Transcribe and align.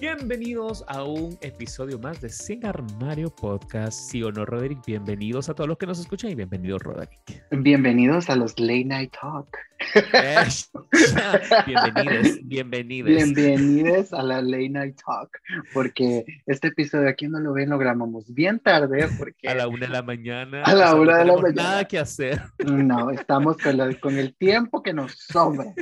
Bienvenidos 0.00 0.82
a 0.88 1.04
un 1.04 1.36
episodio 1.42 1.98
más 1.98 2.22
de 2.22 2.30
Sin 2.30 2.64
Armario 2.64 3.28
Podcast. 3.28 4.10
Sí 4.10 4.22
o 4.22 4.32
no, 4.32 4.46
Roderick. 4.46 4.82
Bienvenidos 4.86 5.50
a 5.50 5.54
todos 5.54 5.68
los 5.68 5.76
que 5.76 5.84
nos 5.84 6.00
escuchan 6.00 6.30
y 6.30 6.34
bienvenido, 6.34 6.78
Roderick. 6.78 7.44
Bienvenidos 7.50 8.30
a 8.30 8.36
los 8.36 8.58
Late 8.58 8.86
Night 8.86 9.14
Talk. 9.20 9.58
bienvenidos, 11.66 12.38
bienvenidos. 12.42 13.10
Bienvenidos 13.10 14.12
a 14.12 14.22
la 14.22 14.40
Late 14.42 14.68
Night 14.68 15.00
Talk, 15.04 15.30
porque 15.72 16.24
este 16.46 16.68
episodio 16.68 17.08
aquí 17.08 17.26
no 17.26 17.40
lo 17.40 17.52
ven, 17.52 17.70
lo 17.70 17.78
grabamos 17.78 18.32
bien 18.32 18.60
tarde. 18.60 19.08
Porque 19.18 19.48
a 19.48 19.54
la 19.54 19.66
una 19.68 19.86
de 19.86 19.92
la 19.92 20.02
mañana. 20.02 20.62
A 20.62 20.74
la 20.74 20.94
una 20.94 21.18
de 21.18 21.24
la 21.24 21.36
mañana. 21.36 21.62
Nada 21.62 21.84
que 21.84 21.98
hacer. 21.98 22.40
No, 22.64 23.10
estamos 23.10 23.56
con, 23.58 23.94
con 23.94 24.16
el 24.16 24.36
tiempo 24.36 24.82
que 24.82 24.92
nos 24.92 25.12
sobra. 25.12 25.72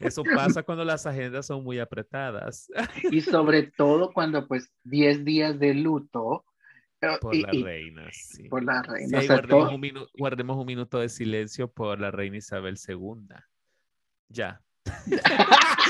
Eso 0.00 0.22
pasa 0.34 0.62
cuando 0.62 0.84
las 0.84 1.06
agendas 1.06 1.46
son 1.46 1.64
muy 1.64 1.78
apretadas. 1.78 2.70
Y 3.10 3.20
sobre 3.20 3.62
todo 3.64 4.12
cuando 4.12 4.46
pues 4.46 4.70
10 4.84 5.24
días 5.24 5.58
de 5.58 5.74
luto 5.74 6.44
por 7.20 7.34
la 7.34 7.50
reina, 7.50 8.08
sí. 8.12 8.48
Por 8.48 8.64
la 8.64 8.82
reina. 8.82 9.20
guardemos, 9.26 9.72
un 9.72 10.08
guardemos 10.16 10.56
un 10.56 10.66
minuto 10.66 11.00
de 11.00 11.08
silencio 11.08 11.70
por 11.70 12.00
la 12.00 12.10
reina 12.10 12.36
Isabel 12.36 12.78
II. 12.88 13.34
Ya. 14.28 14.62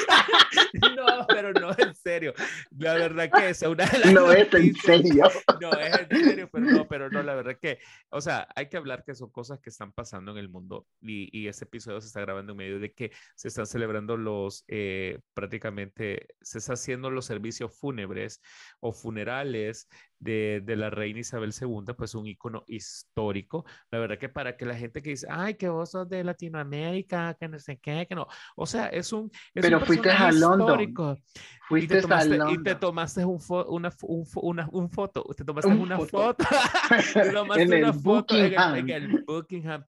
no, 0.96 1.26
pero 1.28 1.52
no, 1.52 1.70
en 1.76 1.94
serio. 1.94 2.34
La 2.76 2.94
verdad 2.94 3.30
que 3.30 3.50
es 3.50 3.62
una 3.62 3.86
de 3.86 3.98
las 3.98 4.12
No 4.12 4.32
es 4.32 4.52
en 4.52 4.74
serio. 4.74 5.24
No, 5.60 5.72
es 5.72 6.06
en 6.10 6.24
serio, 6.24 6.48
pero 6.52 6.66
no, 6.66 6.88
pero 6.88 7.10
no, 7.10 7.22
la 7.22 7.34
verdad 7.34 7.56
que, 7.60 7.78
o 8.10 8.20
sea, 8.20 8.48
hay 8.54 8.68
que 8.68 8.76
hablar 8.76 9.04
que 9.04 9.14
son 9.14 9.30
cosas 9.30 9.60
que 9.60 9.70
están 9.70 9.92
pasando 9.92 10.32
en 10.32 10.38
el 10.38 10.48
mundo 10.48 10.86
y, 11.00 11.28
y 11.36 11.48
ese 11.48 11.64
episodio 11.64 12.00
se 12.00 12.08
está 12.08 12.20
grabando 12.20 12.52
en 12.52 12.58
medio 12.58 12.78
de 12.78 12.92
que 12.92 13.12
se 13.34 13.48
están 13.48 13.66
celebrando 13.66 14.16
los, 14.16 14.64
eh, 14.68 15.20
prácticamente, 15.34 16.28
se 16.40 16.58
está 16.58 16.74
haciendo 16.74 17.10
los 17.10 17.26
servicios 17.26 17.76
fúnebres 17.78 18.40
o 18.80 18.92
funerales 18.92 19.88
de, 20.22 20.62
de, 20.64 20.76
la 20.76 20.88
reina 20.88 21.20
Isabel 21.20 21.52
II, 21.58 21.94
pues 21.96 22.14
un 22.14 22.26
icono 22.26 22.64
histórico. 22.68 23.64
La 23.90 23.98
verdad 23.98 24.18
que 24.18 24.28
para 24.28 24.56
que 24.56 24.64
la 24.64 24.76
gente 24.76 25.02
que 25.02 25.10
dice, 25.10 25.26
ay, 25.28 25.54
que 25.54 25.68
vos 25.68 25.90
sos 25.90 26.08
de 26.08 26.22
Latinoamérica, 26.22 27.34
que 27.34 27.48
no 27.48 27.58
sé 27.58 27.78
qué, 27.78 28.06
que 28.08 28.14
no. 28.14 28.28
O 28.56 28.66
sea, 28.66 28.86
es 28.86 29.12
un. 29.12 29.30
Es 29.54 29.62
Pero 29.62 29.78
un 29.78 29.86
fuiste 29.86 30.10
a 30.10 30.30
London. 30.30 31.18
Fuiste 31.68 31.98
y 31.98 32.00
tomaste, 32.02 32.34
a 32.34 32.36
London. 32.36 32.60
Y 32.60 32.62
te 32.62 32.74
tomaste 32.76 33.24
un 33.24 33.40
fo 33.40 33.64
una, 33.66 33.90
un, 34.02 34.26
una 34.36 34.68
un 34.70 34.90
foto. 34.90 35.24
Te 35.36 35.44
tomaste 35.44 35.70
Un 35.70 35.80
una 35.80 35.96
foto. 35.96 36.18
foto. 36.18 36.44
te 37.14 37.30
tomaste 37.32 37.62
En 37.62 37.74
una 37.74 37.92
foto 37.92 38.36
en 38.36 38.54
el, 38.54 38.78
en 38.78 38.90
el 38.90 39.24
Buckingham. 39.26 39.84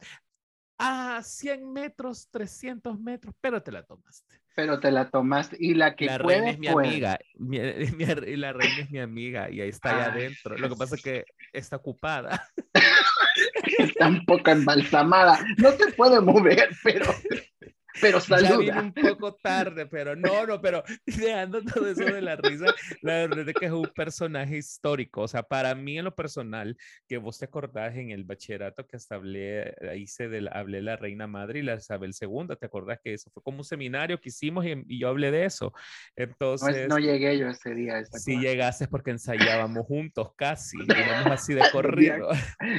A 0.78 1.22
100 1.22 1.72
metros, 1.72 2.28
300 2.30 2.98
metros, 2.98 3.34
pero 3.40 3.62
te 3.62 3.70
la 3.70 3.84
tomaste. 3.84 4.43
Pero 4.56 4.78
te 4.78 4.90
la 4.92 5.10
tomaste 5.10 5.56
y 5.58 5.74
la 5.74 5.96
que 5.96 6.06
la 6.06 6.18
puede, 6.18 6.36
reina 6.38 6.50
es 6.52 6.58
mi 6.58 6.68
puede. 6.68 6.88
amiga. 6.88 7.18
Mi, 7.38 7.58
mi- 7.58 8.04
y 8.04 8.36
la 8.36 8.52
reina 8.52 8.82
es 8.82 8.90
mi 8.90 9.00
amiga 9.00 9.50
y 9.50 9.60
ahí 9.60 9.68
está 9.68 9.90
allá 9.90 10.12
adentro. 10.12 10.56
Lo 10.56 10.68
que 10.68 10.76
pasa 10.76 10.94
es 10.94 11.02
que 11.02 11.24
está 11.52 11.76
ocupada. 11.76 12.48
Está 13.78 14.06
un 14.06 14.24
poco 14.24 14.50
embalsamada. 14.52 15.44
No 15.58 15.72
se 15.72 15.90
puede 15.92 16.20
mover, 16.20 16.68
pero, 16.84 17.06
pero 18.00 18.18
Ya 18.20 18.36
vine 18.36 18.48
saluda. 18.48 18.80
un 18.80 18.92
poco 18.92 19.34
tarde, 19.36 19.86
pero 19.86 20.16
no, 20.16 20.46
no, 20.46 20.60
pero 20.60 20.82
dejando 21.06 21.62
todo 21.62 21.88
eso 21.88 22.04
de 22.04 22.20
la 22.22 22.36
risa, 22.36 22.66
la 23.02 23.14
verdad 23.26 23.48
es 23.48 23.54
que 23.56 23.66
es 23.66 23.72
un 23.72 23.88
personaje 23.94 24.56
histórico. 24.56 25.22
O 25.22 25.28
sea, 25.28 25.42
para 25.42 25.74
mí 25.74 25.98
en 25.98 26.04
lo 26.04 26.14
personal, 26.14 26.76
que 27.08 27.18
vos 27.18 27.38
te 27.38 27.44
acordás 27.46 27.94
en 27.96 28.10
el 28.10 28.24
bachillerato 28.24 28.86
que 28.86 28.96
hasta 28.96 29.14
hablé, 29.16 29.74
hice 29.96 30.28
de 30.28 30.42
la, 30.42 30.50
hablé 30.52 30.78
de 30.78 30.82
la 30.82 30.96
reina 30.96 31.26
madre 31.26 31.60
y 31.60 31.62
la 31.62 31.74
Isabel 31.74 32.12
II, 32.20 32.56
¿te 32.58 32.66
acordás 32.66 32.98
que 33.02 33.14
eso 33.14 33.30
fue 33.32 33.42
como 33.42 33.58
un 33.58 33.64
seminario 33.64 34.18
que 34.20 34.28
hicimos 34.30 34.64
y, 34.66 34.74
y 34.88 34.98
yo 35.00 35.08
hablé 35.08 35.30
de 35.30 35.44
eso? 35.44 35.72
No, 36.16 36.24
Entonces... 36.24 36.76
es- 36.76 36.88
no 36.88 36.98
llegué 36.98 37.38
yo 37.38 37.48
ese 37.48 37.74
día. 37.74 38.04
Si 38.04 38.38
llegaste 38.38 38.86
porque 38.88 39.10
ensayábamos 39.10 39.86
juntos 39.86 40.32
casi, 40.36 40.78
íbamos 40.82 41.32
así 41.32 41.54
de 41.54 41.62
corrido. 41.72 42.28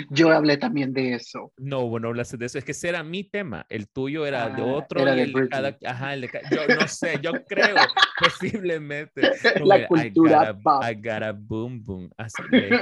Yo 0.09 0.31
hablé 0.31 0.57
también 0.57 0.93
de 0.93 1.13
eso. 1.15 1.53
No, 1.57 1.87
bueno, 1.87 2.09
hablaste 2.09 2.37
de 2.37 2.45
eso. 2.47 2.57
Es 2.57 2.65
que 2.65 2.71
ese 2.71 2.89
era 2.89 3.03
mi 3.03 3.23
tema. 3.23 3.65
El 3.69 3.87
tuyo 3.87 4.25
era 4.25 4.49
de 4.49 4.61
Ah, 4.61 4.65
otro. 4.65 5.04
Era 5.07 5.15
y 5.15 5.17
de 5.17 5.23
el 5.23 5.27
de 5.33 5.33
Britney. 5.41 5.49
cada, 5.49 5.77
ajá, 5.91 6.13
el 6.13 6.21
de 6.21 6.29
ca- 6.29 6.41
yo 6.51 6.67
no 6.75 6.87
sé, 6.87 7.19
yo 7.21 7.31
creo, 7.47 7.75
posiblemente. 8.19 9.31
Como 9.57 9.65
La 9.65 9.87
cultura 9.87 10.41
I 10.41 10.45
got, 10.53 10.63
pop. 10.63 10.83
a, 10.83 10.91
I 10.91 10.95
got 10.95 11.23
a 11.23 11.31
boom 11.33 11.83
boom. 11.83 12.09
Así 12.17 12.41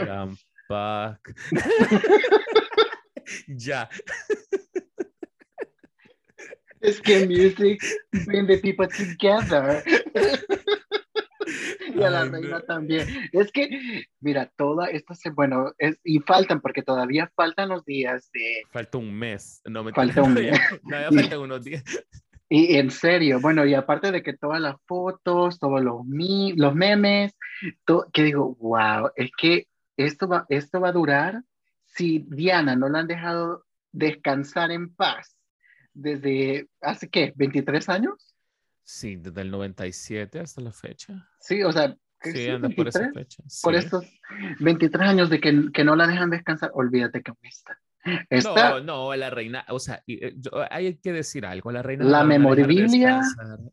um, 0.09 0.35
fuck. 0.67 1.19
ya. 3.47 3.89
Es 6.81 6.99
que 6.99 7.25
music 7.25 7.81
bring 8.25 8.45
the 8.45 8.57
people 8.57 8.87
together. 8.87 9.81
y 11.99 12.03
a 12.03 12.09
la 12.09 12.21
Ay, 12.23 12.29
reina 12.29 12.59
no. 12.59 12.61
también. 12.63 13.07
Es 13.31 13.51
que, 13.51 14.05
mira, 14.19 14.51
toda 14.57 14.87
esta 14.87 15.15
se, 15.15 15.29
bueno, 15.29 15.73
es, 15.77 15.99
y 16.03 16.19
faltan, 16.19 16.61
porque 16.61 16.81
todavía 16.83 17.31
faltan 17.35 17.69
los 17.69 17.85
días 17.85 18.29
de, 18.33 18.63
Falta 18.71 18.97
un 18.97 19.13
mes. 19.13 19.61
No 19.65 19.83
me 19.83 19.91
Falta 19.93 20.21
un 20.21 20.33
mes. 20.35 20.59
Ya 20.89 21.11
faltan 21.11 21.39
unos 21.39 21.63
días. 21.63 21.83
y 22.49 22.75
en 22.77 22.91
serio, 22.91 23.39
bueno, 23.39 23.65
y 23.65 23.73
aparte 23.73 24.11
de 24.11 24.21
que 24.21 24.33
todas 24.33 24.59
las 24.61 24.75
fotos, 24.85 25.59
todos 25.59 25.81
los, 25.83 26.05
mi, 26.05 26.53
los 26.55 26.75
memes, 26.75 27.35
to- 27.85 28.07
que 28.13 28.23
digo, 28.23 28.55
wow, 28.59 29.09
es 29.15 29.31
que 29.37 29.67
esto 29.97 30.27
va, 30.27 30.45
esto 30.49 30.79
va 30.79 30.89
a 30.89 30.93
durar 30.93 31.41
si 31.85 32.25
Diana 32.29 32.75
no 32.75 32.89
la 32.89 32.99
han 32.99 33.07
dejado 33.07 33.65
descansar 33.91 34.71
en 34.71 34.93
paz 34.95 35.35
desde 35.93 36.67
hace 36.81 37.07
qué, 37.09 37.33
23 37.35 37.87
años? 37.89 38.32
Sí, 38.83 39.15
desde 39.15 39.41
el 39.41 39.51
97 39.51 40.39
hasta 40.39 40.61
la 40.61 40.71
fecha. 40.71 41.27
Sí, 41.39 41.63
o 41.63 41.71
sea, 41.71 41.95
¿qué 42.19 42.31
Sí, 42.31 42.49
anda 42.49 42.69
por 42.69 42.87
esa 42.87 42.99
23? 42.99 43.13
fecha. 43.13 43.43
por 43.63 43.73
sí. 43.73 43.79
estos 43.79 44.05
23 44.59 45.07
años 45.07 45.29
de 45.29 45.39
que, 45.39 45.71
que 45.73 45.83
no 45.83 45.95
la 45.95 46.07
dejan 46.07 46.29
descansar, 46.29 46.71
olvídate 46.73 47.21
que. 47.21 47.31
Esta, 48.29 48.69
No, 48.71 48.79
no, 48.81 49.15
la 49.15 49.29
reina, 49.29 49.63
o 49.69 49.79
sea, 49.79 50.03
eh, 50.07 50.33
yo- 50.35 50.51
hay 50.69 50.97
que 50.97 51.13
decir 51.13 51.45
algo, 51.45 51.71
la 51.71 51.81
reina. 51.81 52.03
La 52.03 52.19
no 52.23 52.25
memorabilia. 52.27 53.21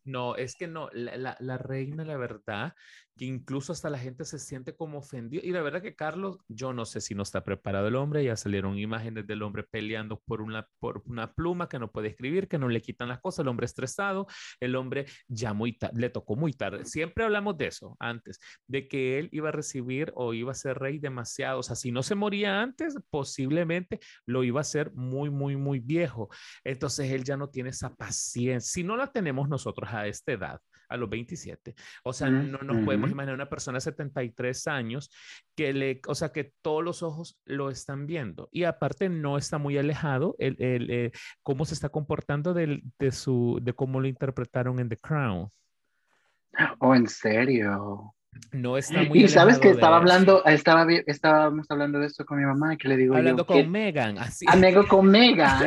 No, 0.04 0.36
es 0.36 0.54
que 0.54 0.68
no, 0.68 0.88
la, 0.92 1.16
la- 1.16 1.36
la 1.40 1.58
reina, 1.58 2.04
la 2.04 2.16
verdad, 2.16 2.74
que 3.16 3.24
incluso 3.24 3.72
hasta 3.72 3.90
la 3.90 3.98
gente 3.98 4.24
se 4.24 4.38
siente 4.38 4.74
como 4.74 4.98
ofendido. 4.98 5.42
Y 5.44 5.50
la 5.50 5.62
verdad 5.62 5.82
que 5.82 5.94
Carlos, 5.94 6.38
yo 6.48 6.72
no 6.72 6.84
sé 6.84 7.00
si 7.00 7.14
no 7.14 7.22
está 7.22 7.44
preparado 7.44 7.88
el 7.88 7.96
hombre, 7.96 8.24
ya 8.24 8.36
salieron 8.36 8.78
imágenes 8.78 9.26
del 9.26 9.42
hombre 9.42 9.64
peleando 9.70 10.20
por 10.20 10.40
una, 10.40 10.66
por 10.78 11.02
una 11.06 11.32
pluma 11.32 11.68
que 11.68 11.78
no 11.78 11.90
puede 11.90 12.08
escribir, 12.08 12.48
que 12.48 12.58
no 12.58 12.68
le 12.68 12.80
quitan 12.80 13.08
las 13.08 13.20
cosas, 13.20 13.40
el 13.40 13.48
hombre 13.48 13.66
estresado, 13.66 14.26
el 14.60 14.76
hombre 14.76 15.06
ya 15.28 15.52
muy 15.52 15.76
le 15.94 16.10
tocó 16.10 16.36
muy 16.36 16.52
tarde. 16.52 16.84
Siempre 16.84 17.24
hablamos 17.24 17.56
de 17.58 17.66
eso 17.66 17.96
antes, 17.98 18.38
de 18.66 18.88
que 18.88 19.18
él 19.18 19.28
iba 19.32 19.48
a 19.50 19.52
recibir 19.52 20.12
o 20.14 20.34
iba 20.34 20.52
a 20.52 20.54
ser 20.54 20.78
rey 20.78 20.98
demasiado. 20.98 21.60
O 21.60 21.62
sea, 21.62 21.76
si 21.76 21.92
no 21.92 22.02
se 22.02 22.14
moría 22.14 22.60
antes, 22.62 22.96
posiblemente 23.10 24.00
lo 24.26 24.44
iba 24.44 24.60
a 24.60 24.62
hacer 24.62 24.92
muy, 24.94 25.30
muy, 25.30 25.56
muy 25.56 25.80
viejo. 25.80 26.28
Entonces 26.64 27.10
él 27.10 27.24
ya 27.24 27.36
no 27.36 27.48
tiene 27.48 27.70
esa 27.70 27.94
paciencia. 27.94 28.60
Si 28.60 28.84
no 28.84 28.96
la 28.96 29.12
tenemos 29.12 29.48
nosotros 29.48 29.90
a 29.92 30.06
esta 30.06 30.32
edad, 30.32 30.60
a 30.90 30.96
los 30.96 31.08
27, 31.08 31.74
o 32.04 32.12
sea, 32.12 32.28
Mm, 32.28 32.50
no 32.50 32.58
nos 32.58 32.84
podemos 32.84 33.10
imaginar 33.10 33.34
una 33.34 33.48
persona 33.48 33.76
de 33.76 33.80
73 33.82 34.66
años 34.66 35.10
que 35.54 35.72
le, 35.72 36.00
o 36.06 36.14
sea, 36.14 36.30
que 36.32 36.52
todos 36.62 36.84
los 36.84 37.02
ojos 37.02 37.38
lo 37.44 37.70
están 37.70 38.06
viendo. 38.06 38.48
Y 38.52 38.64
aparte 38.64 39.08
no 39.08 39.38
está 39.38 39.58
muy 39.58 39.78
alejado 39.78 40.34
el, 40.38 40.56
el, 40.60 40.90
eh, 40.90 41.12
cómo 41.42 41.64
se 41.64 41.74
está 41.74 41.88
comportando 41.88 42.52
del- 42.54 42.82
de, 42.98 43.12
su, 43.12 43.58
de 43.62 43.72
cómo 43.72 44.00
lo 44.00 44.08
interpretaron 44.08 44.78
en 44.80 44.88
The 44.88 44.96
Crown. 44.96 45.48
oh, 46.80 46.94
en 46.94 47.06
serio. 47.08 48.14
No 48.52 48.76
está 48.76 49.02
muy 49.02 49.24
Y 49.24 49.28
sabes 49.28 49.58
que 49.58 49.70
estaba 49.70 49.96
hablando, 49.96 50.44
estaba, 50.44 50.86
estábamos 51.06 51.68
hablando 51.70 51.98
de 51.98 52.06
esto 52.06 52.24
con 52.24 52.38
mi 52.38 52.44
mamá, 52.44 52.76
que 52.76 52.88
le 52.88 52.96
digo 52.96 53.16
Hablando 53.16 53.42
yo, 53.42 53.46
con 53.46 53.56
que- 53.56 53.66
Megan, 53.66 54.18
así. 54.18 54.46
amigo 54.48 54.86
con 54.86 55.06
Megan, 55.10 55.58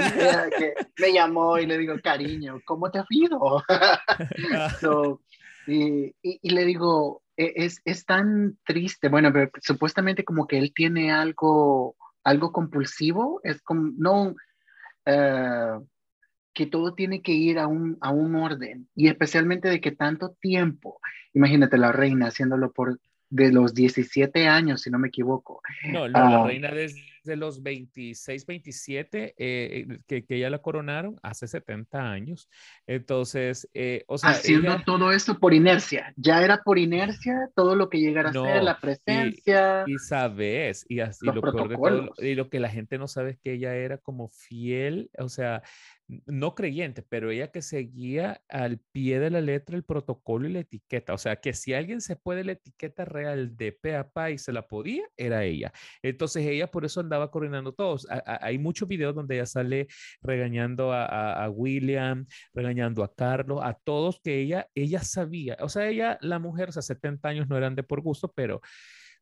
que 0.57 0.73
me 0.97 1.13
llamó 1.13 1.57
y 1.59 1.65
le 1.65 1.77
digo, 1.77 1.95
cariño, 2.01 2.61
¿cómo 2.65 2.89
te 2.89 2.99
ha 2.99 3.05
ido? 3.09 3.61
So, 4.81 5.21
y, 5.65 6.07
y- 6.21 6.39
y 6.41 6.49
le 6.51 6.65
digo, 6.65 7.21
"E- 7.37 7.53
es, 7.55 7.81
es 7.85 8.05
tan 8.05 8.57
triste, 8.65 9.09
bueno, 9.09 9.31
pero 9.33 9.49
supuestamente 9.61 10.23
como 10.23 10.45
que 10.47 10.57
él 10.57 10.71
tiene 10.73 11.11
algo, 11.11 11.95
algo 12.23 12.51
compulsivo, 12.51 13.39
es 13.43 13.61
como, 13.61 13.91
no, 13.97 14.35
eh, 15.05 15.79
que 16.53 16.65
todo 16.67 16.93
tiene 16.93 17.21
que 17.21 17.31
ir 17.33 17.59
a 17.59 17.67
un, 17.67 17.97
a 18.01 18.11
un 18.11 18.35
orden, 18.35 18.87
y 18.95 19.07
especialmente 19.07 19.69
de 19.69 19.81
que 19.81 19.91
tanto 19.91 20.31
tiempo, 20.39 20.99
imagínate 21.33 21.77
la 21.77 21.91
reina 21.91 22.27
haciéndolo 22.27 22.71
por 22.71 22.99
de 23.29 23.51
los 23.51 23.73
17 23.73 24.47
años, 24.47 24.81
si 24.81 24.91
no 24.91 24.99
me 24.99 25.07
equivoco. 25.07 25.61
No, 25.91 26.07
no, 26.07 26.09
la 26.09 26.43
Ah. 26.43 26.47
reina 26.47 26.71
desde 26.71 27.01
desde 27.23 27.37
los 27.37 27.63
26, 27.63 28.45
27, 28.45 29.35
eh, 29.37 29.99
que, 30.07 30.25
que 30.25 30.35
ella 30.35 30.49
la 30.49 30.61
coronaron 30.61 31.19
hace 31.23 31.47
70 31.47 32.11
años. 32.11 32.49
Entonces, 32.85 33.69
eh, 33.73 34.03
o 34.07 34.17
sea. 34.17 34.31
Haciendo 34.31 34.81
todo 34.85 35.11
esto 35.11 35.39
por 35.39 35.53
inercia. 35.53 36.13
Ya 36.17 36.43
era 36.43 36.63
por 36.63 36.77
inercia 36.77 37.49
todo 37.55 37.75
lo 37.75 37.89
que 37.89 37.99
llegara 37.99 38.29
a 38.29 38.33
ser, 38.33 38.63
la 38.63 38.79
presencia. 38.79 39.85
Y, 39.87 39.97
sabes, 39.97 40.85
y 40.89 40.99
así 40.99 41.25
lo 41.25 41.41
peor 41.41 41.69
de 41.69 41.75
todo, 41.75 42.13
y 42.17 42.35
lo 42.35 42.49
que 42.49 42.59
la 42.59 42.69
gente 42.69 42.97
no 42.97 43.07
sabe 43.07 43.31
es 43.31 43.39
que 43.39 43.53
ella 43.53 43.75
era 43.75 43.97
como 43.97 44.29
fiel, 44.29 45.09
o 45.17 45.29
sea, 45.29 45.63
no 46.25 46.53
creyente, 46.55 47.01
pero 47.01 47.31
ella 47.31 47.51
que 47.51 47.61
seguía 47.61 48.41
al 48.49 48.79
pie 48.91 49.19
de 49.19 49.29
la 49.29 49.41
letra 49.41 49.75
el 49.75 49.83
protocolo 49.83 50.47
y 50.47 50.53
la 50.53 50.59
etiqueta. 50.59 51.13
O 51.13 51.17
sea, 51.17 51.37
que 51.37 51.53
si 51.53 51.73
alguien 51.73 52.01
se 52.01 52.15
puede 52.15 52.43
la 52.43 52.53
etiqueta 52.53 53.05
real 53.05 53.55
de 53.55 53.71
pe 53.71 53.95
a 53.95 54.09
pa 54.09 54.31
y 54.31 54.37
se 54.37 54.51
la 54.51 54.67
podía, 54.67 55.03
era 55.17 55.43
ella. 55.43 55.71
Entonces 56.01 56.45
ella 56.45 56.69
por 56.69 56.85
eso 56.85 56.99
andaba 56.99 57.12
coordinando 57.31 57.73
todos. 57.73 58.07
hay 58.25 58.57
muchos 58.57 58.87
videos 58.87 59.15
donde 59.15 59.35
ella 59.35 59.45
sale 59.45 59.87
regañando 60.21 60.91
a, 60.93 61.49
William, 61.49 62.25
regañando 62.53 63.03
a 63.03 63.13
Carlos, 63.13 63.59
a 63.63 63.73
todos 63.83 64.19
que 64.23 64.39
ella, 64.41 64.67
ella 64.75 65.03
sabía. 65.03 65.57
O 65.61 65.69
sea, 65.69 65.87
ella, 65.87 66.17
la 66.21 66.39
mujer, 66.39 66.69
o 66.69 66.71
sea, 66.71 66.81
70 66.81 67.27
años 67.29 67.47
no 67.47 67.57
eran 67.57 67.75
de 67.75 67.83
por 67.83 68.01
gusto, 68.01 68.31
pero 68.33 68.61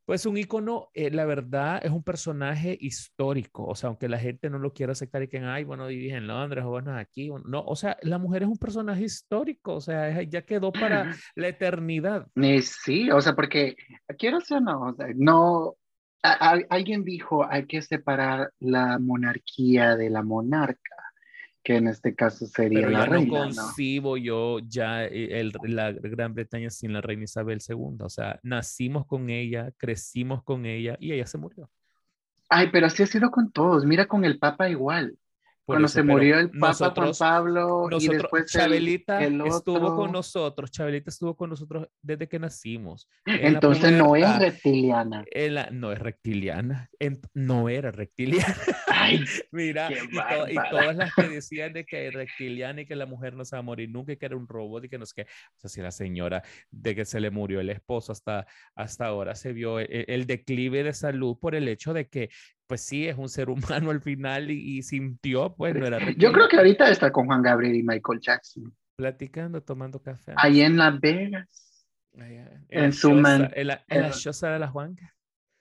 pues 0.05 0.25
un 0.25 0.35
icono, 0.35 0.89
eh, 0.93 1.11
la 1.11 1.25
verdad, 1.25 1.79
es 1.83 1.91
un 1.91 2.03
personaje 2.03 2.75
histórico. 2.79 3.65
O 3.65 3.75
sea, 3.75 3.89
aunque 3.89 4.09
la 4.09 4.17
gente 4.17 4.49
no 4.49 4.57
lo 4.57 4.73
quiera 4.73 4.94
aceptar 4.94 5.23
y 5.23 5.27
que, 5.27 5.39
ay, 5.39 5.63
bueno, 5.63 5.87
vive 5.87 6.15
en 6.15 6.27
Londres 6.27 6.65
o 6.65 6.69
bueno, 6.69 6.95
aquí. 6.97 7.29
No, 7.45 7.63
o 7.63 7.75
sea, 7.75 7.97
la 8.01 8.17
mujer 8.17 8.44
es 8.44 8.49
un 8.49 8.57
personaje 8.57 9.03
histórico. 9.03 9.75
O 9.75 9.81
sea, 9.81 10.21
ya 10.23 10.41
quedó 10.41 10.71
para 10.71 11.15
la 11.35 11.47
eternidad. 11.47 12.27
Sí, 12.61 13.09
o 13.11 13.21
sea, 13.21 13.35
porque 13.35 13.75
quiero 14.17 14.41
ser 14.41 14.61
no, 14.61 14.87
o 14.87 14.94
sea, 14.95 15.07
no. 15.15 15.75
Alguien 16.21 17.03
dijo, 17.03 17.47
hay 17.50 17.65
que 17.65 17.81
separar 17.81 18.51
la 18.59 19.00
monarquía 19.00 19.95
de 19.95 20.09
la 20.09 20.23
monarca 20.23 21.01
que 21.63 21.75
en 21.75 21.88
este 21.88 22.15
caso 22.15 22.45
sería 22.47 22.89
la 22.89 23.06
reina. 23.06 23.45
No 23.45 23.45
concibo 23.45 24.18
yo 24.18 24.59
ya 24.59 25.06
eh, 25.06 25.39
el, 25.39 25.53
la 25.63 25.91
Gran 25.91 26.33
Bretaña 26.33 26.69
sin 26.69 26.94
la 26.94 27.01
reina 27.01 27.23
Isabel 27.23 27.59
II. 27.68 27.97
O 28.00 28.09
sea, 28.09 28.39
nacimos 28.44 29.06
con 29.06 29.29
ella, 29.29 29.71
crecimos 29.77 30.44
con 30.44 30.65
ella 30.65 30.97
y 31.00 31.12
ella 31.12 31.25
se 31.25 31.38
murió. 31.38 31.69
Ay, 32.50 32.69
pero 32.71 32.88
así 32.88 33.03
ha 33.03 33.07
sido 33.07 33.31
con 33.31 33.51
todos. 33.51 33.85
Mira 33.85 34.07
con 34.07 34.25
el 34.25 34.39
Papa 34.39 34.69
igual. 34.69 35.15
Cuando 35.71 35.88
se 35.88 36.03
murió 36.03 36.39
el 36.39 36.51
Papa 36.51 36.94
Juan 36.95 37.12
Pablo 37.18 37.89
y 38.00 38.07
después 38.07 38.51
Chabelita 38.51 39.23
estuvo 39.23 39.95
con 39.95 40.12
nosotros, 40.12 40.71
Chabelita 40.71 41.09
estuvo 41.09 41.35
con 41.35 41.50
nosotros 41.50 41.88
desde 42.01 42.27
que 42.27 42.39
nacimos. 42.39 43.09
Entonces 43.25 43.91
no 43.91 44.15
es 44.15 44.39
reptiliana. 44.39 45.25
no 45.71 45.91
es 45.91 46.00
reptiliana, 46.00 46.89
no 47.33 47.69
era 47.69 47.91
reptiliana. 47.91 48.56
Mira, 49.51 49.89
y, 49.91 50.56
todas 50.69 50.95
las 50.95 51.13
que 51.15 51.27
decían 51.27 51.73
de 51.73 51.85
que 51.85 52.07
es 52.07 52.13
reptiliana 52.13 52.81
y 52.81 52.85
que 52.85 52.95
la 52.95 53.06
mujer 53.06 53.33
no 53.35 53.45
se 53.45 53.56
va 53.56 53.59
a 53.59 53.63
morir 53.63 53.89
nunca 53.89 54.13
y 54.13 54.18
que 54.18 54.25
era 54.25 54.35
un 54.35 54.47
robot 54.47 54.85
y 54.85 54.89
que 54.89 54.97
no 54.97 55.06
sé 55.06 55.13
qué. 55.15 55.21
O 55.23 55.59
sea, 55.59 55.69
si 55.69 55.81
la 55.81 55.91
señora 55.91 56.44
de 56.69 56.95
que 56.95 57.06
se 57.06 57.19
le 57.19 57.31
murió 57.31 57.59
el 57.59 57.69
esposo 57.69 58.12
hasta, 58.12 58.45
hasta 58.75 59.06
ahora 59.06 59.35
se 59.35 59.53
vio 59.53 59.79
el, 59.79 60.06
el 60.07 60.25
declive 60.25 60.83
de 60.83 60.94
salud 60.94 61.38
por 61.39 61.56
el 61.56 61.68
hecho 61.68 61.94
de 61.94 62.07
que 62.07 62.29
pues 62.71 62.83
sí, 62.83 63.06
es 63.06 63.18
un 63.18 63.27
ser 63.27 63.50
humano 63.83 63.91
al 63.91 64.00
final 64.00 64.50
y, 64.50 64.81
sintió, 64.81 65.53
pues 65.53 65.75
no 65.75 65.85
era 65.85 66.00
Yo 66.18 66.31
creo 66.31 66.47
que 66.47 66.56
ahorita 66.56 66.89
está 66.89 67.12
con 67.12 67.25
Juan 67.25 67.41
Gabriel 67.41 67.75
y 67.75 67.83
Michael 67.83 68.21
Jackson. 68.21 68.73
Platicando, 68.95 69.62
tomando 69.62 70.01
café. 70.01 70.31
Ahí 70.38 70.62
en 70.62 70.77
Las 70.77 70.97
Vegas. 71.01 71.50
en, 72.13 72.94
su 72.94 73.12
man, 73.12 73.51
en, 73.53 73.68
la, 73.68 73.83
en 73.89 74.03
la 74.03 74.12
choza 74.12 74.51
de 74.51 74.59
la 74.59 74.69
Juanga. 74.69 75.13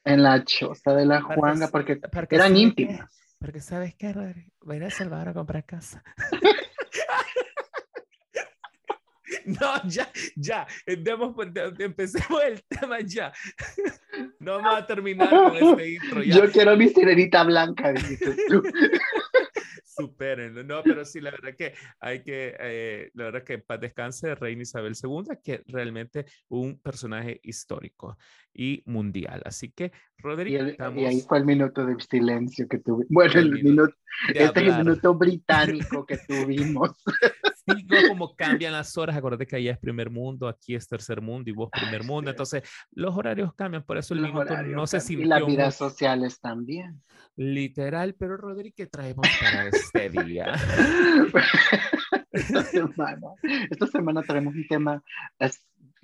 En 0.05 0.23
la 0.23 0.45
choza 0.45 0.95
de 0.95 1.05
la 1.05 1.21
Juanga, 1.21 1.67
porque, 1.67 2.01
eran 2.31 2.57
íntimas. 2.57 3.35
Porque 3.41 3.61
sabes 3.61 3.97
qué, 3.97 4.13
Rodri, 4.13 4.53
voy 4.61 4.77
a 4.77 4.79
ir 4.79 4.85
a 4.85 4.91
Salvador 4.91 5.31
a 5.31 5.35
comprar 5.35 5.65
casa. 5.65 6.05
No, 9.47 9.89
ya, 9.89 10.11
ya, 10.37 10.67
empecemos 10.87 12.43
el 12.45 12.63
tema 12.65 13.01
ya. 13.01 13.33
No 14.41 14.57
vamos 14.57 14.75
a 14.75 14.87
terminar 14.87 15.31
con 15.31 15.57
este 15.57 15.91
intro. 15.93 16.23
Ya. 16.23 16.37
Yo 16.37 16.51
quiero 16.51 16.77
mi 16.77 16.89
sirenita 16.89 17.45
blanca, 17.45 17.93
dices 17.93 18.37
tú. 18.49 18.63
Superen, 19.85 20.67
no, 20.67 20.83
pero 20.83 21.05
sí, 21.05 21.21
la 21.21 21.31
verdad 21.31 21.55
que 21.57 21.75
hay 22.01 22.23
que, 22.23 22.57
eh, 22.59 23.11
la 23.15 23.25
verdad 23.25 23.45
que 23.45 23.59
para 23.59 23.81
descanse 23.81 24.29
de 24.29 24.35
Reina 24.35 24.63
Isabel 24.63 24.95
II, 25.01 25.37
que 25.45 25.63
realmente 25.67 26.25
un 26.49 26.81
personaje 26.81 27.39
histórico 27.43 28.17
y 28.55 28.83
mundial. 28.87 29.43
Así 29.45 29.71
que, 29.71 29.93
Rodrigo. 30.19 30.65
Y, 30.97 31.05
ahí 31.05 31.21
fue 31.21 31.39
el 31.39 31.45
minuto 31.45 31.85
de 31.85 31.97
silencio 32.01 32.67
que 32.67 32.79
tuvimos. 32.79 33.07
Bueno, 33.11 33.41
el, 33.41 33.63
minuto, 33.63 33.95
este 34.29 34.61
es 34.61 34.69
el 34.69 34.79
minuto 34.79 35.15
británico 35.15 36.07
que 36.07 36.19
tuvimos. 36.19 36.93
Como 38.09 38.35
cambian 38.35 38.73
las 38.73 38.97
horas. 38.97 39.17
Acuérdate 39.17 39.47
que 39.47 39.57
allá 39.57 39.73
es 39.73 39.79
primer 39.79 40.11
mundo, 40.11 40.49
aquí 40.49 40.75
es 40.75 40.87
tercer 40.87 41.21
mundo 41.21 41.51
y 41.51 41.53
vos 41.53 41.71
primer 41.71 42.05
mundo. 42.05 42.31
Entonces, 42.31 42.63
los 42.93 43.17
horarios 43.17 43.55
cambian, 43.55 43.85
por 43.85 43.99
eso 43.99 44.15
el 44.15 44.21
minuto 44.21 44.63
no 44.63 44.87
se 44.87 45.01
sintió. 45.01 45.27
Y 45.27 45.29
las 45.29 45.47
vidas 45.47 45.75
sociales 45.77 46.41
también. 46.41 47.03
Literal, 47.37 48.15
pero 48.15 48.37
Rodri, 48.37 48.73
¿qué 48.73 48.87
traemos 48.87 49.27
para 49.41 49.69
este 49.69 50.11
día? 50.11 50.53
esta 52.33 52.63
semana, 52.63 53.29
esta 53.71 53.87
semana 53.87 54.23
traemos 54.23 54.55
un 54.55 54.67
tema 54.67 55.03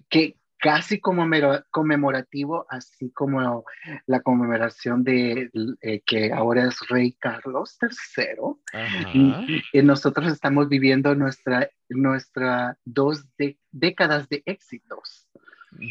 que 0.08 0.38
casi 0.66 0.98
como 0.98 1.24
conmemorativo, 1.70 2.66
así 2.68 3.12
como 3.12 3.64
la 4.06 4.20
conmemoración 4.20 5.04
de 5.04 5.48
eh, 5.80 6.00
que 6.04 6.32
ahora 6.32 6.66
es 6.66 6.76
Rey 6.88 7.12
Carlos 7.20 7.78
III. 7.80 9.62
Y, 9.72 9.82
nosotros 9.82 10.32
estamos 10.32 10.68
viviendo 10.68 11.14
nuestra, 11.14 11.70
nuestra 11.88 12.76
dos 12.84 13.24
décadas 13.70 14.28
de 14.28 14.42
éxitos. 14.44 15.28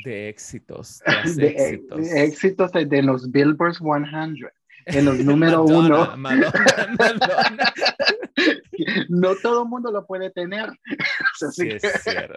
De 0.04 0.28
éxitos. 0.28 1.02
De, 1.38 1.48
éxitos. 1.48 1.98
de 1.98 2.24
éxitos 2.26 2.72
de 2.74 3.02
los 3.02 3.32
Billboard 3.32 3.76
100 3.76 4.04
en 4.86 5.06
los 5.06 5.18
número 5.26 5.64
uno. 5.64 6.16
no 9.10 9.36
todo 9.36 9.64
el 9.64 9.70
mundo 9.70 9.92
lo 9.92 10.06
puede 10.06 10.30
tener. 10.32 10.70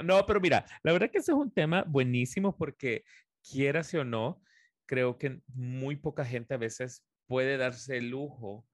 No, 0.05 0.27
pero 0.27 0.41
mira, 0.41 0.67
la 0.83 0.93
verdad 0.93 1.11
que 1.11 1.19
ese 1.19 1.33
es 1.33 1.39
un 1.39 1.53
tema 1.53 1.85
buenísimo 1.87 2.57
porque 2.57 3.05
quieras 3.49 3.93
o 3.95 4.05
no, 4.05 4.43
creo 4.87 5.19
que 5.19 5.41
muy 5.55 5.97
poca 5.97 6.25
gente 6.25 6.55
a 6.55 6.59
veces 6.59 7.05
puede 7.27 7.57
darse 7.57 7.99
el 7.99 8.11
lujo 8.11 8.67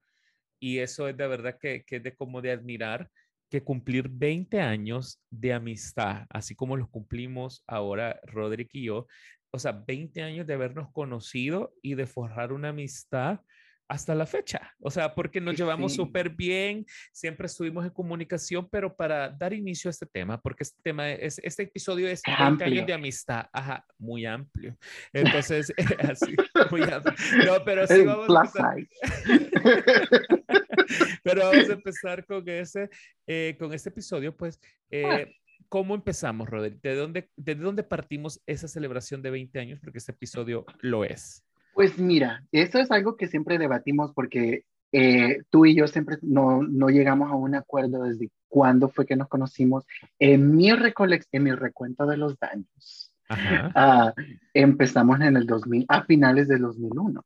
y 0.59 0.79
eso 0.79 1.07
es 1.07 1.17
de 1.17 1.27
verdad 1.27 1.57
que, 1.59 1.83
que 1.83 1.97
es 1.97 2.03
de 2.03 2.15
como 2.15 2.41
de 2.41 2.51
admirar 2.51 3.09
que 3.49 3.63
cumplir 3.63 4.09
20 4.09 4.59
años 4.61 5.21
de 5.29 5.53
amistad, 5.53 6.25
así 6.29 6.55
como 6.55 6.77
los 6.77 6.89
cumplimos 6.89 7.63
ahora 7.67 8.19
Roderick 8.23 8.69
y 8.73 8.85
yo, 8.85 9.07
o 9.51 9.59
sea, 9.59 9.71
20 9.71 10.21
años 10.21 10.47
de 10.47 10.53
habernos 10.53 10.91
conocido 10.91 11.73
y 11.81 11.95
de 11.95 12.07
forjar 12.07 12.51
una 12.51 12.69
amistad 12.69 13.39
hasta 13.87 14.15
la 14.15 14.25
fecha. 14.25 14.73
O 14.79 14.89
sea, 14.89 15.13
porque 15.13 15.39
nos 15.39 15.55
llevamos 15.55 15.93
súper 15.93 16.29
bien, 16.29 16.85
siempre 17.11 17.47
estuvimos 17.47 17.85
en 17.85 17.91
comunicación, 17.91 18.67
pero 18.69 18.95
para 18.95 19.29
dar 19.29 19.53
inicio 19.53 19.89
a 19.89 19.91
este 19.91 20.05
tema, 20.05 20.41
porque 20.41 20.63
este 20.63 20.81
tema 20.81 21.11
es, 21.11 21.39
este 21.43 21.63
episodio 21.63 22.07
es 22.07 22.21
20 22.25 22.63
años 22.63 22.85
de 22.85 22.93
amistad, 22.93 23.47
ajá, 23.51 23.85
muy 23.97 24.25
amplio. 24.25 24.77
Entonces, 25.13 25.73
así, 25.99 26.35
muy 26.71 26.81
amplio. 26.81 27.13
No, 27.45 27.63
pero 27.63 27.87
sí 27.87 28.03
vamos 28.03 28.29
a 28.29 28.65
pero 31.23 31.41
vamos 31.41 31.69
a 31.69 31.73
empezar 31.73 32.25
con 32.25 32.47
ese, 32.49 32.89
eh, 33.27 33.55
con 33.59 33.73
este 33.73 33.89
episodio, 33.89 34.35
pues, 34.35 34.59
ah. 34.63 34.67
eh, 34.91 35.35
¿Cómo 35.69 35.95
empezamos, 35.95 36.49
Rodri? 36.49 36.77
¿De 36.81 36.95
dónde, 36.95 37.29
¿De 37.35 37.55
dónde 37.55 37.83
partimos 37.83 38.41
esa 38.45 38.67
celebración 38.67 39.21
de 39.21 39.31
20 39.31 39.59
años? 39.59 39.79
Porque 39.81 39.97
este 39.97 40.11
episodio 40.11 40.65
lo 40.81 41.03
es. 41.03 41.44
Pues 41.75 41.99
mira, 41.99 42.41
eso 42.53 42.79
es 42.79 42.89
algo 42.89 43.17
que 43.17 43.27
siempre 43.27 43.57
debatimos 43.57 44.13
porque 44.13 44.63
eh, 44.93 45.41
tú 45.49 45.65
y 45.65 45.75
yo 45.75 45.87
siempre 45.87 46.15
no, 46.21 46.63
no, 46.63 46.87
llegamos 46.87 47.29
a 47.29 47.35
un 47.35 47.53
acuerdo 47.53 48.03
desde 48.03 48.31
cuándo 48.47 48.87
fue 48.87 49.05
que 49.05 49.17
nos 49.17 49.27
conocimos. 49.27 49.83
En 50.17 50.55
mi, 50.55 50.69
en 50.69 51.43
mi 51.43 51.51
recuento 51.51 52.05
de 52.05 52.15
los 52.15 52.39
daños, 52.39 53.11
uh, 53.29 54.09
empezamos 54.53 55.19
en 55.19 55.35
el 55.35 55.45
2000, 55.45 55.85
a 55.89 56.05
finales 56.05 56.47
del 56.47 56.61
2001. 56.61 57.25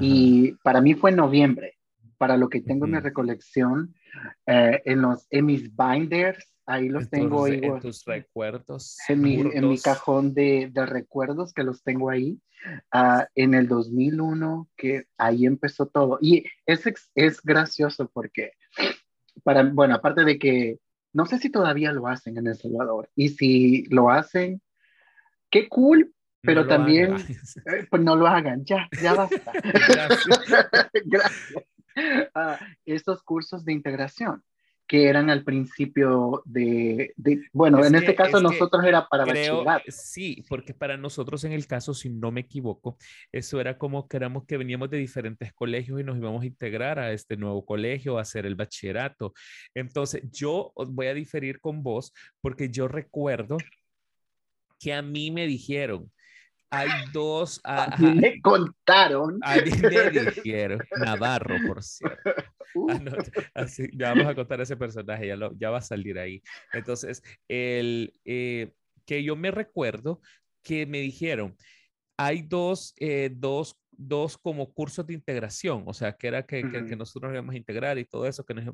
Y 0.00 0.56
para 0.64 0.80
mí 0.80 0.94
fue 0.94 1.10
en 1.10 1.18
noviembre. 1.18 1.75
Para 2.18 2.36
lo 2.36 2.48
que 2.48 2.60
tengo 2.60 2.86
en 2.86 2.92
mi 2.92 2.98
recolección, 2.98 3.94
eh, 4.46 4.82
en, 4.84 5.02
los, 5.02 5.26
en 5.30 5.46
mis 5.46 5.74
binders, 5.74 6.52
Ahí 6.68 6.88
los 6.88 7.08
tengo 7.08 7.44
ahí. 7.44 7.60
En 7.62 7.78
tus 7.78 8.04
recuerdos. 8.04 8.98
En 9.08 9.20
mi, 9.20 9.38
en 9.40 9.68
mi, 9.68 9.78
cajón 9.78 10.34
de, 10.34 10.68
de, 10.72 10.84
recuerdos 10.84 11.54
que 11.54 11.62
los 11.62 11.84
tengo 11.84 12.10
ahí. 12.10 12.40
Uh, 12.92 13.22
en 13.36 13.54
el 13.54 13.68
2001, 13.68 14.68
que 14.76 15.04
ahí 15.16 15.46
empezó 15.46 15.86
todo. 15.86 16.18
Y 16.20 16.44
es, 16.66 16.82
es 17.14 17.40
gracioso 17.42 18.10
porque, 18.12 18.52
para, 19.44 19.62
bueno, 19.62 19.94
aparte 19.94 20.24
de 20.24 20.38
que 20.38 20.80
no 21.12 21.26
sé 21.26 21.38
si 21.38 21.48
todavía 21.48 21.92
lo 21.92 22.08
hacen 22.08 22.36
en 22.38 22.48
El 22.48 22.56
Salvador. 22.56 23.08
Y 23.14 23.28
si 23.30 23.84
lo 23.84 24.10
hacen, 24.10 24.60
qué 25.48 25.68
cool, 25.68 26.12
pero 26.42 26.66
también, 26.66 27.16
eh, 27.16 27.86
pues 27.88 28.02
no 28.02 28.16
lo 28.16 28.26
hagan, 28.26 28.64
ya, 28.64 28.88
ya 29.00 29.14
basta. 29.14 29.52
Gracias. 29.62 30.26
Gracias. 31.04 31.64
Ah, 32.34 32.58
estos 32.84 33.22
cursos 33.22 33.64
de 33.64 33.72
integración 33.72 34.42
que 34.86 35.08
eran 35.08 35.30
al 35.30 35.42
principio 35.42 36.42
de, 36.44 37.12
bueno, 37.52 37.84
en 37.84 37.96
este 37.96 38.14
caso 38.14 38.40
nosotros 38.40 38.84
era 38.84 39.08
para 39.08 39.24
creo, 39.24 39.64
bachillerato. 39.64 39.84
Sí, 39.88 40.44
porque 40.48 40.74
para 40.74 40.96
nosotros 40.96 41.42
en 41.44 41.52
el 41.52 41.66
caso, 41.66 41.92
si 41.92 42.08
no 42.08 42.30
me 42.30 42.42
equivoco, 42.42 42.96
eso 43.32 43.60
era 43.60 43.78
como 43.78 44.06
que 44.06 44.16
éramos 44.16 44.44
que 44.46 44.56
veníamos 44.56 44.88
de 44.90 44.98
diferentes 44.98 45.52
colegios 45.52 46.00
y 46.00 46.04
nos 46.04 46.16
íbamos 46.16 46.42
a 46.42 46.46
integrar 46.46 47.00
a 47.00 47.12
este 47.12 47.36
nuevo 47.36 47.64
colegio, 47.66 48.18
a 48.18 48.22
hacer 48.22 48.46
el 48.46 48.54
bachillerato. 48.54 49.32
Entonces, 49.74 50.22
yo 50.30 50.72
voy 50.76 51.08
a 51.08 51.14
diferir 51.14 51.58
con 51.60 51.82
vos 51.82 52.12
porque 52.40 52.70
yo 52.70 52.86
recuerdo 52.86 53.56
que 54.78 54.92
a 54.92 55.02
mí 55.02 55.32
me 55.32 55.46
dijeron, 55.46 56.12
hay 56.70 56.88
dos. 57.12 57.60
A, 57.64 57.96
mí 57.98 58.14
me 58.14 58.40
contaron. 58.40 59.38
A 59.42 59.56
me 59.56 59.62
dijeron. 60.34 60.80
Navarro, 60.98 61.56
por 61.66 61.82
cierto. 61.82 62.18
Ah, 62.90 63.00
así, 63.54 63.88
ya 63.94 64.10
vamos 64.10 64.26
a 64.26 64.34
contar 64.34 64.60
ese 64.60 64.76
personaje, 64.76 65.26
ya, 65.26 65.36
lo, 65.36 65.56
ya 65.58 65.70
va 65.70 65.78
a 65.78 65.82
salir 65.82 66.18
ahí. 66.18 66.42
Entonces, 66.72 67.22
el, 67.48 68.12
eh, 68.24 68.72
que 69.06 69.22
yo 69.22 69.36
me 69.36 69.50
recuerdo 69.50 70.20
que 70.62 70.84
me 70.84 71.00
dijeron, 71.00 71.56
hay 72.16 72.42
dos, 72.42 72.94
eh, 72.98 73.30
dos 73.34 73.76
dos 73.96 74.36
como 74.36 74.72
cursos 74.72 75.06
de 75.06 75.14
integración, 75.14 75.82
o 75.86 75.94
sea, 75.94 76.12
que 76.12 76.28
era 76.28 76.44
que, 76.44 76.62
que, 76.70 76.96
nosotros 76.96 77.32
íbamos 77.32 77.54
a 77.54 77.58
integrar 77.58 77.98
y 77.98 78.04
todo 78.04 78.26
eso, 78.26 78.44
que 78.44 78.54
nos, 78.54 78.66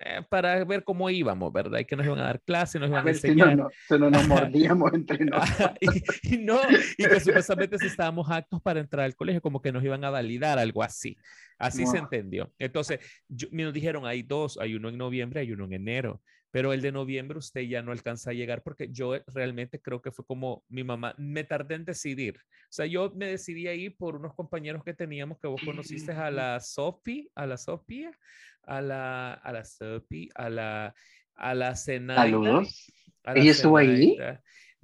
eh, 0.00 0.22
para 0.28 0.64
ver 0.64 0.84
cómo 0.84 1.08
íbamos, 1.10 1.52
¿verdad? 1.52 1.78
Y 1.78 1.84
que 1.84 1.96
nos 1.96 2.06
iban 2.06 2.18
a 2.18 2.24
dar 2.24 2.40
clases, 2.42 2.80
nos 2.80 2.90
iban 2.90 3.06
a, 3.06 3.10
enseñar. 3.10 3.50
Si 3.88 3.94
no, 3.94 3.98
no, 3.98 4.10
no 4.10 4.18
nos 4.18 4.28
mordíamos 4.28 4.92
entre 4.92 5.24
nosotros. 5.24 5.78
y, 6.22 6.38
no, 6.38 6.58
y 6.98 7.04
que 7.04 7.20
supuestamente 7.20 7.78
si 7.78 7.86
estábamos 7.86 8.28
actos 8.30 8.60
para 8.62 8.80
entrar 8.80 9.04
al 9.04 9.14
colegio, 9.14 9.40
como 9.40 9.62
que 9.62 9.72
nos 9.72 9.84
iban 9.84 10.04
a 10.04 10.10
validar, 10.10 10.58
algo 10.58 10.82
así. 10.82 11.16
Así 11.58 11.86
se 11.86 11.98
entendió. 11.98 12.52
Entonces, 12.58 12.98
me 13.52 13.62
nos 13.62 13.72
dijeron, 13.72 14.06
hay 14.06 14.22
dos, 14.22 14.58
hay 14.58 14.74
uno 14.74 14.88
en 14.88 14.98
noviembre, 14.98 15.40
hay 15.40 15.52
uno 15.52 15.66
en 15.66 15.74
enero 15.74 16.20
pero 16.54 16.72
el 16.72 16.82
de 16.82 16.92
noviembre 16.92 17.36
usted 17.36 17.62
ya 17.62 17.82
no 17.82 17.90
alcanza 17.90 18.30
a 18.30 18.32
llegar 18.32 18.62
porque 18.62 18.88
yo 18.92 19.18
realmente 19.26 19.80
creo 19.80 20.00
que 20.00 20.12
fue 20.12 20.24
como 20.24 20.62
mi 20.68 20.84
mamá, 20.84 21.12
me 21.18 21.42
tardé 21.42 21.74
en 21.74 21.84
decidir. 21.84 22.36
O 22.36 22.70
sea, 22.70 22.86
yo 22.86 23.12
me 23.16 23.26
decidí 23.26 23.66
ahí 23.66 23.90
por 23.90 24.14
unos 24.14 24.34
compañeros 24.34 24.84
que 24.84 24.94
teníamos 24.94 25.40
que 25.40 25.48
vos 25.48 25.60
conociste 25.64 26.12
a 26.12 26.30
la 26.30 26.60
Sophie, 26.60 27.28
a 27.34 27.46
la 27.48 27.56
Sofía, 27.56 28.16
a 28.62 28.80
la, 28.80 29.32
a 29.32 29.52
la 29.52 29.64
Sophie, 29.64 30.28
a 30.36 30.48
la, 30.48 30.94
a 31.34 31.54
la 31.56 31.74
Zenaida. 31.74 32.22
Saludos. 32.22 32.92
¿Ella 33.34 33.50
estuvo 33.50 33.76
ahí? 33.76 34.16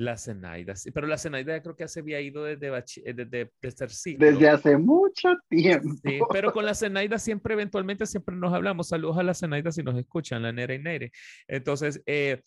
La 0.00 0.16
Zenaida, 0.16 0.76
sí, 0.76 0.90
pero 0.92 1.06
la 1.06 1.18
Zenaida 1.18 1.60
creo 1.60 1.76
que 1.76 1.86
se 1.86 2.00
había 2.00 2.22
ido 2.22 2.44
desde, 2.44 2.68
eh, 2.68 3.12
desde, 3.12 3.52
desde 3.60 4.16
Desde 4.16 4.48
hace 4.48 4.78
mucho 4.78 5.36
tiempo. 5.46 5.94
Sí, 6.02 6.20
pero 6.32 6.54
con 6.54 6.64
la 6.64 6.74
Zenaida 6.74 7.18
siempre, 7.18 7.52
eventualmente, 7.52 8.06
siempre 8.06 8.34
nos 8.34 8.54
hablamos. 8.54 8.88
Saludos 8.88 9.18
a 9.18 9.22
la 9.22 9.34
Zenaida 9.34 9.70
si 9.70 9.82
nos 9.82 9.98
escuchan, 9.98 10.40
la 10.40 10.52
Nera 10.52 10.74
y 10.74 10.78
Nere. 10.78 11.12
Entonces, 11.46 12.02
eh, 12.06 12.40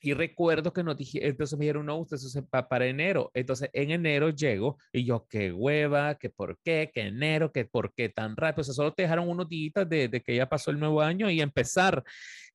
y 0.00 0.14
recuerdo 0.14 0.72
que 0.72 0.82
nos 0.82 0.96
dije, 0.96 1.28
entonces 1.28 1.58
me 1.58 1.66
dijeron, 1.66 1.84
no, 1.84 1.98
usted 1.98 2.16
se 2.16 2.40
va 2.40 2.66
para 2.66 2.86
enero. 2.86 3.30
Entonces 3.34 3.68
en 3.74 3.90
enero 3.90 4.30
llego 4.30 4.78
y 4.92 5.04
yo, 5.04 5.26
qué 5.28 5.52
hueva, 5.52 6.14
qué 6.14 6.30
por 6.30 6.58
qué, 6.64 6.90
qué 6.92 7.02
enero, 7.02 7.52
qué 7.52 7.66
por 7.66 7.92
qué 7.92 8.08
tan 8.08 8.34
rápido. 8.34 8.62
O 8.62 8.64
sea, 8.64 8.72
solo 8.72 8.94
te 8.94 9.02
dejaron 9.02 9.28
unos 9.28 9.46
días 9.46 9.86
de, 9.86 10.08
de, 10.08 10.22
que 10.22 10.34
ya 10.34 10.48
pasó 10.48 10.70
el 10.70 10.80
nuevo 10.80 11.02
año 11.02 11.28
y 11.28 11.42
empezar. 11.42 12.02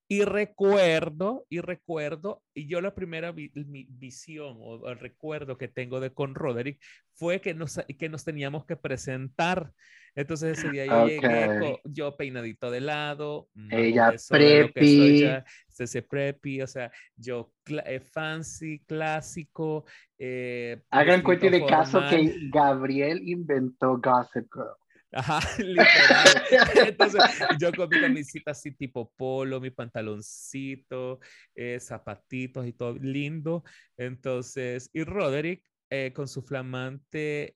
Y 0.09 0.23
recuerdo, 0.23 1.45
y 1.49 1.59
recuerdo, 1.59 2.41
y 2.53 2.67
yo 2.67 2.79
la 2.79 2.95
primera 2.95 3.33
visión 3.33 4.55
o, 4.59 4.87
el 4.89 4.99
recuerdo 4.99 5.57
que 5.57 5.67
tengo 5.67 5.99
de 5.99 6.13
con 6.13 6.33
Roderick 6.33 6.81
fue 7.13 7.41
que 7.41 7.53
nos, 7.53 7.81
que 7.99 8.07
nos 8.07 8.23
teníamos 8.23 8.65
que 8.65 8.77
presentar. 8.77 9.73
Entonces 10.15 10.57
ese 10.57 10.71
día 10.71 10.85
yo 10.85 11.07
llegué, 11.07 11.81
yo 11.83 12.15
peinadito 12.15 12.71
de 12.71 12.81
lado, 12.81 13.49
ella 13.69 14.13
preppy, 14.29 15.29
ese 15.77 16.01
preppy, 16.01 16.61
o 16.61 16.67
sea, 16.67 16.89
yo 17.15 17.51
eh, 17.85 17.99
fancy, 17.99 18.79
clásico. 18.87 19.85
Eh, 20.17 20.81
Hagan 20.89 21.21
cuenta 21.21 21.49
de 21.49 21.65
caso 21.65 22.01
que 22.09 22.33
Gabriel 22.49 23.21
inventó 23.27 23.99
Gossip 24.01 24.47
Girl. 24.51 24.75
Ajá, 25.11 25.39
literal. 25.59 26.27
Entonces, 26.87 27.21
yo 27.59 27.71
con 27.71 27.89
mi 27.89 28.01
camisita 28.01 28.51
así 28.51 28.71
tipo 28.71 29.11
polo, 29.15 29.59
mi 29.59 29.71
pantaloncito, 29.71 31.19
eh, 31.55 31.79
zapatitos 31.79 32.67
y 32.67 32.73
todo 32.73 32.95
lindo. 32.99 33.63
Entonces, 33.97 34.89
y 34.93 35.03
Roderick 35.03 35.63
eh, 35.89 36.11
con 36.13 36.27
su 36.27 36.41
flamante 36.41 37.53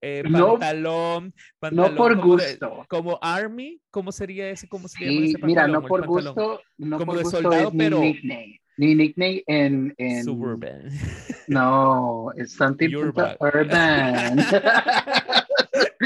eh, 0.00 0.22
pantalón, 0.30 1.34
no, 1.72 1.94
por 1.96 2.16
gusto. 2.20 2.86
como 2.88 3.18
Army, 3.20 3.80
¿cómo 3.90 4.12
sería 4.12 4.50
ese? 4.50 4.68
¿Cómo 4.68 4.86
sería 4.86 5.26
ese 5.26 5.38
Mira, 5.44 5.66
no 5.66 5.82
por 5.82 6.06
gusto, 6.06 6.60
no 6.78 6.98
como 6.98 7.12
por 7.12 7.16
de 7.18 7.22
gusto 7.24 7.40
soldado, 7.40 7.68
es 7.68 7.74
pero... 7.76 8.00
nickname. 8.00 8.60
Ni 8.78 8.94
nickname 8.94 9.42
en, 9.46 9.94
en... 9.98 10.24
Suburban. 10.24 10.88
No, 11.48 12.32
es 12.36 12.52
something 12.52 12.94
urban. 12.94 13.36
urban. 13.40 14.38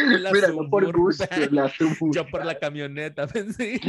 mira, 0.33 0.49
no 0.49 0.69
por 0.71 0.93
gusto, 0.97 1.25
la 1.51 1.73
Yo 2.15 2.27
por 2.31 2.45
la 2.45 2.59
camioneta, 2.59 3.27
pensé. 3.33 3.81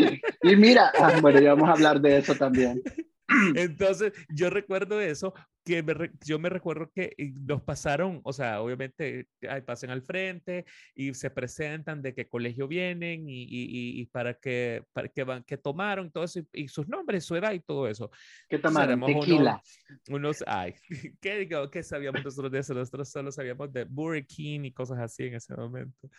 Y 0.42 0.56
mira, 0.56 0.92
ah, 1.00 1.20
bueno, 1.22 1.40
ya 1.40 1.54
vamos 1.54 1.70
a 1.70 1.74
hablar 1.74 2.02
de 2.02 2.18
eso 2.18 2.36
también. 2.36 2.82
Entonces, 3.56 4.14
yo 4.30 4.50
recuerdo 4.50 5.02
eso, 5.02 5.34
que 5.68 5.84
yo 6.26 6.40
me 6.40 6.48
recuerdo 6.48 6.90
que 6.90 7.14
nos 7.46 7.62
pasaron, 7.62 8.22
o 8.24 8.32
sea, 8.32 8.62
obviamente 8.62 9.28
pasen 9.66 9.90
al 9.90 10.02
frente 10.02 10.66
y 10.96 11.14
se 11.14 11.30
presentan 11.30 12.02
de 12.02 12.14
qué 12.14 12.26
colegio 12.26 12.70
vienen 12.70 13.28
y, 13.28 13.46
y, 13.50 14.06
para 14.06 14.36
qué 14.36 14.86
para 14.94 15.10
que 15.10 15.24
van, 15.26 15.44
que 15.44 15.58
tomaron 15.58 16.10
todo 16.10 16.24
eso 16.24 16.40
y, 16.54 16.70
sus 16.70 16.88
nombres, 16.88 17.26
su 17.26 17.36
edad 17.36 17.52
y 17.52 17.60
todo 17.60 17.90
eso. 17.90 18.10
¿Qué 18.48 18.60
tomaron? 18.60 19.02
Tequila. 19.06 19.62
Unos, 20.08 20.42
ay, 20.48 20.74
¿qué, 21.20 21.40
digo, 21.40 21.70
¿qué 21.70 21.84
sabíamos 21.84 22.24
nosotros 22.24 22.50
de 22.50 22.60
eso? 22.60 22.74
Nosotros 22.74 23.10
solo 23.10 23.30
sabíamos 23.34 23.72
de 23.74 23.84
Burger 23.84 24.26
King 24.26 24.62
y 24.64 24.72
cosas 24.72 25.00
así 25.00 25.26
en 25.26 25.36
ese 25.36 25.54
momento. 25.54 26.10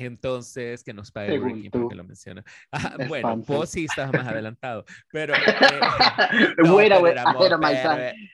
Entonces, 0.00 0.82
que 0.82 0.94
nos 0.94 1.10
pague 1.10 1.38
Ricky 1.38 1.68
porque 1.68 1.94
lo 1.94 2.04
menciona. 2.04 2.42
Ah, 2.72 2.96
bueno, 3.08 3.36
vos 3.36 3.68
sí 3.68 3.84
estabas 3.84 4.12
más 4.12 4.26
adelantado, 4.28 4.84
pero, 5.10 5.34
eh, 5.34 5.38
pero, 6.56 6.80
éramos, 6.80 7.44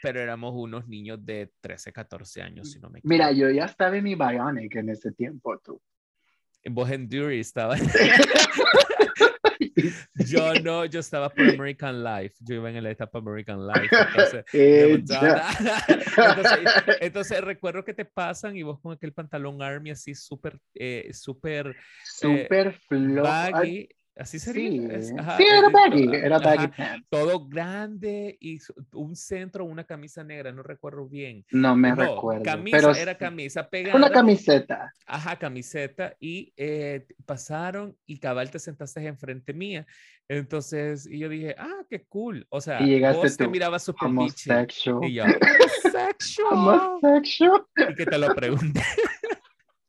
pero, 0.03 0.21
éramos, 0.21 0.53
unos 0.55 0.87
niños 0.87 1.25
de 1.25 1.53
13, 1.61 1.93
14 1.93 2.43
años, 2.43 2.71
si 2.71 2.79
no 2.79 2.91
me 2.91 2.99
equivoco. 2.99 3.13
Mira, 3.13 3.33
yo 3.33 3.51
ya 3.51 3.65
estaba 3.65 3.97
en 3.97 4.05
mi 4.05 4.15
Bionic 4.15 4.77
en 4.77 4.91
ese 4.91 5.13
tiempo, 5.13 5.59
tú. 5.59 5.81
Vos 6.67 6.91
en 6.91 7.09
Dury 7.09 7.41
estaba. 7.41 7.77
Yo 10.27 10.55
no, 10.65 10.85
yo 10.85 11.01
estaba 11.01 11.31
por 11.31 11.49
American 11.49 12.03
Life. 12.03 12.37
Yo 12.41 12.57
iba 12.57 12.71
en 12.71 12.83
la 12.83 12.91
etapa 12.91 13.19
American 13.19 13.67
Life. 13.67 13.91
Entonces, 17.01 17.41
recuerdo 17.41 17.85
que 17.85 17.95
te 17.95 18.05
pasan 18.05 18.57
y 18.57 18.63
vos 18.63 18.81
con 18.81 18.93
aquel 18.93 19.13
pantalón 19.13 19.63
Army 19.63 19.91
así 19.91 20.15
súper, 20.15 20.59
eh, 20.75 21.11
súper. 21.13 21.69
Eh, 21.69 21.75
súper 22.05 22.79
baggy. 22.91 23.89
Así 24.17 24.39
sería. 24.39 25.03
Sí, 25.03 25.13
era 25.45 25.69
baggy, 25.69 26.09
era 26.15 26.39
baggy 26.39 26.73
Todo 27.11 27.47
grande 27.47 28.39
y 28.41 28.59
un 28.93 29.15
centro, 29.15 29.67
una 29.67 29.85
camisa 29.85 30.25
negra, 30.25 30.53
no 30.53 30.63
recuerdo 30.63 31.07
bien. 31.07 31.45
No 31.51 31.77
me 31.77 31.95
recuerdo. 31.95 32.43
Camisa, 32.43 32.79
pero 32.79 32.95
era 32.95 33.19
camisa 33.19 33.69
pegada. 33.69 33.97
Una 33.97 34.11
camiseta. 34.11 34.91
Ajá, 35.07 35.37
camiseta. 35.37 36.17
Y 36.19 36.53
eh, 36.57 37.07
pasaron 37.27 37.95
y 38.07 38.19
cabal 38.19 38.51
te 38.51 38.59
sentaste 38.59 39.07
enfrente 39.07 39.53
mía. 39.53 39.87
Entonces, 40.29 41.07
y 41.07 41.19
yo 41.19 41.29
dije, 41.29 41.55
ah, 41.59 41.85
qué 41.89 42.05
cool. 42.07 42.47
O 42.49 42.61
sea, 42.61 42.83
y 42.83 43.01
vos 43.01 43.37
tú, 43.37 43.45
te 43.45 43.49
mirabas 43.49 43.85
súper 43.85 44.09
Y 44.09 45.13
yo, 45.13 45.25
homosexual. 45.25 46.49
homosexual. 46.51 47.67
Y 47.91 47.95
que 47.95 48.07
te 48.07 48.19
lo 48.19 48.35
pregunté. 48.35 48.83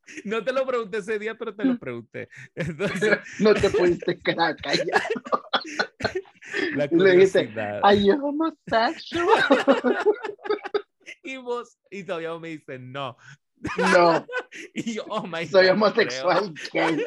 No 0.24 0.42
te 0.44 0.52
lo 0.52 0.66
pregunté 0.66 0.98
ese 0.98 1.18
día, 1.18 1.36
pero 1.36 1.54
te 1.54 1.64
lo 1.64 1.78
pregunté. 1.78 2.28
Entonces... 2.54 3.18
No 3.38 3.54
te 3.54 3.70
pudiste 3.70 4.18
quedar 4.18 4.56
callado. 4.56 4.88
La 6.74 6.86
Le 6.90 7.16
dice, 7.16 7.52
¿Are 7.82 8.02
you 8.02 8.14
homosexual? 8.14 9.26
Y 11.22 11.36
vos, 11.36 11.76
y 11.90 12.04
todavía 12.04 12.38
me 12.38 12.48
dice, 12.48 12.78
no. 12.78 13.16
No. 13.76 14.26
Y 14.72 14.94
yo, 14.94 15.04
oh 15.08 15.26
my 15.26 15.46
Soy 15.46 15.66
homosexual 15.66 16.54
gay. 16.72 17.04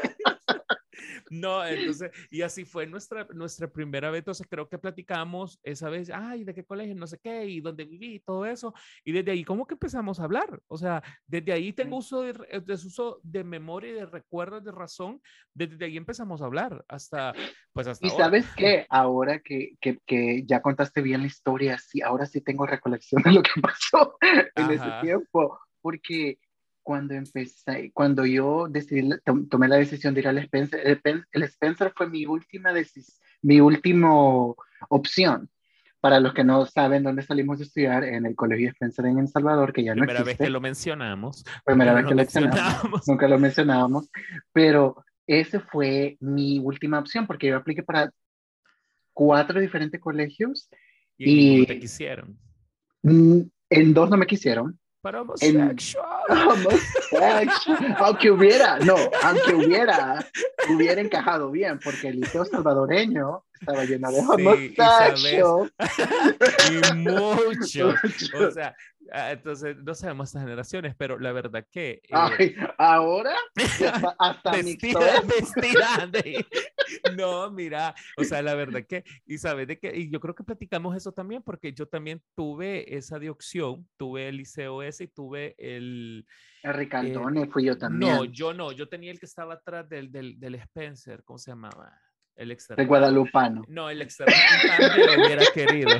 No, 1.29 1.65
entonces, 1.65 2.11
y 2.29 2.41
así 2.41 2.65
fue 2.65 2.85
nuestra, 2.87 3.27
nuestra 3.33 3.67
primera 3.67 4.11
vez. 4.11 4.19
Entonces, 4.19 4.47
creo 4.49 4.67
que 4.67 4.77
platicamos 4.77 5.59
esa 5.63 5.89
vez, 5.89 6.09
ay, 6.13 6.43
de 6.43 6.53
qué 6.53 6.63
colegio, 6.63 6.95
no 6.95 7.07
sé 7.07 7.19
qué, 7.21 7.45
y 7.45 7.61
dónde 7.61 7.85
viví, 7.85 8.19
todo 8.19 8.45
eso. 8.45 8.73
Y 9.03 9.11
desde 9.11 9.31
ahí, 9.31 9.43
¿cómo 9.43 9.65
que 9.65 9.75
empezamos 9.75 10.19
a 10.19 10.23
hablar? 10.23 10.61
O 10.67 10.77
sea, 10.77 11.01
desde 11.27 11.53
ahí 11.53 11.73
tengo 11.73 11.97
uso 11.97 12.21
de, 12.21 12.33
uso 12.73 13.19
de 13.23 13.43
memoria 13.43 13.91
y 13.91 13.93
de 13.93 14.05
recuerdos, 14.05 14.63
de 14.63 14.71
razón. 14.71 15.21
Desde 15.53 15.85
ahí 15.85 15.97
empezamos 15.97 16.41
a 16.41 16.45
hablar 16.45 16.83
hasta, 16.87 17.33
pues 17.73 17.87
hasta. 17.87 18.05
Y 18.05 18.09
sabes 18.11 18.45
qué, 18.55 18.85
ahora 18.89 19.39
que, 19.39 19.77
que, 19.79 19.99
que, 20.05 20.43
ya 20.45 20.61
contaste 20.61 21.01
bien 21.01 21.21
la 21.21 21.27
historia, 21.27 21.77
sí, 21.77 22.01
ahora 22.01 22.25
sí 22.25 22.41
tengo 22.41 22.65
recolección 22.65 23.21
de 23.23 23.31
lo 23.31 23.41
que 23.41 23.51
pasó 23.61 24.17
en 24.55 24.71
ese 24.71 24.89
tiempo 25.01 25.59
porque 25.81 26.37
cuando 26.83 27.13
empecé, 27.13 27.91
cuando 27.93 28.25
yo 28.25 28.67
decidí, 28.69 29.09
tomé 29.49 29.67
la 29.67 29.77
decisión 29.77 30.13
de 30.13 30.21
ir 30.21 30.27
al 30.27 30.37
Spencer, 30.39 30.99
el, 31.31 31.43
Spencer 31.43 31.93
fue 31.95 32.09
mi 32.09 32.25
última 32.25 32.71
mi 33.41 33.61
última 33.61 34.11
opción. 34.89 35.49
Para 35.99 36.19
los 36.19 36.33
que 36.33 36.43
no 36.43 36.65
saben 36.65 37.03
dónde 37.03 37.21
salimos 37.21 37.59
de 37.59 37.65
estudiar, 37.65 38.03
en 38.03 38.25
el 38.25 38.35
Colegio 38.35 38.69
Spencer 38.69 39.05
en 39.05 39.19
El 39.19 39.27
Salvador, 39.27 39.71
que 39.71 39.83
ya 39.83 39.93
no 39.93 39.99
Primera 39.99 40.23
vez 40.23 40.35
que 40.35 40.49
lo 40.49 40.59
mencionamos. 40.59 41.45
Primera 41.63 41.93
vez 41.93 42.05
que 42.05 42.09
lo 42.09 42.15
mencionamos. 42.15 43.07
Nunca 43.07 43.27
lo 43.27 43.37
mencionábamos. 43.37 44.09
Pero 44.51 45.05
ese 45.27 45.59
fue 45.59 46.17
mi 46.19 46.57
última 46.57 46.97
opción, 46.97 47.27
porque 47.27 47.47
yo 47.47 47.57
apliqué 47.57 47.83
para 47.83 48.11
cuatro 49.13 49.59
diferentes 49.59 50.01
colegios. 50.01 50.69
Y, 51.19 51.61
y 51.61 51.65
te 51.67 51.77
quisieron. 51.77 52.35
En 53.03 53.93
dos 53.93 54.09
no 54.09 54.17
me 54.17 54.25
quisieron. 54.25 54.79
Para 55.01 55.21
homosexual. 55.21 56.05
Aunque 57.97 58.29
hubiera, 58.29 58.77
no, 58.79 58.95
aunque 59.23 59.55
hubiera, 59.55 60.23
hubiera 60.69 61.01
encajado 61.01 61.49
bien, 61.49 61.79
porque 61.83 62.09
el 62.09 62.19
liceo 62.19 62.45
salvadoreño 62.45 63.43
estaba 63.59 63.83
lleno 63.83 64.11
de 64.11 64.19
homosexuales. 64.19 65.43
y 66.91 66.93
muchos. 66.97 67.95
O 68.35 68.51
sea, 68.51 68.75
Ah, 69.13 69.31
entonces, 69.31 69.75
no 69.77 69.93
sabemos 69.93 70.29
estas 70.29 70.43
generaciones, 70.43 70.95
pero 70.95 71.19
la 71.19 71.33
verdad 71.33 71.65
que... 71.69 72.01
Eh, 72.39 72.55
ahora, 72.77 73.35
hasta, 74.19 74.51
vestida, 74.51 75.21
vestida 75.21 76.07
de... 76.11 76.45
No, 77.17 77.51
mira, 77.51 77.93
o 78.17 78.23
sea, 78.23 78.41
la 78.41 78.55
verdad 78.55 78.83
que, 78.87 79.03
y 79.25 79.37
sabes 79.37 79.67
de 79.67 79.79
que, 79.79 79.95
y 79.95 80.09
yo 80.09 80.19
creo 80.21 80.33
que 80.33 80.43
platicamos 80.43 80.95
eso 80.95 81.11
también, 81.11 81.41
porque 81.43 81.73
yo 81.73 81.87
también 81.87 82.21
tuve 82.35 82.95
esa 82.95 83.19
de 83.19 83.29
opción, 83.29 83.87
tuve 83.97 84.29
el 84.29 84.37
liceo 84.37 84.81
ese 84.81 85.05
y 85.05 85.07
tuve 85.07 85.55
el... 85.57 86.25
El 86.63 86.73
Ricantone, 86.73 87.47
fui 87.47 87.65
yo 87.65 87.77
también. 87.77 88.15
No, 88.15 88.23
yo 88.23 88.53
no, 88.53 88.71
yo 88.71 88.87
tenía 88.87 89.11
el 89.11 89.19
que 89.19 89.25
estaba 89.25 89.55
atrás 89.55 89.89
del, 89.89 90.11
del, 90.11 90.39
del 90.39 90.55
Spencer, 90.55 91.23
¿cómo 91.25 91.37
se 91.37 91.51
llamaba? 91.51 91.99
El 92.35 92.51
externo. 92.51 92.81
El 92.81 92.87
guadalupano. 92.87 93.65
No, 93.67 93.89
el 93.89 94.01
externo 94.01 94.33
lo 94.97 95.25
hubiera 95.25 95.43
querido. 95.53 95.91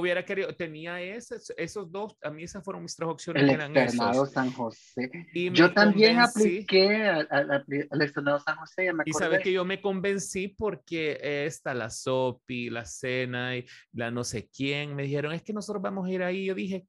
Hubiera 0.00 0.24
querido, 0.24 0.54
tenía 0.54 1.00
esos, 1.00 1.52
esos 1.56 1.90
dos, 1.90 2.16
a 2.22 2.30
mí 2.30 2.42
esas 2.42 2.64
fueron 2.64 2.82
mis 2.82 2.96
tres 2.96 3.08
opciones. 3.08 3.42
El 3.42 3.50
externado 3.50 4.26
San 4.26 4.52
José. 4.52 5.10
yo 5.52 5.72
también 5.72 6.18
apliqué 6.18 7.04
al, 7.06 7.64
externado 8.02 8.40
San 8.40 8.56
José. 8.56 8.90
y 9.04 9.12
sabes 9.12 9.40
que 9.42 9.52
yo 9.52 9.64
me 9.64 9.80
convencí 9.80 10.48
porque 10.48 11.44
esta, 11.46 11.74
la 11.74 11.90
SOPI, 11.90 12.70
la 12.70 12.84
Cena 12.84 13.56
y 13.56 13.66
la 13.92 14.10
no 14.10 14.24
sé 14.24 14.48
quién, 14.48 14.94
me 14.94 15.04
dijeron, 15.04 15.32
es 15.32 15.42
que 15.42 15.52
nosotros 15.52 15.82
vamos 15.82 16.08
a 16.08 16.10
ir 16.10 16.22
ahí. 16.22 16.46
Yo 16.46 16.54
dije, 16.54 16.86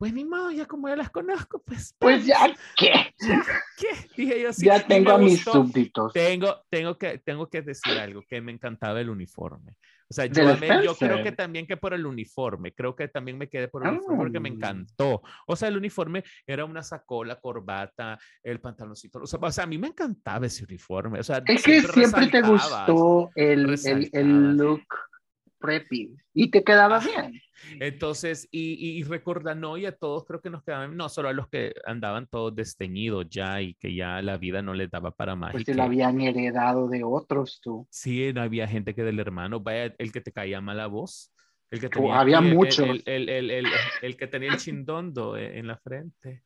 pues 0.00 0.14
ni 0.14 0.24
modo, 0.24 0.50
ya 0.50 0.64
como 0.64 0.88
ya 0.88 0.96
las 0.96 1.10
conozco, 1.10 1.62
pues. 1.62 1.94
Pues 1.98 2.24
ya, 2.24 2.56
¿qué? 2.78 2.90
¿Qué? 3.18 3.88
Dije 4.16 4.40
yo. 4.40 4.48
Ya 4.62 4.86
tengo 4.86 5.10
a 5.12 5.18
mis 5.18 5.42
súbditos. 5.42 6.14
Tengo, 6.14 6.64
tengo, 6.70 6.96
que, 6.96 7.18
tengo 7.18 7.50
que 7.50 7.60
decir 7.60 7.98
algo, 7.98 8.22
que 8.26 8.40
me 8.40 8.50
encantaba 8.50 8.98
el 8.98 9.10
uniforme. 9.10 9.76
O 10.10 10.12
sea, 10.12 10.26
yo, 10.26 10.96
creo 10.98 11.22
que 11.22 11.30
también 11.30 11.68
que 11.68 11.76
por 11.76 11.94
el 11.94 12.04
uniforme, 12.04 12.74
creo 12.74 12.96
que 12.96 13.06
también 13.06 13.38
me 13.38 13.48
quedé 13.48 13.68
por 13.68 13.86
el 13.86 13.92
uniforme 13.92 14.18
porque 14.18 14.40
me 14.40 14.48
ah. 14.48 14.52
encantó. 14.52 15.22
O 15.46 15.54
sea, 15.54 15.68
el 15.68 15.76
uniforme 15.76 16.24
era 16.44 16.64
una 16.64 16.82
sacola, 16.82 17.40
corbata, 17.40 18.18
el 18.42 18.60
pantaloncito. 18.60 19.20
O 19.20 19.26
sea, 19.26 19.38
o 19.40 19.52
sea 19.52 19.64
a 19.64 19.66
mí 19.68 19.78
me 19.78 19.86
encantaba 19.86 20.46
ese 20.46 20.64
uniforme. 20.64 21.20
O 21.20 21.22
sea, 21.22 21.40
es 21.46 21.62
que 21.62 21.82
siempre 21.82 22.26
te 22.26 22.42
gustó 22.42 23.30
el, 23.36 23.78
el, 23.84 24.10
el 24.12 24.56
look 24.56 24.82
preppy 25.60 26.16
y 26.34 26.50
te 26.50 26.64
quedaba 26.64 26.98
bien. 26.98 27.40
Entonces, 27.78 28.48
y, 28.50 28.98
y 28.98 29.02
recuerda, 29.04 29.54
no, 29.54 29.76
y 29.76 29.86
a 29.86 29.92
todos 29.92 30.24
creo 30.24 30.40
que 30.40 30.50
nos 30.50 30.62
quedaban, 30.62 30.96
no 30.96 31.08
solo 31.08 31.28
a 31.28 31.32
los 31.32 31.48
que 31.48 31.74
andaban 31.84 32.26
todos 32.26 32.54
desteñidos 32.54 33.28
ya 33.28 33.60
y 33.60 33.74
que 33.74 33.94
ya 33.94 34.22
la 34.22 34.38
vida 34.38 34.62
no 34.62 34.74
les 34.74 34.90
daba 34.90 35.10
para 35.10 35.36
más. 35.36 35.52
Pues 35.52 35.64
se 35.64 35.74
lo 35.74 35.82
habían 35.82 36.20
heredado 36.20 36.88
de 36.88 37.04
otros 37.04 37.60
tú. 37.60 37.86
Sí, 37.90 38.32
no 38.32 38.42
había 38.42 38.66
gente 38.66 38.94
que 38.94 39.02
del 39.02 39.20
hermano, 39.20 39.60
vaya, 39.60 39.94
el 39.98 40.10
que 40.10 40.20
te 40.20 40.32
caía 40.32 40.60
mala 40.60 40.86
voz. 40.86 41.32
El 41.70 41.80
que 41.80 41.88
tenía, 41.88 42.18
había 42.18 42.40
muchos. 42.40 42.80
El, 42.80 43.02
el, 43.06 43.50
el, 43.50 43.66
el, 44.02 44.16
que 44.16 44.26
tenía 44.26 44.50
el 44.50 44.58
chindondo 44.58 45.36
e, 45.36 45.58
en 45.58 45.68
la 45.68 45.76
frente. 45.76 46.42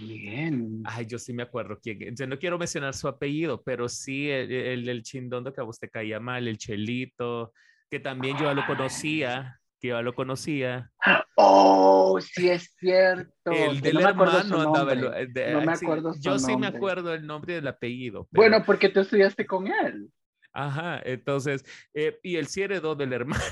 Bien. 0.00 0.82
Ay, 0.84 1.06
yo 1.06 1.18
sí 1.18 1.32
me 1.32 1.44
acuerdo. 1.44 1.78
yo 1.84 2.26
no 2.26 2.38
quiero 2.38 2.58
mencionar 2.58 2.94
su 2.94 3.06
apellido, 3.06 3.62
pero 3.62 3.88
sí 3.88 4.28
el, 4.28 4.88
el, 4.88 5.02
chindondo 5.02 5.52
que 5.52 5.60
a 5.60 5.64
vos 5.64 5.78
te 5.78 5.88
caía 5.88 6.18
mal, 6.18 6.48
el 6.48 6.58
chelito, 6.58 7.52
que 7.90 8.00
también 8.00 8.36
yo 8.36 8.44
ya 8.44 8.54
lo 8.54 8.66
conocía, 8.66 9.60
que 9.80 9.88
yo 9.88 9.96
ya 9.96 10.02
lo 10.02 10.14
conocía. 10.14 10.90
Oh, 11.36 12.18
sí 12.20 12.48
es 12.48 12.74
cierto. 12.78 13.50
El 13.50 13.80
del 13.80 14.00
hermano 14.00 14.60
andaba. 14.60 14.94
no 14.94 15.60
me 15.60 15.72
acuerdo 15.72 16.14
Yo 16.18 16.38
sí 16.38 16.56
me 16.56 16.66
acuerdo 16.66 17.12
el 17.14 17.26
nombre 17.26 17.54
del 17.54 17.68
apellido. 17.68 18.28
Bueno, 18.30 18.62
porque 18.64 18.88
tú 18.88 19.00
estudiaste 19.00 19.46
con 19.46 19.66
él. 19.66 20.10
Ajá, 20.52 21.02
entonces, 21.04 21.64
eh, 21.92 22.18
y 22.22 22.36
el 22.36 22.46
sí 22.46 22.62
heredó 22.62 22.94
del 22.94 23.12
hermano 23.12 23.42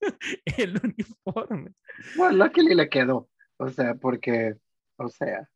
el 0.58 0.80
uniforme. 0.82 1.72
Bueno, 2.16 2.50
que 2.50 2.62
le 2.62 2.88
quedó, 2.88 3.28
o 3.58 3.68
sea, 3.68 3.94
porque, 3.94 4.54
o 4.96 5.08
sea, 5.08 5.48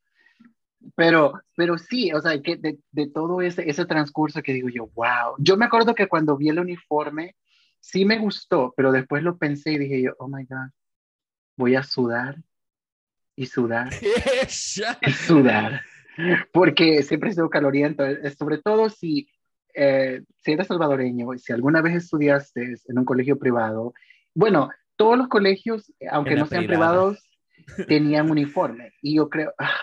pero, 0.95 1.41
pero 1.57 1.77
sí, 1.77 2.13
o 2.13 2.21
sea, 2.21 2.41
que 2.41 2.57
de, 2.57 2.79
de 2.93 3.09
todo 3.09 3.43
ese, 3.43 3.69
ese 3.69 3.85
transcurso 3.85 4.43
que 4.43 4.53
digo 4.53 4.69
yo, 4.69 4.91
wow, 4.95 5.35
yo 5.39 5.57
me 5.57 5.65
acuerdo 5.65 5.95
que 5.95 6.07
cuando 6.07 6.37
vi 6.37 6.51
el 6.51 6.61
uniforme, 6.61 7.35
sí 7.83 8.05
me 8.05 8.19
gustó, 8.19 8.73
pero 8.77 8.93
después 8.93 9.23
lo 9.23 9.37
pensé 9.37 9.73
y 9.73 9.79
dije 9.79 10.03
yo, 10.03 10.13
oh 10.19 10.29
my 10.29 10.45
God, 10.45 10.71
voy 11.57 11.75
a 11.75 11.83
sudar 11.83 12.37
y 13.37 13.47
sudar 13.47 13.91
y 15.03 15.11
sudar. 15.13 15.83
Porque 16.53 17.03
siempre 17.03 17.33
sido 17.33 17.51
caloriento, 17.51 18.07
eh, 18.07 18.31
sobre 18.31 18.59
todo 18.59 18.89
si, 18.89 19.29
eh, 19.75 20.23
si 20.43 20.53
eres 20.53 20.69
salvadoreño, 20.69 21.27
si 21.39 21.53
alguna 21.53 21.83
vez 21.83 21.97
estudiaste 21.97 22.77
en 22.87 22.99
un 22.99 23.05
colegio 23.05 23.39
privado, 23.39 23.95
bueno, 24.35 24.71
todos 24.97 25.19
los 25.19 25.29
colegios, 25.29 25.93
aunque 26.11 26.37
no 26.37 26.47
sean 26.47 26.67
privados, 26.67 27.19
tenían 27.89 28.31
uniforme. 28.31 28.93
Y 29.01 29.17
yo 29.17 29.29
creo, 29.29 29.53
ah, 29.59 29.81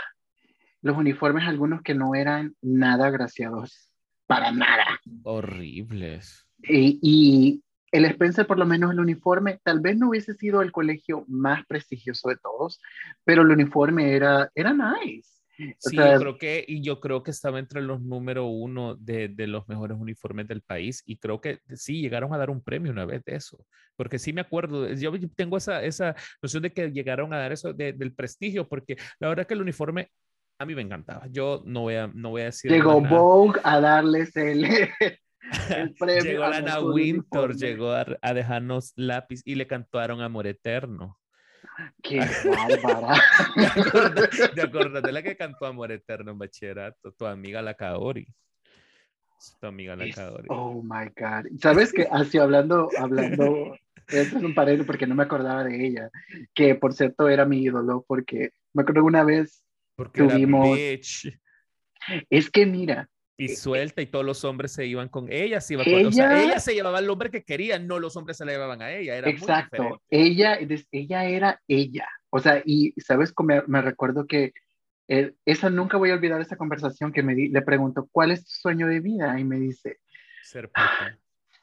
los 0.82 0.96
uniformes, 0.98 1.48
algunos 1.48 1.82
que 1.82 1.96
no 1.96 2.16
eran 2.16 2.56
nada 2.62 3.08
agraciados, 3.08 3.92
para 4.28 4.52
nada. 4.52 4.86
Horribles. 5.24 6.48
Y, 6.62 7.00
y, 7.02 7.64
el 7.92 8.06
Spencer, 8.06 8.46
por 8.46 8.58
lo 8.58 8.66
menos 8.66 8.92
el 8.92 9.00
uniforme, 9.00 9.60
tal 9.64 9.80
vez 9.80 9.98
no 9.98 10.10
hubiese 10.10 10.34
sido 10.34 10.62
el 10.62 10.72
colegio 10.72 11.26
más 11.28 11.66
prestigioso 11.66 12.30
de 12.30 12.38
todos, 12.38 12.82
pero 13.24 13.42
el 13.42 13.52
uniforme 13.52 14.14
era, 14.14 14.50
era 14.56 14.74
nice. 14.74 15.40
Sí, 15.78 15.98
yo 15.98 16.20
creo 16.20 16.38
que, 16.38 16.64
y 16.66 16.82
yo 16.82 17.02
creo 17.02 17.22
que 17.22 17.32
estaba 17.32 17.60
entre 17.60 17.82
los 17.82 18.02
número 18.02 18.46
uno 18.46 18.96
de, 18.96 19.28
de, 19.28 19.46
los 19.46 19.68
mejores 19.68 19.98
uniformes 20.00 20.48
del 20.48 20.62
país 20.62 21.04
y 21.06 21.18
creo 21.18 21.42
que 21.42 21.60
sí, 21.76 22.00
llegaron 22.00 22.34
a 22.34 22.38
dar 22.38 22.50
un 22.50 22.64
premio 22.64 22.94
una 22.94 23.04
vez 23.04 23.26
de 23.26 23.36
eso, 23.36 23.66
porque 23.98 24.20
sí 24.20 24.32
me 24.32 24.40
acuerdo, 24.40 24.90
yo 24.94 25.12
tengo 25.36 25.58
esa, 25.58 25.84
esa 25.84 26.16
noción 26.42 26.64
de 26.64 26.72
que 26.72 26.92
llegaron 26.92 27.34
a 27.34 27.40
dar 27.40 27.52
eso 27.52 27.74
del 27.74 28.14
prestigio, 28.14 28.70
porque 28.70 28.96
la 29.20 29.28
verdad 29.28 29.46
que 29.46 29.54
el 29.54 29.62
uniforme 29.62 30.10
a 30.60 30.66
mí 30.66 30.76
me 30.76 30.82
encantaba, 30.82 31.28
yo 31.28 31.62
no 31.66 31.82
voy 31.82 31.96
a, 31.96 32.08
no 32.08 32.30
voy 32.32 32.44
a 32.44 32.46
decir... 32.46 32.72
Llegó 32.72 33.02
Vogue 33.02 33.60
a 33.64 33.82
darles 33.82 34.36
el, 34.38 34.66
llegó 36.24 36.48
Lana 36.48 36.80
Winter, 36.80 37.56
llegó 37.56 37.92
a, 37.92 38.34
dejarnos 38.34 38.94
lápiz 38.96 39.42
y 39.46 39.56
le 39.56 39.68
cantaron 39.68 40.22
Amor 40.22 40.48
Eterno. 40.48 41.18
¡Qué 42.02 42.20
bárbara! 42.20 43.16
¿Te 44.56 44.62
acuerdas 44.62 45.04
de 45.04 45.12
la 45.12 45.24
que 45.24 45.36
cantó 45.36 45.66
Amor 45.66 45.92
Eterno 45.92 46.32
en 46.32 46.38
bachillerato? 46.38 47.12
Tu 47.14 47.26
amiga 47.26 47.62
la 47.62 47.74
Kaori. 47.74 48.28
Tu 49.60 49.68
amiga 49.68 49.96
la 49.96 50.10
Kaori. 50.10 50.48
Oh 50.50 50.82
my 50.84 51.06
God. 51.16 51.50
¿Sabes 51.62 51.94
que 51.94 52.08
Así 52.12 52.38
hablando, 52.38 52.90
hablando, 52.98 53.78
esto 54.08 54.38
es 54.38 54.44
un 54.44 54.54
paréntesis 54.54 54.88
porque 54.88 55.08
no 55.08 55.16
me 55.16 55.24
acordaba 55.24 55.64
de 55.64 55.86
ella, 55.86 56.10
que 56.54 56.76
por 56.76 56.94
cierto 56.94 57.30
era 57.30 57.46
mi 57.46 57.64
ídolo, 57.64 58.04
porque 58.08 58.52
me 58.74 58.82
acuerdo 58.82 59.06
una 59.06 59.24
vez 59.24 59.64
porque 59.96 60.24
tuvimos. 60.24 60.78
Es 62.30 62.50
que 62.50 62.66
mira, 62.66 63.10
y 63.40 63.46
eh, 63.46 63.54
eh, 63.54 63.56
suelta 63.56 64.02
y 64.02 64.08
todos 64.08 64.26
los 64.26 64.44
hombres 64.44 64.74
se 64.74 64.86
iban 64.86 65.08
con 65.08 65.32
ella. 65.32 65.62
Se 65.62 65.74
iba 65.74 65.84
ella, 65.86 66.44
ella 66.44 66.60
se 66.60 66.74
llevaba 66.74 66.98
al 66.98 67.10
hombre 67.10 67.32
que 67.32 67.44
quería, 67.44 67.80
no 67.80 67.98
los 67.98 68.18
hombres 68.18 68.38
se 68.38 68.46
la 68.46 68.52
llevaban 68.52 68.82
a 68.82 68.92
ella. 68.92 69.16
Era 69.16 69.30
exacto, 69.30 70.02
ella, 70.10 70.60
ella 70.92 71.26
era 71.26 71.62
ella. 71.68 72.08
O 72.30 72.40
sea, 72.40 72.62
y 72.66 72.92
sabes, 73.00 73.34
me, 73.44 73.64
me 73.66 73.82
recuerdo 73.82 74.28
que 74.28 74.54
eh, 75.08 75.34
esa 75.46 75.70
nunca 75.70 75.98
voy 75.98 76.12
a 76.12 76.16
olvidar 76.16 76.40
esa 76.42 76.58
conversación 76.58 77.12
que 77.14 77.24
me 77.24 77.34
le 77.34 77.62
pregunto, 77.62 78.08
¿cuál 78.12 78.32
es 78.32 78.44
tu 78.44 78.52
sueño 78.52 78.88
de 78.88 79.00
vida? 79.00 79.40
Y 79.40 79.44
me 79.46 79.58
dice, 79.58 80.00
ser 80.44 80.68
puta. 80.68 81.18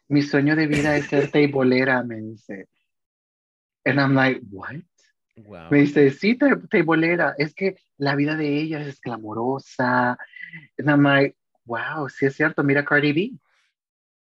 Mi 0.09 0.23
sueño 0.23 0.57
de 0.57 0.67
vida 0.67 0.97
es 0.97 1.07
ser 1.07 1.31
teibolera, 1.31 2.03
me 2.05 2.17
dice. 2.17 2.69
And 3.85 4.01
I'm 4.01 4.15
like, 4.15 4.41
what? 4.51 4.77
Me 5.71 5.81
dice, 5.81 6.11
sí, 6.11 6.39
teibolera, 6.71 7.35
es 7.37 7.55
que 7.55 7.77
la 7.99 8.17
vida 8.17 8.37
de 8.37 8.49
ella 8.49 8.81
es 8.81 8.99
clamorosa. 8.99 10.19
And 10.79 10.89
I'm 10.89 11.03
like, 11.03 11.37
Wow, 11.67 12.09
sí 12.09 12.27
es 12.27 12.35
cierto, 12.35 12.65
mira 12.65 12.85
Cardi 12.85 13.13
B. 13.13 13.33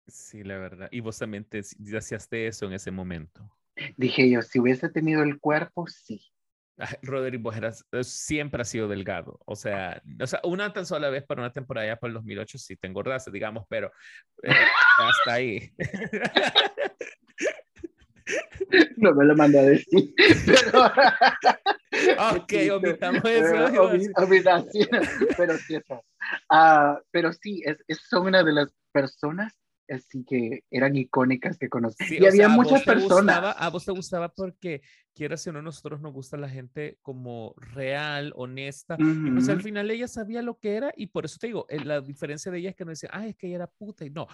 Sí, 0.07 0.45
la 0.45 0.59
verdad. 0.59 0.89
Y 0.91 1.01
vos 1.01 1.19
también 1.19 1.45
te 1.45 1.61
hacías 1.61 2.29
eso 2.31 2.67
en 2.67 2.73
ese 2.75 2.91
momento. 2.91 3.51
Dije 3.97 4.31
yo, 4.31 4.43
si 4.43 4.61
hubiese 4.61 4.89
tenido 4.89 5.23
el 5.23 5.41
cuerpo, 5.41 5.87
sí. 5.89 6.21
Roderick 7.03 7.43
Bojeras 7.43 7.87
eh, 7.93 8.03
siempre 8.03 8.63
ha 8.63 8.65
sido 8.65 8.89
delgado. 8.89 9.41
O 9.45 9.57
sea, 9.57 10.03
o 10.21 10.27
sea, 10.27 10.41
una 10.45 10.73
tan 10.73 10.87
sola 10.87 11.11
vez 11.11 11.25
para 11.25 11.43
una 11.43 11.53
temporada 11.53 11.87
ya 11.87 11.97
para 11.97 12.11
el 12.11 12.15
2008 12.15 12.59
sí 12.59 12.77
tengo 12.77 13.01
engordase, 13.01 13.31
digamos, 13.31 13.65
pero 13.69 13.93
eh, 14.43 14.53
hasta 14.99 15.35
ahí. 15.35 15.73
No 18.97 19.15
me 19.15 19.25
lo 19.25 19.35
mandó 19.35 19.59
a 19.59 19.63
decir. 19.63 20.15
Pero... 20.47 20.93
ok, 22.37 22.53
omitamos 22.75 23.25
eso. 23.25 23.71
pero 25.37 25.59
sí, 25.59 25.75
eso. 25.75 26.03
Uh, 26.51 26.99
pero 27.11 27.33
sí, 27.33 27.63
es, 27.65 27.79
es, 27.89 27.99
son 28.09 28.27
una 28.27 28.43
de 28.43 28.53
las 28.53 28.75
personas 28.93 29.53
así 29.93 30.25
que 30.25 30.65
eran 30.71 30.97
icónicas 30.97 31.59
que 31.59 31.69
conocí. 31.69 32.19
y 32.19 32.27
había 32.27 32.49
muchas 32.49 32.83
personas. 32.83 33.55
a 33.57 33.71
vos 33.71 33.85
te 33.85 33.93
gustaba 33.93 34.29
porque, 34.29 34.83
quieras 35.15 35.47
o 35.47 35.53
no, 35.53 35.63
nosotros 35.63 36.01
nos 36.01 36.13
gusta 36.13 36.37
la 36.37 36.49
gente 36.49 36.99
como 37.03 37.55
real, 37.57 38.33
honesta. 38.37 38.97
Y 38.99 39.31
pues 39.31 39.49
al 39.49 39.63
final 39.63 39.91
ella 39.91 40.09
sabía 40.09 40.43
lo 40.43 40.59
que 40.59 40.77
era 40.77 40.93
y 40.97 41.09
por 41.09 41.25
eso 41.25 41.39
te 41.39 41.49
digo, 41.49 41.67
eh, 41.69 41.85
la 41.85 42.01
diferencia 42.01 42.51
de 42.51 42.59
ella 42.59 42.71
es 42.71 42.77
que 42.77 42.85
no 42.85 42.91
decía, 42.91 43.11
ay, 43.13 43.31
es 43.31 43.37
que 43.37 43.47
ella 43.49 43.57
era 43.57 43.67
puta. 43.67 44.05
Y 44.05 44.11
no, 44.11 44.27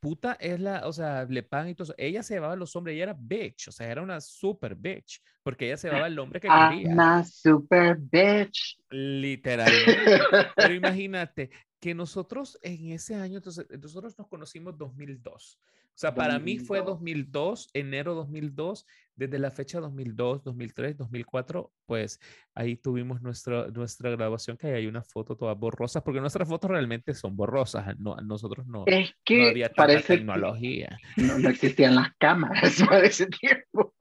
puta 0.00 0.36
es 0.40 0.60
la, 0.60 0.86
o 0.86 0.92
sea, 0.92 1.24
le 1.24 1.42
pagan 1.42 1.70
y 1.70 1.74
todo 1.74 1.84
eso. 1.84 1.94
Ella 1.98 2.22
se 2.22 2.34
llevaba 2.34 2.54
a 2.54 2.56
los 2.56 2.74
hombres, 2.76 2.94
ella 2.94 3.04
era 3.04 3.16
bitch, 3.18 3.68
o 3.68 3.72
sea, 3.72 3.90
era 3.90 4.02
una 4.02 4.20
super 4.20 4.74
bitch, 4.74 5.22
porque 5.42 5.66
ella 5.66 5.76
se 5.76 5.88
llevaba 5.88 6.06
al 6.06 6.18
hombre 6.18 6.40
que 6.40 6.48
quería. 6.48 6.92
Una 6.92 7.24
super 7.24 7.96
bitch. 7.98 8.78
Literalmente. 8.90 10.20
Pero 10.56 10.74
imagínate, 10.74 11.50
que 11.80 11.94
nosotros 11.94 12.58
en 12.62 12.92
ese 12.92 13.14
año, 13.14 13.36
entonces, 13.36 13.66
nosotros 13.80 14.18
nos 14.18 14.28
conocimos 14.28 14.76
2002. 14.76 15.58
O 15.96 15.98
sea, 15.98 16.14
para 16.14 16.38
mí 16.38 16.58
fue 16.58 16.82
2002, 16.82 17.70
enero 17.72 18.14
2002, 18.14 18.86
desde 19.14 19.38
la 19.38 19.50
fecha 19.50 19.80
2002, 19.80 20.44
2003, 20.44 20.98
2004, 20.98 21.72
pues 21.86 22.20
ahí 22.54 22.76
tuvimos 22.76 23.22
nuestra, 23.22 23.68
nuestra 23.68 24.10
graduación, 24.10 24.58
que 24.58 24.66
hay 24.74 24.86
una 24.86 25.02
foto 25.02 25.38
toda 25.38 25.54
borrosa, 25.54 26.04
porque 26.04 26.20
nuestras 26.20 26.46
fotos 26.46 26.70
realmente 26.70 27.14
son 27.14 27.34
borrosas, 27.34 27.98
no, 27.98 28.14
nosotros 28.16 28.66
no, 28.66 28.84
es 28.84 29.10
que 29.24 29.40
no 29.40 29.48
había 29.48 29.72
tanta 29.72 30.02
tecnología. 30.02 30.98
No, 31.16 31.48
existían 31.48 31.94
las 31.94 32.14
cámaras 32.18 32.78
para 32.86 33.06
ese 33.06 33.28
tiempo, 33.28 33.94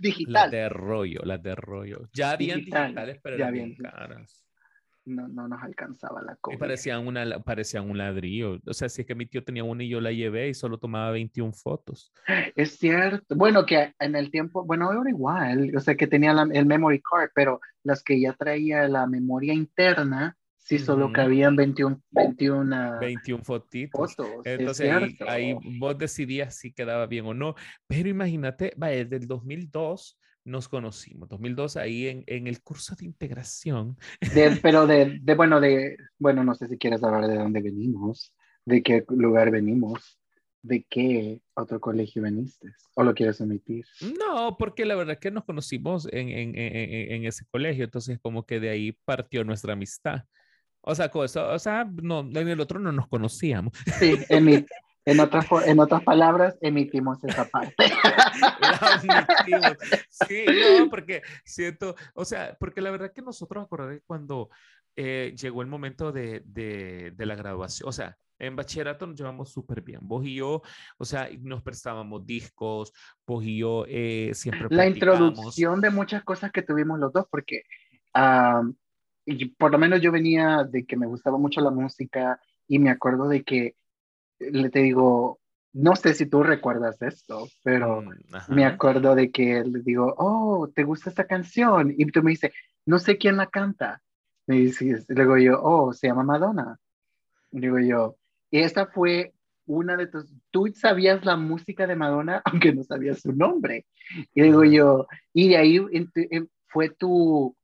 digital. 0.00 0.32
Las 0.32 0.50
de 0.50 0.68
rollo, 0.70 1.20
las 1.22 1.42
de 1.42 1.54
rollo. 1.54 2.08
Ya 2.14 2.30
habían 2.30 2.60
digitales, 2.60 3.20
pero 3.22 3.36
ya 3.36 3.48
eran 3.48 3.74
caras 3.74 4.42
no, 5.04 5.28
no 5.28 5.48
nos 5.48 5.62
alcanzaba 5.62 6.22
la 6.22 6.36
cosa. 6.36 6.58
Parecían, 6.58 7.06
una, 7.06 7.40
parecían 7.40 7.88
un 7.88 7.98
ladrillo. 7.98 8.58
O 8.66 8.74
sea, 8.74 8.88
si 8.88 9.02
es 9.02 9.06
que 9.06 9.14
mi 9.14 9.26
tío 9.26 9.44
tenía 9.44 9.64
una 9.64 9.84
y 9.84 9.88
yo 9.88 10.00
la 10.00 10.12
llevé 10.12 10.48
y 10.48 10.54
solo 10.54 10.78
tomaba 10.78 11.10
21 11.10 11.52
fotos. 11.52 12.12
Es 12.54 12.76
cierto. 12.78 13.34
Bueno, 13.34 13.66
que 13.66 13.94
en 13.98 14.16
el 14.16 14.30
tiempo, 14.30 14.64
bueno, 14.64 14.92
era 14.92 15.08
igual. 15.08 15.72
O 15.76 15.80
sea, 15.80 15.94
que 15.94 16.06
tenía 16.06 16.32
el 16.32 16.66
memory 16.66 17.00
card, 17.00 17.30
pero 17.34 17.60
las 17.82 18.02
que 18.02 18.20
ya 18.20 18.32
traía 18.32 18.88
la 18.88 19.06
memoria 19.06 19.52
interna, 19.52 20.36
sí 20.56 20.78
solo 20.78 21.12
cabían 21.12 21.56
21, 21.56 22.00
21, 22.10 22.98
21 23.00 23.44
fotitos. 23.44 24.14
Fotos, 24.14 24.46
Entonces 24.46 24.90
ahí, 24.90 25.16
ahí, 25.26 25.78
vos 25.78 25.98
decidías 25.98 26.56
si 26.56 26.72
quedaba 26.72 27.06
bien 27.06 27.26
o 27.26 27.34
no. 27.34 27.54
Pero 27.86 28.08
imagínate, 28.08 28.74
va, 28.80 28.88
desde 28.88 29.16
el 29.16 29.26
2002 29.26 30.18
nos 30.44 30.68
conocimos, 30.68 31.28
2002, 31.28 31.76
ahí 31.76 32.08
en, 32.08 32.24
en 32.26 32.46
el 32.46 32.62
curso 32.62 32.94
de 32.96 33.04
integración. 33.04 33.96
pero 34.62 34.86
de, 34.86 35.18
de, 35.22 35.34
bueno, 35.34 35.60
de, 35.60 35.96
bueno, 36.18 36.44
no 36.44 36.54
sé 36.54 36.68
si 36.68 36.78
quieres 36.78 37.02
hablar 37.02 37.28
de 37.28 37.36
dónde 37.36 37.60
venimos, 37.60 38.34
de 38.64 38.82
qué 38.82 39.04
lugar 39.08 39.50
venimos, 39.50 40.18
de 40.62 40.84
qué 40.88 41.40
otro 41.54 41.80
colegio 41.80 42.22
veniste, 42.22 42.68
o 42.94 43.02
lo 43.02 43.14
quieres 43.14 43.40
omitir. 43.40 43.84
No, 44.18 44.56
porque 44.56 44.84
la 44.84 44.94
verdad 44.94 45.14
es 45.14 45.20
que 45.20 45.30
nos 45.30 45.44
conocimos 45.44 46.08
en, 46.12 46.28
en, 46.28 46.52
en, 46.56 47.24
ese 47.26 47.44
colegio, 47.50 47.84
entonces 47.84 48.18
como 48.20 48.46
que 48.46 48.60
de 48.60 48.70
ahí 48.70 48.92
partió 49.04 49.44
nuestra 49.44 49.72
amistad. 49.72 50.24
O 50.80 50.94
sea, 50.94 51.10
o 51.14 51.58
sea, 51.58 51.88
no, 52.02 52.20
en 52.20 52.48
el 52.48 52.60
otro 52.60 52.80
no 52.80 52.90
nos 52.90 53.08
conocíamos. 53.08 53.72
Sí, 53.98 54.16
en 54.28 54.44
mi, 54.44 54.66
en 55.04 55.20
otras, 55.20 55.46
en 55.66 55.80
otras 55.80 56.02
palabras, 56.02 56.56
emitimos 56.60 57.22
esa 57.24 57.48
parte. 57.48 57.74
Sí, 60.10 60.44
no, 60.78 60.88
porque 60.90 61.22
siento, 61.44 61.94
o 62.14 62.24
sea, 62.24 62.56
porque 62.58 62.80
la 62.80 62.90
verdad 62.90 63.12
que 63.12 63.22
nosotros 63.22 63.64
acordé 63.64 64.00
cuando 64.06 64.50
eh, 64.96 65.34
llegó 65.36 65.62
el 65.62 65.68
momento 65.68 66.12
de, 66.12 66.42
de, 66.44 67.12
de, 67.16 67.26
la 67.26 67.34
graduación, 67.34 67.88
o 67.88 67.92
sea, 67.92 68.16
en 68.38 68.56
bachillerato 68.56 69.06
nos 69.06 69.16
llevamos 69.16 69.50
súper 69.50 69.82
bien. 69.82 70.00
Vos 70.02 70.24
y 70.24 70.36
yo, 70.36 70.62
o 70.98 71.04
sea, 71.04 71.28
nos 71.40 71.62
prestábamos 71.62 72.24
discos, 72.26 72.92
vos 73.26 73.44
y 73.44 73.58
yo 73.58 73.84
eh, 73.88 74.30
siempre. 74.34 74.68
La 74.70 74.86
introducción 74.86 75.80
de 75.80 75.90
muchas 75.90 76.22
cosas 76.24 76.52
que 76.52 76.62
tuvimos 76.62 76.98
los 76.98 77.12
dos, 77.12 77.26
porque 77.30 77.62
y 79.24 79.44
por 79.46 79.70
lo 79.72 79.78
menos 79.78 80.00
yo 80.00 80.12
venía 80.12 80.64
de 80.64 80.84
que 80.84 80.96
me 80.96 81.06
gustaba 81.06 81.38
mucho 81.38 81.60
la 81.60 81.70
música 81.70 82.40
y 82.66 82.78
me 82.78 82.90
acuerdo 82.90 83.28
de 83.28 83.44
que 83.44 83.76
le 84.50 84.70
te 84.70 84.80
digo, 84.80 85.40
no 85.72 85.96
sé 85.96 86.14
si 86.14 86.26
tú 86.26 86.42
recuerdas 86.42 87.00
esto, 87.00 87.48
pero 87.62 88.02
mm, 88.02 88.54
me 88.54 88.64
acuerdo 88.64 89.14
de 89.14 89.30
que 89.30 89.64
le 89.64 89.80
digo, 89.80 90.14
oh, 90.18 90.68
¿te 90.74 90.84
gusta 90.84 91.10
esta 91.10 91.26
canción? 91.26 91.94
Y 91.96 92.06
tú 92.06 92.22
me 92.22 92.32
dices, 92.32 92.52
no 92.84 92.98
sé 92.98 93.18
quién 93.18 93.36
la 93.36 93.46
canta. 93.46 94.02
Me 94.46 94.56
dices, 94.56 95.06
luego 95.08 95.38
yo, 95.38 95.60
oh, 95.62 95.92
se 95.92 96.08
llama 96.08 96.24
Madonna. 96.24 96.78
Digo 97.50 97.78
yo, 97.78 98.16
y 98.50 98.60
esta 98.60 98.86
fue 98.86 99.32
una 99.66 99.96
de 99.96 100.06
tus, 100.06 100.26
tú 100.50 100.66
sabías 100.74 101.24
la 101.24 101.36
música 101.36 101.86
de 101.86 101.96
Madonna, 101.96 102.42
aunque 102.44 102.72
no 102.72 102.82
sabías 102.82 103.20
su 103.20 103.32
nombre. 103.32 103.86
Y 104.34 104.42
digo 104.42 104.64
yo, 104.64 105.06
y 105.32 105.48
de 105.48 105.56
ahí 105.56 105.80
fue 106.66 106.90
tu, 106.90 107.56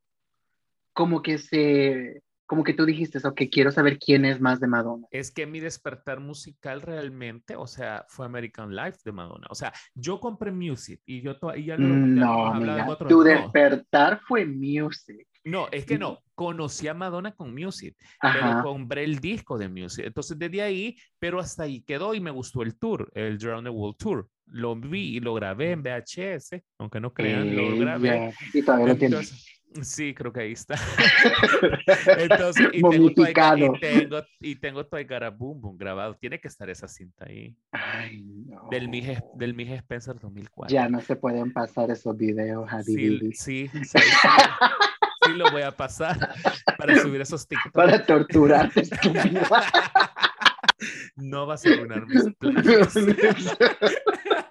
como 0.92 1.22
que 1.22 1.38
se, 1.38 2.22
como 2.48 2.64
que 2.64 2.72
tú 2.72 2.86
dijiste, 2.86 3.18
ok, 3.22 3.42
quiero 3.52 3.70
saber 3.70 3.98
quién 3.98 4.24
es 4.24 4.40
más 4.40 4.58
de 4.58 4.66
Madonna. 4.66 5.06
Es 5.10 5.30
que 5.30 5.46
mi 5.46 5.60
despertar 5.60 6.18
musical 6.18 6.80
realmente, 6.80 7.56
o 7.56 7.66
sea, 7.66 8.06
fue 8.08 8.24
American 8.24 8.74
Life 8.74 9.00
de 9.04 9.12
Madonna. 9.12 9.46
O 9.50 9.54
sea, 9.54 9.70
yo 9.94 10.18
compré 10.18 10.50
Music 10.50 11.02
y 11.04 11.20
yo 11.20 11.38
todavía 11.38 11.76
lo, 11.76 11.86
No, 11.88 12.46
amiga, 12.46 12.96
tu 13.06 13.22
despertar 13.22 14.20
fue 14.26 14.46
Music. 14.46 15.28
No, 15.44 15.68
es 15.70 15.84
que 15.84 15.98
no, 15.98 16.20
conocí 16.34 16.88
a 16.88 16.94
Madonna 16.94 17.32
con 17.32 17.52
Music, 17.52 17.94
pero 18.20 18.62
compré 18.62 19.04
el 19.04 19.18
disco 19.18 19.58
de 19.58 19.68
Music. 19.68 20.06
Entonces, 20.06 20.38
desde 20.38 20.62
ahí, 20.62 20.96
pero 21.18 21.40
hasta 21.40 21.64
ahí 21.64 21.82
quedó 21.82 22.14
y 22.14 22.20
me 22.20 22.30
gustó 22.30 22.62
el 22.62 22.78
tour, 22.78 23.10
el 23.14 23.36
Drown 23.36 23.64
the 23.64 23.70
World 23.70 23.98
Tour. 23.98 24.26
Lo 24.46 24.74
vi 24.74 25.16
y 25.16 25.20
lo 25.20 25.34
grabé 25.34 25.72
en 25.72 25.82
VHS, 25.82 26.62
aunque 26.78 26.98
no 26.98 27.12
crean, 27.12 27.54
lo 27.54 27.76
grabé. 27.76 28.32
Y 28.54 28.62
todavía 28.62 28.86
lo 28.86 28.96
tienes. 28.96 29.57
Sí, 29.82 30.14
creo 30.14 30.32
que 30.32 30.40
ahí 30.40 30.52
está. 30.52 30.76
Entonces, 32.18 32.68
y 32.72 32.82
tengo, 32.82 33.10
y 33.10 33.14
tengo, 33.80 34.22
y 34.40 34.56
tengo 34.56 34.86
Boom 35.36 35.60
Boom 35.60 35.76
grabado. 35.76 36.14
Tiene 36.14 36.40
que 36.40 36.48
estar 36.48 36.68
esa 36.70 36.88
cinta 36.88 37.26
ahí. 37.26 37.54
Ay, 37.72 38.22
no. 38.46 38.68
Del 38.70 38.88
Mije, 38.88 39.22
del 39.34 39.54
Mije 39.54 39.74
Spencer 39.76 40.18
2004. 40.18 40.74
Ya 40.74 40.88
no 40.88 41.00
se 41.00 41.16
pueden 41.16 41.52
pasar 41.52 41.90
esos 41.90 42.16
videos, 42.16 42.70
Sí, 42.84 43.32
sí, 43.34 43.68
sí, 43.68 43.98
sí, 43.98 45.32
lo 45.34 45.50
voy 45.50 45.62
a 45.62 45.70
pasar 45.70 46.16
para 46.78 46.98
subir 47.00 47.20
esos 47.20 47.46
TikToks. 47.48 47.72
Para 47.72 48.04
torturar. 48.04 48.70
no 51.18 51.46
vas 51.46 51.64
a 51.66 51.70
arruinar 51.70 52.06
mis 52.06 52.24
planes. 52.38 53.56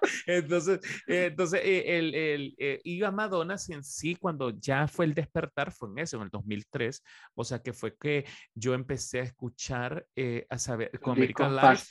entonces, 0.26 0.80
entonces 1.06 1.60
eh, 1.64 1.98
el, 1.98 2.14
el, 2.14 2.54
eh, 2.58 2.80
iba 2.84 3.10
Madonna 3.10 3.56
en 3.68 3.82
sí 3.82 4.16
cuando 4.16 4.50
ya 4.50 4.86
fue 4.88 5.06
el 5.06 5.14
despertar, 5.14 5.72
fue 5.72 5.88
en 5.90 5.98
eso, 5.98 6.16
en 6.18 6.24
el 6.24 6.28
2003. 6.30 7.02
O 7.34 7.44
sea, 7.44 7.60
que 7.60 7.72
fue 7.72 7.96
que 7.96 8.24
yo 8.54 8.74
empecé 8.74 9.20
a 9.20 9.22
escuchar, 9.22 10.06
eh, 10.14 10.46
a 10.48 10.58
saber, 10.58 10.90
con 11.00 11.16
American 11.16 11.56
Life. 11.56 11.86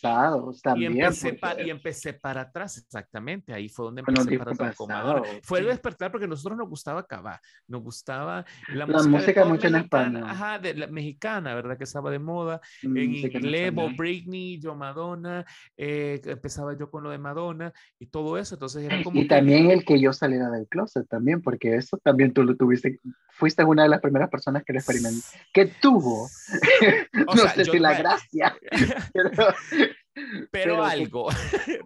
también, 0.63 0.98
y, 0.98 1.02
empecé 1.02 1.40
y 1.66 1.70
empecé 1.70 2.13
para 2.13 2.42
atrás, 2.42 2.78
exactamente. 2.78 3.54
Ahí 3.54 3.70
fue 3.70 3.86
donde 3.86 4.02
empecé 4.02 4.38
para 4.38 4.52
atrás 4.52 4.76
con 4.76 4.90
Madonna. 4.90 5.24
Fue 5.44 5.60
el 5.60 5.66
despertar 5.66 6.12
porque 6.12 6.26
a 6.26 6.30
nosotros 6.30 6.58
nos 6.58 6.70
gustaba 6.70 7.02
acabar, 7.02 7.40
nos 7.68 7.82
gustaba 7.82 8.46
la, 8.70 8.86
música, 8.86 9.46
mucho 9.46 9.68
en 9.68 9.76
España. 9.76 10.30
Ajá, 10.30 10.60
de 10.60 10.74
la 10.74 10.88
mexicana, 10.88 11.56
¿verdad? 11.56 11.78
Que 11.78 11.84
estaba 11.84 12.12
de 12.12 12.20
moda. 12.20 12.62
en 12.82 12.98
inglés, 12.98 13.74
Britney, 13.98 14.60
yo 14.68 14.76
Madonna, 14.76 15.46
empezaba 15.76 16.78
yo 16.78 16.90
con 16.90 17.04
lo 17.04 17.10
de 17.10 17.18
Madonna 17.18 17.74
y 18.00 18.08
todo 18.08 18.38
eso. 18.38 18.56
Entonces 18.56 18.84
era 18.84 19.04
como. 19.04 19.20
Y 19.20 19.28
también 19.28 19.72
el 19.72 19.86
que 19.86 20.00
yo 20.00 20.14
saliera 20.14 20.50
del 20.50 20.68
closet 20.68 21.08
también, 21.08 21.42
porque 21.42 21.76
eso 21.76 21.98
también 21.98 22.34
tú 22.34 22.44
lo 22.44 22.56
tuviste. 22.56 23.00
Fuiste 23.30 23.64
una 23.64 23.84
de 23.84 23.90
las 23.90 24.02
primeras 24.02 24.30
personas 24.30 24.64
que 24.64 24.74
lo 24.74 24.80
experimentó, 24.80 25.26
que 25.54 25.66
tuvo. 25.66 26.28
no 27.14 27.48
sé 27.48 27.66
si 27.66 27.80
la 27.80 27.98
gracia. 27.98 28.56
pero, 30.52 30.84
algo, 30.84 31.30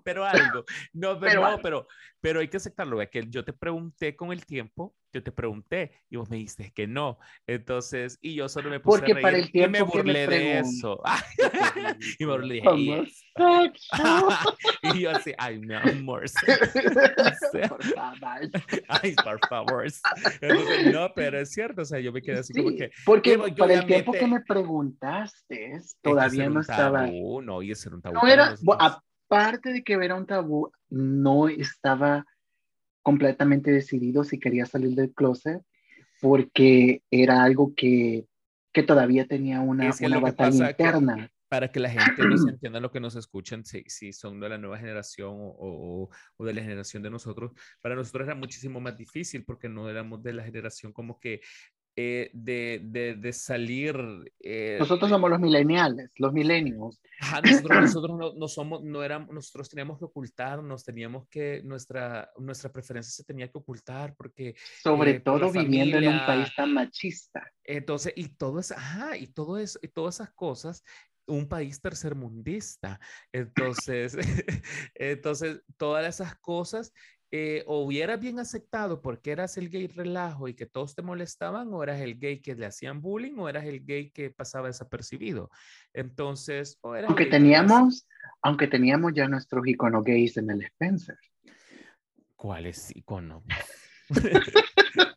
pero 0.03 0.25
algo. 0.25 0.65
No, 0.93 1.19
pero, 1.19 1.59
pero, 1.61 1.87
pero, 2.19 2.39
hay 2.39 2.47
que 2.47 2.57
aceptarlo. 2.57 2.97
Que 3.09 3.27
yo 3.29 3.43
te 3.43 3.53
pregunté 3.53 4.15
con 4.15 4.31
el 4.31 4.45
tiempo 4.45 4.95
yo 5.13 5.23
te 5.23 5.31
pregunté 5.31 5.91
y 6.09 6.17
vos 6.17 6.29
me 6.29 6.37
dijiste 6.37 6.71
que 6.73 6.87
no. 6.87 7.19
Entonces, 7.47 8.17
y 8.21 8.35
yo 8.35 8.47
solo 8.49 8.69
me 8.69 8.79
puse 8.79 8.99
Porque 8.99 9.11
a 9.11 9.15
reír 9.15 9.23
para 9.23 9.37
el 9.37 9.51
tiempo 9.51 9.77
y 9.77 9.81
me 9.81 9.87
que 9.91 10.03
me 10.03 10.03
burlé 10.03 10.27
de 10.27 10.59
eso. 10.59 11.01
y 12.19 12.25
me 12.25 12.31
burlé 12.31 12.61
Como 12.63 13.05
sexo. 13.05 13.87
y 14.95 15.01
yo 15.01 15.11
así, 15.11 15.33
ay, 15.37 15.59
mi 15.59 15.73
amor. 15.73 16.23
Por 17.69 17.83
favor. 17.83 18.49
Ay, 18.87 19.15
por 19.15 19.39
favor. 19.47 19.85
Entonces, 20.41 20.93
no, 20.93 21.11
pero 21.13 21.39
es 21.39 21.51
cierto, 21.51 21.81
o 21.81 21.85
sea, 21.85 21.99
yo 21.99 22.11
me 22.11 22.21
quedé 22.21 22.39
así 22.39 22.53
como 22.53 22.69
Sí, 22.69 22.77
que, 22.77 22.91
porque 23.05 23.31
Digo, 23.31 23.47
yo 23.47 23.55
para 23.55 23.73
el 23.73 23.85
tiempo 23.85 24.11
que 24.13 24.27
me 24.27 24.41
preguntaste, 24.41 25.79
todavía 26.01 26.49
no 26.49 26.61
estaba. 26.61 27.05
tabú, 27.05 27.41
no, 27.41 27.61
y 27.61 27.71
ese 27.71 27.89
era 27.89 27.95
un 27.95 28.01
tabú. 28.01 28.15
No 28.15 28.27
era, 28.27 28.55
aparte 28.79 29.73
de 29.73 29.83
que 29.83 29.93
era 29.93 30.15
un 30.15 30.25
tabú, 30.25 30.71
no 30.89 31.47
estaba 31.47 32.25
completamente 33.03 33.71
decidido 33.71 34.23
si 34.23 34.39
quería 34.39 34.65
salir 34.65 34.95
del 34.95 35.13
closet, 35.13 35.61
porque 36.21 37.01
era 37.09 37.43
algo 37.43 37.73
que, 37.75 38.25
que 38.73 38.83
todavía 38.83 39.27
tenía 39.27 39.59
una, 39.61 39.89
Es 39.89 39.99
que 39.99 40.05
una 40.05 40.19
batalla 40.19 40.73
que- 40.73 40.83
interna. 40.83 41.31
para 41.49 41.69
que 41.71 41.79
la 41.81 41.89
gente 41.89 42.23
nos 42.27 42.47
entienda 42.47 42.79
lo 42.79 42.91
que 42.91 42.99
nos 42.99 43.15
escuchan, 43.15 43.65
si, 43.65 43.83
si 43.87 44.13
son 44.13 44.39
de 44.39 44.47
la 44.49 44.57
nueva 44.57 44.77
generación 44.77 45.31
o, 45.33 45.55
o- 45.59 46.09
o 46.37 46.45
de 46.45 46.53
la 46.53 46.61
generación 46.61 47.03
de 47.03 47.09
nosotros, 47.09 47.51
para 47.81 47.95
nosotros 47.95 48.25
era 48.27 48.35
muchísimo 48.35 48.79
más 48.79 48.95
difícil 48.97 49.43
porque 49.43 49.67
no 49.67 49.89
éramos 49.89 50.21
de 50.23 50.33
la 50.33 50.43
generación 50.43 50.93
como 50.93 51.19
que 51.19 51.41
eh, 51.95 52.29
de, 52.33 52.81
de, 52.83 53.15
de 53.15 53.33
salir. 53.33 53.95
eh, 54.39 54.77
Nosotros 54.79 55.09
somos 55.09 55.29
los 55.29 55.39
millennials, 55.39 55.95
los 56.15 56.33
millennials. 56.33 56.99
ajá, 57.19 57.41
nosotros, 57.41 57.77
nosotros 57.81 58.17
no, 58.17 58.33
no 58.33 58.47
somos, 58.47 58.83
no 58.83 59.03
éramos, 59.03 59.29
nosotros 59.33 59.69
teníamos 59.69 59.99
que 59.99 60.05
ocultarnos, 60.05 60.83
teníamos 60.83 61.27
que, 61.29 61.61
nuestra, 61.63 62.29
nuestra 62.37 62.71
preferencia 62.71 63.11
se 63.11 63.23
tenía 63.23 63.49
que 63.51 63.57
ocultar 63.57 64.15
porque 64.15 64.55
Sobre 64.83 65.11
Eh, 65.11 65.19
por 65.21 65.39
todo 65.39 65.51
viviendo 65.51 65.97
en 65.97 66.07
un 66.07 66.13
familia. 66.13 66.25
país 66.25 66.49
tan 66.55 66.73
machista. 66.73 67.51
Entonces, 67.63 68.13
y 68.15 68.29
todo 68.35 68.59
es, 68.59 68.71
ajá, 68.71 69.17
y 69.17 69.27
todo 69.27 69.57
eso, 69.57 69.79
y 69.81 69.87
todas 69.89 70.15
esas 70.15 70.31
cosas, 70.33 70.83
un 71.27 71.47
país 71.47 71.79
tercermundista. 71.81 72.99
Entonces, 73.31 74.17
entonces, 74.95 75.61
todas 75.77 76.07
esas 76.07 76.35
cosas, 76.39 76.93
eh, 77.33 77.63
o 77.65 77.85
hubieras 77.85 78.19
bien 78.19 78.39
aceptado 78.39 79.01
porque 79.01 79.31
eras 79.31 79.55
el 79.57 79.69
gay 79.69 79.87
relajo 79.87 80.49
y 80.49 80.53
que 80.53 80.65
todos 80.65 80.95
te 80.95 81.01
molestaban, 81.01 81.73
o 81.73 81.81
eras 81.81 82.01
el 82.01 82.19
gay 82.19 82.41
que 82.41 82.55
le 82.55 82.65
hacían 82.65 83.01
bullying, 83.01 83.37
o 83.37 83.47
eras 83.47 83.65
el 83.65 83.85
gay 83.85 84.09
que 84.11 84.29
pasaba 84.31 84.67
desapercibido. 84.67 85.49
Entonces, 85.93 86.77
o 86.81 86.93
eras 86.93 87.09
Aunque 87.09 87.27
teníamos, 87.27 88.05
aunque 88.41 88.67
teníamos 88.67 89.13
ya 89.13 89.29
nuestros 89.29 89.65
iconos 89.65 90.03
gays 90.03 90.35
en 90.35 90.49
el 90.49 90.61
Spencer. 90.63 91.17
¿Cuáles 92.35 92.93
iconos? 92.95 93.43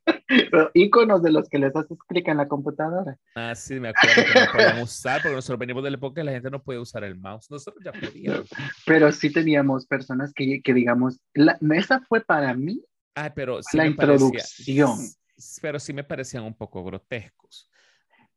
Iconos 0.75 1.23
de 1.23 1.33
los 1.33 1.49
que 1.49 1.59
les 1.59 1.75
haces 1.77 1.99
clic 2.09 2.29
en 2.29 2.37
la 2.39 2.49
computadora. 2.49 3.17
Ah, 3.35 3.55
sí, 3.55 3.79
me 3.81 3.89
acuerdo 3.91 4.23
que 4.33 4.41
no 4.41 4.53
podíamos 4.53 4.91
usar, 4.99 5.23
porque 5.23 5.35
nosotros 5.37 5.59
venimos 5.59 5.83
de 5.85 5.91
la 5.91 5.97
época 5.97 6.21
que 6.21 6.25
la 6.25 6.33
gente 6.33 6.51
no 6.51 6.63
podía 6.63 6.81
usar 6.81 7.05
el 7.05 7.17
mouse. 7.17 7.51
Nosotros 7.51 7.83
ya 7.85 7.93
podíamos. 7.93 8.49
Pero 8.87 9.13
sí 9.13 9.33
teníamos 9.33 9.87
personas 9.87 10.33
que, 10.35 10.61
que 10.63 10.75
digamos, 10.75 11.21
la, 11.35 11.59
esa 11.75 12.01
fue 12.01 12.21
para 12.21 12.55
mí 12.55 12.83
pero 13.35 13.63
sí 13.63 13.77
la 13.77 13.85
parecía- 13.85 14.15
introducción. 14.15 14.91
s- 15.37 15.61
pero 15.63 15.79
sí 15.79 15.93
me 15.93 16.03
parecían 16.05 16.43
un 16.45 16.55
poco 16.55 16.83
grotescos. 16.85 17.71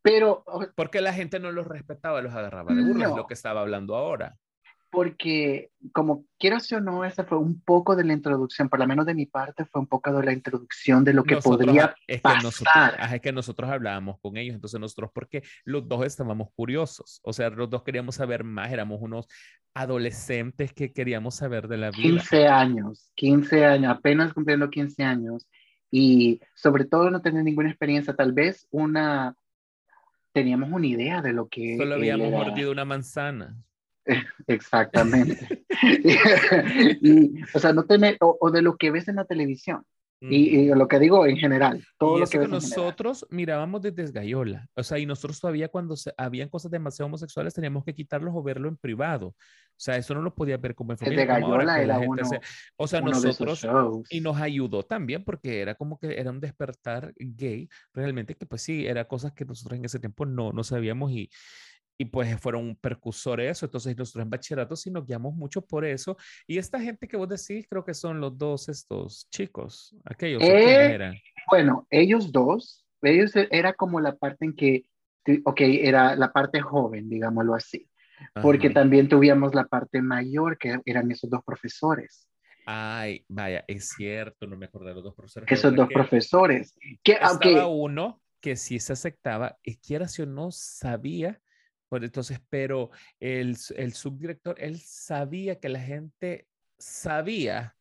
Pero 0.04 0.44
Porque 0.76 1.02
la 1.02 1.14
gente 1.14 1.40
no 1.40 1.52
los 1.52 1.68
respetaba, 1.68 2.22
los 2.22 2.34
agarraba 2.34 2.74
de 2.74 2.84
burla, 2.84 3.06
es 3.06 3.10
No. 3.12 3.18
lo 3.18 3.28
que 3.28 3.34
estaba 3.34 3.62
hablando 3.62 3.96
ahora. 3.96 4.38
Porque, 4.90 5.70
como 5.92 6.26
quiero 6.40 6.58
o 6.58 6.80
no, 6.80 7.04
esa 7.04 7.26
fue 7.26 7.38
un 7.38 7.62
poco 7.62 7.96
de 7.96 8.04
la 8.04 8.14
introducción, 8.14 8.70
por 8.70 8.80
lo 8.80 8.88
menos 8.88 9.06
de 9.06 9.14
mi 9.14 9.26
parte, 9.26 9.66
fue 9.66 9.82
un 9.82 9.88
poco 9.88 10.14
de 10.14 10.26
la 10.26 10.34
introducción 10.34 11.04
de 11.04 11.14
lo 11.14 11.24
que 11.24 11.36
Nosotros- 11.36 11.66
podría 11.66 11.96
es 12.08 12.18
que 12.18 12.22
pasar. 12.22 12.44
nosotros, 12.44 12.74
ajá, 12.76 13.16
es 13.16 13.22
que 13.22 13.32
nosotros 13.32 13.70
hablábamos 13.70 14.18
con 14.20 14.38
ellos, 14.38 14.56
entonces 14.56 14.80
nosotros, 14.80 15.12
porque 15.14 15.44
los 15.66 15.88
dos 15.88 16.06
estábamos 16.06 16.50
curiosos, 16.56 17.20
o 17.24 17.34
sea, 17.34 17.50
los 17.50 17.70
dos 17.70 17.84
queríamos 17.84 18.16
saber 18.16 18.44
más, 18.44 18.72
éramos 18.72 19.02
unos 19.02 19.28
adolescentes 19.74 20.74
que 20.74 20.94
queríamos 20.94 21.36
saber 21.36 21.68
de 21.68 21.78
la 21.78 21.92
vida. 21.92 22.02
15 22.02 22.48
años, 22.48 23.12
15 23.16 23.66
años, 23.66 23.92
apenas 23.92 24.34
cumpliendo 24.34 24.70
15 24.70 25.04
años, 25.04 25.48
y 25.92 26.42
sobre 26.56 26.86
todo 26.86 27.10
no 27.12 27.22
tener 27.22 27.44
ninguna 27.44 27.70
experiencia, 27.70 28.16
tal 28.16 28.32
vez 28.34 28.68
una, 28.72 29.36
teníamos 30.34 30.70
una 30.72 30.88
idea 30.88 31.22
de 31.22 31.34
lo 31.34 31.48
que... 31.48 31.78
Solo 31.78 31.96
habíamos 31.96 32.32
mordido 32.32 32.72
una 32.72 32.86
manzana. 32.86 33.56
Exactamente. 34.48 35.66
y, 37.02 37.42
o 37.54 37.60
sea, 37.60 37.74
no 37.74 37.86
tener, 37.86 38.18
o, 38.22 38.38
o 38.40 38.52
de 38.52 38.62
lo 38.62 38.78
que 38.78 38.92
ves 38.92 39.08
en 39.08 39.16
la 39.18 39.26
televisión, 39.26 39.84
y, 40.20 40.62
y 40.62 40.68
lo 40.70 40.88
que 40.88 40.98
digo 40.98 41.28
en 41.28 41.38
general, 41.38 41.86
todo 42.00 42.16
y 42.16 42.20
lo 42.20 42.24
eso 42.24 42.32
que 42.32 42.38
que 42.38 42.40
ves 42.40 42.48
en 42.48 42.54
nosotros 42.54 43.28
mirábamos 43.30 43.84
desde 43.84 44.02
Esgayola. 44.02 44.68
O 44.74 44.82
sea, 44.82 44.98
y 44.98 45.06
nosotros 45.06 45.40
todavía 45.40 45.68
cuando 45.68 45.96
se, 45.96 46.12
habían 46.18 46.50
cosas 46.50 46.72
demasiado 46.72 47.06
homosexuales 47.06 47.54
teníamos 47.54 47.84
que 47.86 47.94
quitarlos 47.94 48.34
o 48.36 48.42
verlo 48.42 48.68
en 48.68 48.78
privado. 48.78 49.28
O 49.28 49.36
sea, 49.80 49.96
eso 49.96 50.16
no 50.16 50.24
lo 50.24 50.34
podía 50.34 50.58
ver 50.58 50.74
como 50.74 50.92
en 50.94 50.98
Desde 50.98 51.14
familia. 51.14 51.36
como 51.36 51.54
ahora, 51.54 51.66
Gallola 51.66 51.80
que 51.82 51.88
la 51.88 51.98
era 51.98 52.10
uno, 52.10 52.26
se- 52.26 52.40
o 52.78 52.88
sea, 52.88 53.02
uno 53.02 53.12
de 53.20 53.28
nosotros, 53.28 53.60
shows. 53.62 54.08
y 54.10 54.22
nos 54.22 54.38
ayudó 54.42 54.84
también 54.84 55.24
porque 55.24 55.62
era 55.62 55.76
como 55.76 56.00
que 56.00 56.20
era 56.20 56.32
un 56.32 56.40
despertar 56.40 57.14
gay, 57.16 57.70
realmente 57.94 58.34
que 58.34 58.48
pues 58.48 58.64
sí, 58.64 58.88
era 58.88 59.08
cosas 59.08 59.34
que 59.34 59.46
nosotros 59.46 59.78
en 59.78 59.86
ese 59.86 60.00
tiempo 60.00 60.26
no, 60.26 60.52
no 60.52 60.64
sabíamos 60.64 61.12
y, 61.12 61.30
y 61.98 62.06
pues 62.06 62.40
fueron 62.40 62.64
un 62.66 62.76
percursor 62.76 63.40
de 63.40 63.50
eso. 63.50 63.66
Entonces 63.66 63.98
nosotros 63.98 64.24
en 64.24 64.30
bachillerato 64.30 64.76
sí 64.76 64.92
nos 64.92 65.06
guiamos 65.06 65.34
mucho 65.36 65.62
por 65.66 65.86
eso. 65.86 66.18
Y 66.46 66.58
esta 66.58 66.80
gente 66.80 67.08
que 67.08 67.18
vos 67.18 67.30
decís, 67.30 67.66
creo 67.70 67.84
que 67.84 67.94
son 67.94 68.20
los 68.20 68.38
dos 68.38 68.70
estos 68.70 69.28
chicos, 69.30 69.96
aquellos, 70.06 70.50
¿o 70.50 70.60
quiénes 70.60 70.88
Eh, 70.88 70.96
eran? 70.96 71.16
Bueno, 71.50 71.88
ellos 71.90 72.32
dos, 72.32 72.86
ellos 73.02 73.36
e- 73.36 73.48
era 73.52 73.74
como 73.74 74.00
la 74.00 74.16
parte 74.16 74.46
en 74.46 74.56
que, 74.56 74.86
ok, 75.46 75.62
era 75.62 76.16
la 76.16 76.32
parte 76.32 76.62
joven, 76.62 77.10
digámoslo 77.10 77.56
así, 77.56 77.90
porque 78.42 78.70
Ajá. 78.70 78.74
también 78.74 79.08
tuvimos 79.10 79.56
la 79.56 79.66
parte 79.66 80.02
mayor, 80.02 80.58
que 80.58 80.80
eran 80.86 81.12
esos 81.12 81.30
dos 81.30 81.42
profesores, 81.44 82.28
Ay, 82.66 83.24
vaya, 83.30 83.64
es 83.68 83.90
cierto, 83.90 84.46
no 84.46 84.58
me 84.58 84.66
acordaba 84.66 84.90
de 84.92 84.96
los 84.96 85.04
dos 85.06 85.16
profesores. 85.16 85.50
esos 85.50 85.74
dos 85.76 85.88
porque 85.88 85.94
profesores, 85.94 86.78
que 87.04 87.14
Estaba 87.14 87.68
uno 87.68 88.22
que 88.42 88.56
sí 88.56 88.80
se 88.80 88.94
aceptaba, 88.94 89.58
y 89.64 89.78
quiera 89.78 90.08
si 90.08 90.22
o 90.22 90.26
no 90.26 90.52
sabía, 90.52 91.42
pues 91.90 92.04
entonces, 92.04 92.40
pero 92.50 92.92
el, 93.20 93.56
subdirector, 93.56 94.56
él 94.60 94.80
sabía 94.80 95.60
que 95.60 95.70
la 95.70 95.80
gente 95.80 96.48
sabía, 96.78 97.76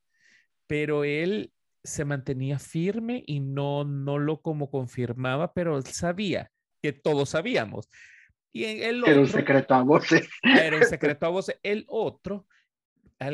pero 0.67 1.05
él 1.05 1.53
se 1.83 2.05
mantenía 2.05 2.59
firme 2.59 3.23
y 3.27 3.41
no, 3.41 3.85
no 3.85 4.19
lo 4.19 4.41
como 4.41 4.71
confirmaba, 4.71 5.53
pero 5.53 5.77
él 5.77 5.85
sabía 5.85 6.51
que 6.83 6.93
todos 6.93 7.31
sabíamos. 7.31 7.89
Y 8.53 8.65
en 8.65 8.83
el 8.83 9.05
era 9.05 9.19
un 9.19 9.27
otro, 9.27 9.39
secreto 9.39 9.75
a 9.75 9.83
voces, 9.83 10.29
era 10.43 10.77
un 10.77 10.85
secreto 10.85 11.27
a 11.27 11.29
voces, 11.31 11.59
el 11.63 11.85
otro, 11.89 12.47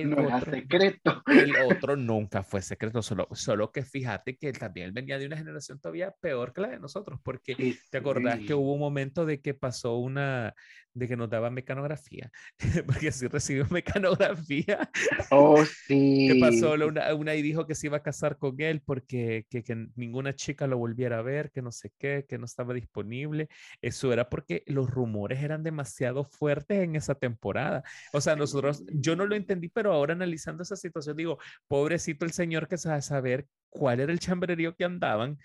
no 0.05 0.21
era 0.21 0.39
otro, 0.39 0.53
secreto. 0.53 1.23
el 1.27 1.57
otro 1.57 1.97
nunca 1.97 2.43
fue 2.43 2.63
secreto, 2.63 3.03
solo, 3.03 3.29
solo 3.33 3.73
que 3.73 3.85
fíjate 3.85 4.37
que 4.37 4.49
él 4.49 4.59
también 4.59 4.95
venía 4.95 5.19
de 5.19 5.27
una 5.27 5.37
generación 5.37 5.81
todavía 5.81 6.13
peor 6.21 6.53
que 6.53 6.61
la 6.61 6.69
de 6.69 6.79
nosotros, 6.81 7.21
porque 7.23 7.57
Sí, 7.57 7.79
te 7.91 7.99
acordás 7.99 8.41
sí. 8.41 8.47
que 8.47 8.55
hubo 8.55 8.75
un 8.75 8.81
momento 8.81 9.27
de 9.27 9.41
que 9.41 9.55
pasó 9.55 9.97
una, 9.99 10.55
de 10.95 11.09
que 11.09 11.17
nos 11.17 11.31
daba 11.31 11.51
mecanografía, 11.51 12.31
porque 12.87 13.13
sí 13.13 13.27
recibió 13.27 13.67
mecanografía, 13.71 14.91
Oh, 15.31 15.65
sí. 15.65 16.29
que 16.33 16.41
pasó 16.41 16.75
una, 16.75 17.15
una 17.15 17.35
y 17.35 17.43
dijo 17.43 17.67
que 17.67 17.75
se 17.75 17.87
iba 17.87 17.99
a 17.99 18.03
casar 18.03 18.37
con 18.39 18.61
él 18.61 18.83
porque 18.85 19.47
que, 19.49 19.63
que 19.63 19.89
ninguna 19.95 20.35
chica 20.35 20.67
lo 20.67 20.79
volviera 20.79 21.19
a 21.19 21.23
ver, 21.23 21.51
que 21.51 21.63
no 21.63 21.73
sé 21.73 21.93
qué, 21.99 22.25
que 22.29 22.39
no 22.39 22.45
estaba 22.45 22.75
disponible. 22.75 23.49
Eso 23.81 24.13
era 24.13 24.29
porque 24.29 24.63
los 24.67 24.91
rumores 24.91 25.43
eran 25.43 25.63
demasiado 25.63 26.25
fuertes 26.25 26.79
en 26.79 26.97
esa 26.97 27.15
temporada. 27.15 27.83
O 28.13 28.21
sea, 28.21 28.37
nosotros, 28.37 28.85
yo 28.93 29.17
no 29.17 29.27
lo 29.27 29.35
entendí, 29.35 29.69
pero 29.69 29.93
ahora 29.93 30.15
analizando 30.15 30.63
esa 30.63 30.77
situación, 30.77 31.17
digo, 31.17 31.39
pobrecito 31.69 32.25
el 32.25 32.33
señor 32.33 32.69
que 32.69 32.79
sabe 32.79 33.03
saber 33.03 33.47
cuál 33.69 34.01
era 34.01 34.13
el 34.13 34.19
chambrerío 34.19 34.77
que 34.77 34.85
andaban. 34.85 35.39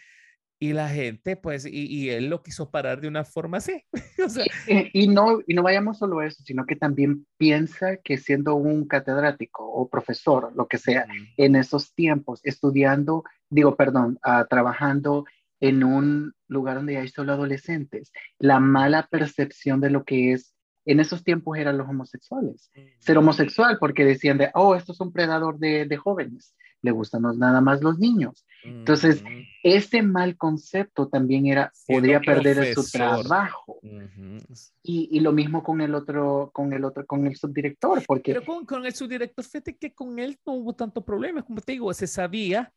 Y 0.60 0.74
la 0.74 0.90
gente, 0.90 1.36
pues, 1.36 1.66
y, 1.66 1.86
y 1.86 2.10
él 2.10 2.30
lo 2.30 2.42
quiso 2.42 2.72
parar 2.72 3.00
de 3.00 3.08
una 3.08 3.24
forma 3.24 3.58
así. 3.58 3.84
o 4.26 4.30
sea, 4.30 4.46
Eh, 4.68 4.90
Y 4.94 5.08
no, 5.08 5.40
y 5.46 5.54
no 5.54 5.62
vayamos 5.62 6.00
solo 6.00 6.20
a 6.20 6.26
eso, 6.26 6.42
sino 6.44 6.66
que 6.66 6.76
también 6.76 7.28
piensa 7.38 7.98
que 7.98 8.18
siendo 8.18 8.56
un 8.56 8.88
catedrático 8.88 9.64
o 9.70 9.88
profesor, 9.88 10.52
lo 10.56 10.68
que 10.68 10.80
sea, 10.80 11.06
en 11.38 11.56
esos 11.56 11.94
tiempos, 11.94 12.40
estudiando, 12.44 13.24
digo, 13.50 13.76
perdón, 13.76 14.18
ah, 14.24 14.48
trabajando 14.50 15.26
en 15.60 15.84
un 15.84 16.34
lugar 16.48 16.78
donde 16.78 16.98
hay 16.98 17.08
solo 17.08 17.34
adolescentes, 17.34 18.12
la 18.40 18.60
mala 18.60 19.08
percepción 19.12 19.80
de 19.80 19.90
lo 19.90 20.06
que 20.06 20.34
es, 20.34 20.54
en 20.86 21.00
esos 21.00 21.24
tiempos 21.24 21.58
eran 21.58 21.78
los 21.78 21.88
homosexuales. 21.90 22.72
Ser 23.00 23.18
homosexual 23.18 23.78
porque 23.80 24.06
decían 24.06 24.38
de, 24.38 24.50
oh, 24.54 24.76
esto 24.76 24.94
es 24.94 25.02
un 25.02 25.12
predador 25.12 25.60
de, 25.60 25.86
de 25.86 25.98
jóvenes, 25.98 26.56
le 26.82 26.92
gustan 26.92 27.24
los- 27.24 27.38
nada 27.38 27.62
más 27.62 27.82
los 27.82 28.00
niños. 28.00 28.46
Entonces, 28.64 29.22
Ujú, 29.24 29.46
Ese 29.64 30.02
mal 30.02 30.38
concepto 30.38 31.10
también 31.10 31.48
era, 31.48 31.72
Siendo 31.74 32.02
podría 32.02 32.20
perder 32.22 32.74
su 32.74 32.90
trabajo. 32.90 33.80
ujú. 33.82 34.38
Y, 34.84 35.10
y 35.12 35.20
lo 35.20 35.34
mismo 35.34 35.62
con 35.64 35.82
el 35.82 35.94
otro, 35.94 36.52
con 36.54 36.72
el 36.72 36.86
otro, 36.86 37.06
con 37.06 37.28
el 37.28 37.36
subdirector, 37.36 38.02
porque 38.08 38.34
Pero 38.34 38.46
con, 38.46 38.66
con 38.66 38.86
el 38.86 38.94
subdirector, 38.94 39.44
fíjate 39.44 39.76
que 39.78 39.94
con 39.94 40.20
él 40.20 40.40
no 40.46 40.54
hubo 40.54 40.74
tanto 40.74 41.04
problema, 41.04 41.44
como 41.44 41.60
te 41.60 41.74
digo, 41.74 41.94
se 41.94 42.08
sabía, 42.08 42.72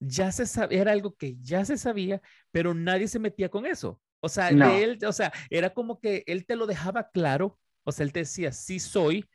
ya 0.00 0.32
se 0.32 0.46
sabía, 0.46 0.80
era 0.80 0.92
algo 0.92 1.14
que 1.14 1.36
ya 1.42 1.64
se 1.64 1.76
sabía, 1.76 2.22
pero 2.50 2.72
nadie 2.72 3.08
se 3.08 3.18
metía 3.18 3.50
con 3.50 3.66
eso. 3.66 4.00
O 4.20 4.28
sea, 4.30 4.50
él, 4.50 4.98
o 5.06 5.12
sea, 5.12 5.32
era 5.50 5.70
como 5.74 6.00
que 6.00 6.24
él 6.26 6.46
te 6.46 6.56
lo 6.56 6.66
dejaba 6.66 7.10
claro, 7.10 7.58
o 7.84 7.92
sea, 7.92 8.04
él 8.04 8.12
te 8.12 8.20
decía, 8.20 8.52
sí 8.52 8.80
soy, 8.80 9.26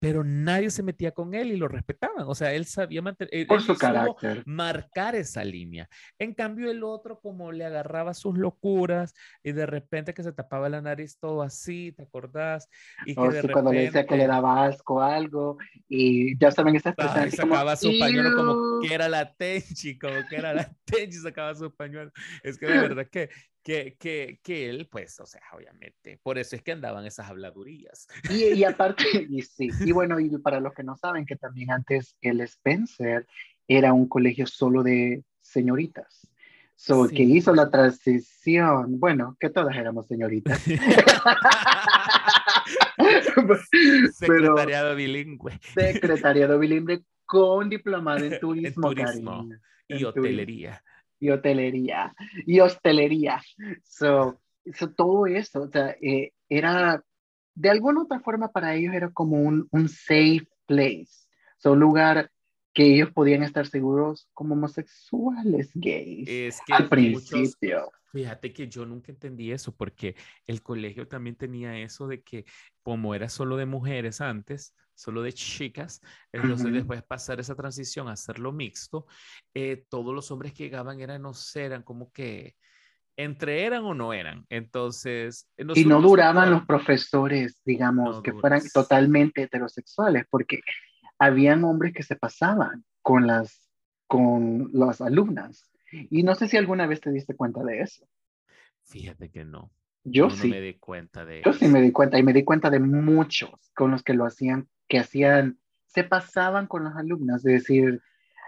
pero 0.00 0.24
nadie 0.24 0.70
se 0.70 0.82
metía 0.82 1.12
con 1.12 1.34
él 1.34 1.52
y 1.52 1.56
lo 1.58 1.68
respetaban. 1.68 2.24
O 2.26 2.34
sea, 2.34 2.54
él 2.54 2.64
sabía 2.64 3.02
mantener, 3.02 3.46
Por 3.46 3.60
su 3.60 3.76
carácter. 3.76 4.42
marcar 4.46 5.14
esa 5.14 5.44
línea. 5.44 5.88
En 6.18 6.32
cambio, 6.32 6.70
el 6.70 6.82
otro, 6.82 7.20
como 7.20 7.52
le 7.52 7.66
agarraba 7.66 8.14
sus 8.14 8.38
locuras 8.38 9.14
y 9.42 9.52
de 9.52 9.66
repente 9.66 10.14
que 10.14 10.22
se 10.22 10.32
tapaba 10.32 10.70
la 10.70 10.80
nariz 10.80 11.18
todo 11.18 11.42
así, 11.42 11.92
¿te 11.92 12.04
acordás? 12.04 12.66
Y 13.04 13.14
que 13.14 13.20
de 13.20 13.28
repente... 13.28 13.52
cuando 13.52 13.72
le 13.72 13.82
decía 13.82 14.06
que 14.06 14.16
le 14.16 14.26
daba 14.26 14.64
asco 14.64 15.02
algo 15.02 15.58
y 15.86 16.36
ya 16.38 16.50
saben 16.50 16.76
esa 16.76 16.90
expresión. 16.90 17.28
Y 17.28 17.30
sacaba 17.32 17.76
su 17.76 17.92
pañuelo 17.98 18.34
como 18.34 18.80
que 18.80 18.94
era 18.94 19.06
la 19.08 19.34
Tenchi, 19.34 19.98
como 19.98 20.14
que 20.30 20.36
era 20.36 20.54
la 20.54 20.72
Tenchi, 20.86 21.18
sacaba 21.18 21.54
su 21.54 21.74
pañuelo. 21.74 22.10
Es 22.42 22.56
que 22.56 22.66
de 22.66 22.72
verdad 22.94 23.06
que 23.06 23.28
que, 23.62 23.96
que, 23.98 24.40
que, 24.42 24.70
él, 24.70 24.88
pues, 24.90 25.20
o 25.20 25.26
sea, 25.26 25.42
obviamente, 25.52 26.18
por 26.22 26.38
eso 26.38 26.56
es 26.56 26.62
que 26.62 26.72
andaban 26.72 27.04
esas 27.06 27.28
habladurías. 27.28 28.08
Y, 28.30 28.44
y 28.54 28.64
aparte, 28.64 29.04
y 29.28 29.42
sí, 29.42 29.68
y 29.80 29.92
bueno, 29.92 30.18
y 30.20 30.30
para 30.38 30.60
los 30.60 30.72
que 30.74 30.82
no 30.82 30.96
saben, 30.96 31.26
que 31.26 31.36
también 31.36 31.70
antes 31.70 32.16
el 32.20 32.40
Spencer 32.42 33.26
era 33.68 33.92
un 33.92 34.08
colegio 34.08 34.46
solo 34.46 34.82
de 34.82 35.22
señoritas. 35.40 36.26
So, 36.74 37.08
que 37.08 37.22
hizo 37.22 37.54
la 37.54 37.68
transición, 37.70 38.98
bueno, 38.98 39.36
que 39.38 39.50
todas 39.50 39.76
éramos 39.76 40.06
señoritas. 40.06 40.62
secretariado 44.14 44.96
bilingüe. 44.96 45.60
Secretariado 45.74 46.58
bilingüe 46.58 47.04
con 47.26 47.68
diplomado 47.68 48.24
en 48.24 48.40
turismo, 48.40 48.92
y 49.88 50.04
hotelería 50.04 50.82
y 51.20 51.30
hotelería 51.30 52.14
y 52.46 52.60
hostelería. 52.60 53.40
So, 53.84 54.40
todo 54.96 55.26
eso, 55.26 55.62
o 55.62 55.68
sea, 55.68 55.96
eh, 56.00 56.32
era 56.48 57.02
de 57.54 57.70
alguna 57.70 58.02
otra 58.02 58.20
forma 58.20 58.50
para 58.50 58.74
ellos 58.74 58.94
era 58.94 59.10
como 59.10 59.36
un, 59.40 59.68
un 59.70 59.88
safe 59.88 60.48
place, 60.66 61.28
so, 61.58 61.72
un 61.72 61.80
lugar 61.80 62.30
que 62.72 62.94
ellos 62.94 63.10
podían 63.12 63.42
estar 63.42 63.66
seguros 63.66 64.28
como 64.32 64.54
homosexuales 64.54 65.70
gays 65.74 66.28
es 66.28 66.60
que 66.64 66.72
al 66.72 66.88
principio. 66.88 67.90
fíjate 68.12 68.52
que 68.52 68.68
yo 68.68 68.86
nunca 68.86 69.10
entendí 69.10 69.50
eso 69.50 69.74
porque 69.74 70.14
el 70.46 70.62
colegio 70.62 71.08
también 71.08 71.36
tenía 71.36 71.78
eso 71.78 72.06
de 72.06 72.22
que 72.22 72.44
como 72.82 73.14
era 73.14 73.28
solo 73.28 73.56
de 73.56 73.66
mujeres 73.66 74.20
antes, 74.20 74.74
solo 75.00 75.22
de 75.22 75.32
chicas. 75.32 76.00
Entonces, 76.32 76.72
después 76.72 77.02
pasar 77.02 77.40
esa 77.40 77.54
transición 77.54 78.08
a 78.08 78.12
hacerlo 78.12 78.52
mixto, 78.52 79.06
eh, 79.54 79.84
todos 79.88 80.14
los 80.14 80.30
hombres 80.30 80.52
que 80.52 80.64
llegaban 80.64 81.00
eran, 81.00 81.22
no 81.22 81.32
sé, 81.32 81.64
eran 81.64 81.82
como 81.82 82.12
que 82.12 82.56
entre 83.16 83.64
eran 83.64 83.84
o 83.84 83.94
no 83.94 84.12
eran. 84.12 84.46
Entonces, 84.48 85.48
y 85.56 85.84
no 85.84 86.00
duraban 86.00 86.50
los 86.50 86.64
profesores, 86.66 87.60
digamos, 87.64 88.22
que 88.22 88.32
fueran 88.32 88.62
totalmente 88.72 89.42
heterosexuales, 89.42 90.24
porque 90.30 90.60
habían 91.18 91.64
hombres 91.64 91.92
que 91.94 92.02
se 92.02 92.16
pasaban 92.16 92.84
con 93.02 93.26
las, 93.26 93.68
con 94.06 94.70
las 94.72 95.00
alumnas. 95.00 95.70
Y 96.10 96.22
no 96.22 96.34
sé 96.34 96.48
si 96.48 96.56
alguna 96.56 96.86
vez 96.86 97.00
te 97.00 97.10
diste 97.10 97.34
cuenta 97.34 97.62
de 97.64 97.80
eso. 97.80 98.06
Fíjate 98.84 99.30
que 99.30 99.44
no. 99.44 99.70
Yo 100.04 100.30
sí. 100.30 100.48
me 100.48 100.60
di 100.60 100.74
cuenta 100.74 101.24
de 101.24 101.42
Yo 101.44 101.52
sí 101.52 101.68
me 101.68 101.82
di 101.82 101.92
cuenta 101.92 102.18
y 102.18 102.22
me 102.22 102.32
di 102.32 102.44
cuenta 102.44 102.70
de 102.70 102.80
muchos 102.80 103.50
con 103.74 103.90
los 103.90 104.02
que 104.02 104.14
lo 104.14 104.24
hacían 104.24 104.68
que 104.90 104.98
hacían, 104.98 105.58
se 105.86 106.04
pasaban 106.04 106.66
con 106.66 106.84
las 106.84 106.96
alumnas, 106.96 107.42
de 107.42 107.52
decir, 107.52 108.02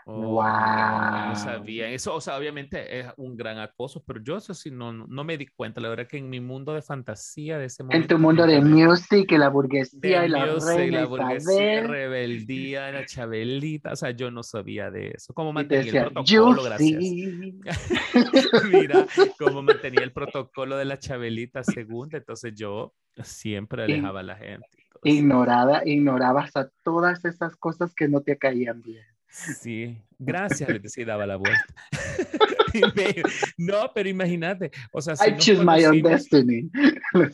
wow. 0.07 0.38
Oh, 0.38 1.29
no 1.29 1.37
sabía. 1.37 1.88
Eso, 1.91 2.15
o 2.15 2.21
sea, 2.21 2.37
obviamente 2.37 3.01
es 3.01 3.07
un 3.17 3.37
gran 3.37 3.59
acoso, 3.59 4.03
pero 4.05 4.23
yo 4.23 4.37
eso 4.37 4.55
sí 4.55 4.71
no, 4.71 4.93
no 4.93 5.25
me 5.25 5.37
di 5.37 5.47
cuenta. 5.47 5.81
La 5.81 5.88
verdad 5.88 6.07
que 6.07 6.19
en 6.19 6.29
mi 6.29 6.41
mundo 6.41 6.75
de 6.75 6.83
fantasía 6.83 7.59
de 7.59 7.67
ese 7.67 7.83
momento. 7.83 8.03
En 8.03 8.09
tu 8.09 8.19
mundo 8.19 8.47
de 8.47 8.61
music, 8.61 9.31
y 9.33 9.38
la 9.38 9.49
burguesía, 9.49 10.27
y 10.27 10.29
la 10.29 10.47
reina, 10.47 11.01
la 11.01 11.07
burguesía, 11.07 11.87
rebeldía, 11.87 12.91
la 12.91 13.07
chabelita. 13.07 13.93
O 13.93 13.97
sea, 13.97 14.11
yo 14.11 14.31
no 14.31 14.43
sabía 14.43 14.91
de 14.91 15.12
eso. 15.15 15.33
¿Cómo 15.35 15.53
mantenía 15.53 16.05
el 16.05 16.12
protocolo? 16.12 16.62
Gracias. 16.62 17.03
Mira, 18.73 19.07
cómo 19.38 19.62
mantenía 19.62 20.03
el 20.03 20.12
protocolo 20.12 20.77
de 20.77 20.85
la 20.85 20.99
chabelita 20.99 21.62
segunda. 21.62 22.19
Entonces 22.19 22.55
yo 22.55 22.95
siempre 23.23 23.85
alejaba 23.85 24.21
a 24.21 24.25
la 24.25 24.37
gente. 24.37 24.67
Ignorada, 25.05 25.83
ignorabas 25.85 26.57
a 26.57 26.71
todas 26.85 27.25
esas 27.25 27.57
cosas 27.57 27.95
que 27.95 28.09
no 28.09 28.21
te 28.21 28.38
caían 28.38 28.83
bien. 28.83 29.05
Sí, 29.33 29.99
gracias, 30.25 30.69
le 30.69 30.79
decía, 30.79 31.07
daba 31.07 31.27
la 31.27 31.37
vuelta. 31.37 31.65
no, 33.59 33.91
pero 33.95 34.09
imagínate, 34.09 34.71
o 34.93 35.01
sea, 35.01 35.15
I 35.15 35.37
choose 35.37 35.65
my 35.65 35.85
own 35.85 36.03
destiny. 36.03 36.71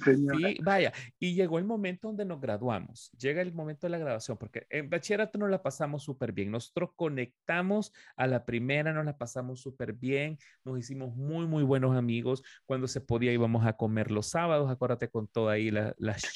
Sí, 0.04 0.58
vaya, 0.64 0.92
y 1.20 1.34
llegó 1.34 1.58
el 1.58 1.64
momento 1.64 2.08
donde 2.08 2.24
nos 2.24 2.40
graduamos, 2.40 3.12
llega 3.16 3.42
el 3.42 3.52
momento 3.52 3.86
de 3.86 3.90
la 3.90 3.98
graduación, 3.98 4.36
porque 4.36 4.66
en 4.70 4.90
bachillerato 4.90 5.38
nos 5.38 5.50
la 5.50 5.62
pasamos 5.62 6.02
súper 6.02 6.32
bien, 6.32 6.50
nosotros 6.50 6.90
conectamos 6.96 7.92
a 8.16 8.26
la 8.26 8.44
primera, 8.44 8.92
nos 8.92 9.04
la 9.04 9.16
pasamos 9.16 9.60
súper 9.60 9.92
bien, 9.92 10.36
nos 10.64 10.80
hicimos 10.80 11.14
muy, 11.14 11.46
muy 11.46 11.62
buenos 11.62 11.96
amigos, 11.96 12.42
cuando 12.66 12.88
se 12.88 13.00
podía 13.00 13.32
íbamos 13.32 13.64
a 13.66 13.74
comer 13.74 14.10
los 14.10 14.26
sábados, 14.26 14.68
acuérdate 14.68 15.08
con 15.10 15.28
todo 15.28 15.48
ahí 15.48 15.70
las 15.70 15.94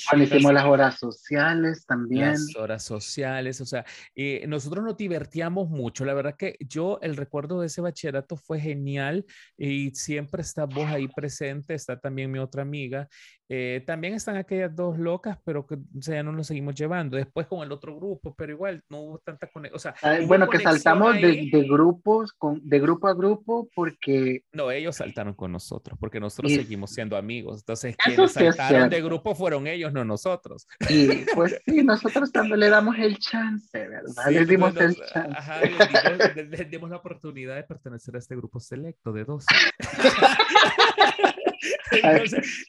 Cuando 0.08 0.24
hicimos 0.24 0.52
las 0.52 0.64
horas 0.64 0.98
sociales 1.00 1.84
también. 1.84 2.30
Las 2.30 2.54
horas 2.54 2.84
sociales, 2.84 3.60
o 3.60 3.66
sea, 3.66 3.84
eh, 4.14 4.44
nosotros 4.46 4.84
nos 4.84 4.96
divertíamos 4.96 5.68
mucho, 5.68 6.04
la 6.04 6.14
verdad 6.14 6.36
que 6.36 6.41
yo 6.60 6.98
el 7.02 7.16
recuerdo 7.16 7.60
de 7.60 7.66
ese 7.66 7.80
bachillerato 7.80 8.36
fue 8.36 8.60
genial 8.60 9.24
y 9.56 9.90
siempre 9.90 10.42
está 10.42 10.66
vos 10.66 10.86
ahí 10.86 11.08
presente, 11.08 11.74
está 11.74 11.98
también 11.98 12.30
mi 12.30 12.38
otra 12.38 12.62
amiga. 12.62 13.08
Eh, 13.54 13.82
también 13.86 14.14
están 14.14 14.36
aquellas 14.36 14.74
dos 14.74 14.98
locas, 14.98 15.36
pero 15.44 15.66
que 15.66 15.74
o 15.74 16.00
sea, 16.00 16.14
ya 16.14 16.22
no 16.22 16.32
nos 16.32 16.46
seguimos 16.46 16.74
llevando. 16.74 17.18
Después 17.18 17.46
con 17.46 17.62
el 17.62 17.70
otro 17.70 17.94
grupo, 17.94 18.34
pero 18.34 18.52
igual 18.52 18.82
no 18.88 19.00
hubo 19.00 19.18
tanta 19.18 19.46
conexión. 19.46 19.76
O 19.76 19.78
sea, 19.78 19.94
bueno, 20.26 20.48
que 20.48 20.58
saltamos 20.58 21.16
de, 21.16 21.50
de, 21.52 21.62
grupos, 21.68 22.32
con, 22.32 22.66
de 22.66 22.80
grupo 22.80 23.08
a 23.08 23.14
grupo, 23.14 23.68
porque... 23.74 24.44
No, 24.52 24.70
ellos 24.70 24.96
saltaron 24.96 25.34
con 25.34 25.52
nosotros, 25.52 25.98
porque 26.00 26.18
nosotros 26.18 26.50
seguimos 26.50 26.92
siendo 26.92 27.14
amigos. 27.14 27.60
Entonces, 27.60 27.94
quienes 28.02 28.32
saltaron 28.32 28.88
de 28.88 29.02
grupo 29.02 29.34
fueron 29.34 29.66
ellos, 29.66 29.92
no 29.92 30.02
nosotros. 30.02 30.66
Y 30.88 31.08
pues 31.34 31.60
sí, 31.66 31.82
nosotros 31.84 32.32
también 32.32 32.58
le 32.58 32.70
damos 32.70 32.96
el 32.98 33.18
chance, 33.18 33.86
¿verdad? 33.86 34.30
les 34.30 34.48
dimos 34.48 34.74
el 34.76 34.94
chance. 34.94 35.36
Ajá, 35.36 35.60
les 35.60 35.70
dimos 35.70 36.21
la 36.90 36.96
oportunidad 36.96 37.56
de 37.56 37.64
pertenecer 37.64 38.16
a 38.16 38.18
este 38.18 38.36
grupo 38.36 38.60
selecto 38.60 39.12
de 39.12 39.24
dos. 39.24 39.44
Entonces... 41.92 42.66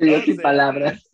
sin 0.24 0.36
palabras. 0.36 1.08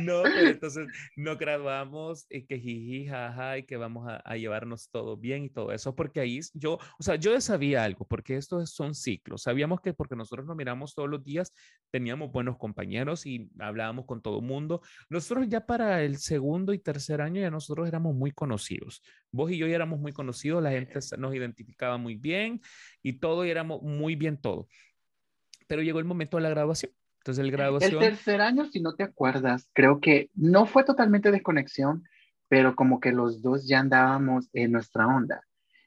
No, 0.00 0.22
pero 0.22 0.48
entonces 0.48 0.86
no 1.16 1.36
graduamos 1.36 2.26
y 2.30 2.44
que 2.46 2.58
jiji, 2.58 3.06
jaja, 3.06 3.58
y 3.58 3.64
que 3.64 3.76
vamos 3.76 4.08
a, 4.08 4.16
a, 4.16 4.36
llevarnos 4.36 4.88
todo 4.90 5.16
bien 5.16 5.44
y 5.44 5.50
todo 5.50 5.72
eso, 5.72 5.94
porque 5.94 6.20
ahí 6.20 6.40
yo, 6.52 6.78
o 6.98 7.02
sea, 7.02 7.16
yo 7.16 7.32
ya 7.32 7.40
sabía 7.40 7.84
algo, 7.84 8.06
porque 8.06 8.36
estos 8.36 8.70
son 8.70 8.94
ciclos. 8.94 9.42
Sabíamos 9.42 9.80
que 9.80 9.94
porque 9.94 10.16
nosotros 10.16 10.46
nos 10.46 10.56
miramos 10.56 10.94
todos 10.94 11.08
los 11.08 11.24
días, 11.24 11.52
teníamos 11.90 12.32
buenos 12.32 12.56
compañeros 12.58 13.26
y 13.26 13.50
hablábamos 13.58 14.06
con 14.06 14.20
todo 14.20 14.38
el 14.40 14.44
mundo. 14.44 14.82
Nosotros 15.08 15.46
ya 15.48 15.66
para 15.66 16.02
el 16.02 16.18
segundo 16.18 16.72
y 16.72 16.78
tercer 16.78 17.20
año 17.20 17.40
ya 17.40 17.50
nosotros 17.50 17.88
éramos 17.88 18.14
muy 18.14 18.32
conocidos. 18.32 19.02
Vos 19.30 19.50
y 19.50 19.58
yo 19.58 19.66
ya 19.66 19.76
éramos 19.76 20.00
muy 20.00 20.12
conocidos, 20.12 20.62
la 20.62 20.70
gente 20.70 20.98
nos 21.18 21.34
identificaba 21.34 21.98
muy 21.98 22.16
bien 22.16 22.60
y 23.02 23.14
todo 23.14 23.44
y 23.44 23.50
éramos 23.50 23.82
muy 23.82 24.16
bien 24.16 24.40
todo. 24.40 24.68
Pero 25.66 25.82
llegó 25.82 25.98
el 25.98 26.04
momento 26.04 26.36
de 26.36 26.42
la 26.42 26.50
graduación 26.50 26.92
entonces, 27.24 27.42
el 27.42 27.52
graduación. 27.52 28.02
El 28.02 28.10
tercer 28.10 28.42
año, 28.42 28.66
si 28.66 28.82
no 28.82 28.96
te 28.96 29.02
acuerdas, 29.02 29.70
creo 29.72 29.98
que 29.98 30.28
no 30.34 30.66
fue 30.66 30.84
totalmente 30.84 31.30
desconexión, 31.30 32.04
pero 32.48 32.76
como 32.76 33.00
que 33.00 33.12
los 33.12 33.40
dos 33.40 33.66
ya 33.66 33.80
andábamos 33.80 34.50
en 34.52 34.72
nuestra 34.72 35.06
onda, 35.06 35.40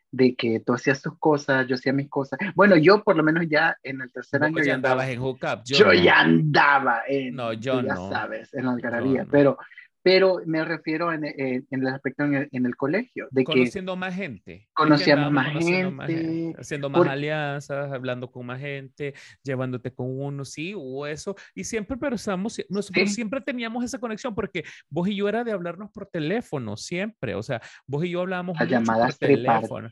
de 0.10 0.36
que 0.36 0.60
tú 0.62 0.74
hacías 0.74 1.00
tus 1.00 1.16
cosas, 1.20 1.68
yo 1.68 1.76
hacía 1.76 1.94
mis 1.94 2.10
cosas. 2.10 2.40
Bueno, 2.56 2.76
yo 2.76 3.04
por 3.04 3.16
lo 3.16 3.22
menos 3.22 3.46
ya 3.48 3.78
en 3.84 4.02
el 4.02 4.12
tercer 4.12 4.44
año. 4.44 4.64
ya 4.64 4.74
andabas 4.74 5.10
en 5.10 5.22
hookup. 5.22 5.62
Yo, 5.64 5.94
ya 5.94 6.22
andaba 6.22 7.04
en. 7.08 7.36
No, 7.36 7.54
yo 7.54 7.84
ya 7.84 7.94
no. 7.94 8.10
sabes, 8.10 8.52
en 8.56 8.66
la 8.66 8.72
algarabía. 8.72 9.28
Pero 9.30 9.60
pero 10.08 10.40
me 10.46 10.64
refiero 10.64 11.12
en, 11.12 11.26
en, 11.26 11.68
en 11.70 11.82
el 11.82 11.88
aspecto 11.88 12.24
en 12.24 12.34
el, 12.34 12.50
en 12.54 12.66
el, 12.66 12.78
colegio. 12.78 13.28
De 13.30 13.44
Conociendo 13.44 13.98
más 13.98 14.16
gente. 14.16 14.70
Conocíamos 14.72 15.34
más 15.34 15.52
gente, 15.52 15.92
más 15.92 16.08
gente. 16.08 16.62
Haciendo 16.62 16.90
más 16.90 17.06
alianzas, 17.06 17.92
hablando 17.92 18.32
con 18.32 18.46
más 18.46 18.62
gente, 18.62 19.14
llevándote 19.44 19.94
con 19.94 20.18
uno, 20.18 20.46
sí, 20.46 20.74
o 20.78 21.06
eso. 21.06 21.36
Y 21.54 21.66
siempre, 21.66 21.98
pero 21.98 22.16
estamos, 22.16 22.58
nosotros 22.70 23.14
siempre 23.14 23.42
teníamos 23.42 23.84
esa 23.84 24.00
conexión 24.00 24.34
porque 24.34 24.64
vos 24.90 25.10
y 25.10 25.16
yo 25.18 25.28
era 25.28 25.44
de 25.44 25.52
hablarnos 25.52 25.92
por 25.92 26.06
teléfono, 26.06 26.78
siempre. 26.78 27.36
O 27.36 27.44
sea, 27.44 27.62
vos 27.86 28.06
y 28.06 28.12
yo 28.12 28.22
hablábamos 28.22 28.58
Las 28.58 28.70
llamadas 28.70 29.18
por 29.18 29.28
teléfono. 29.28 29.90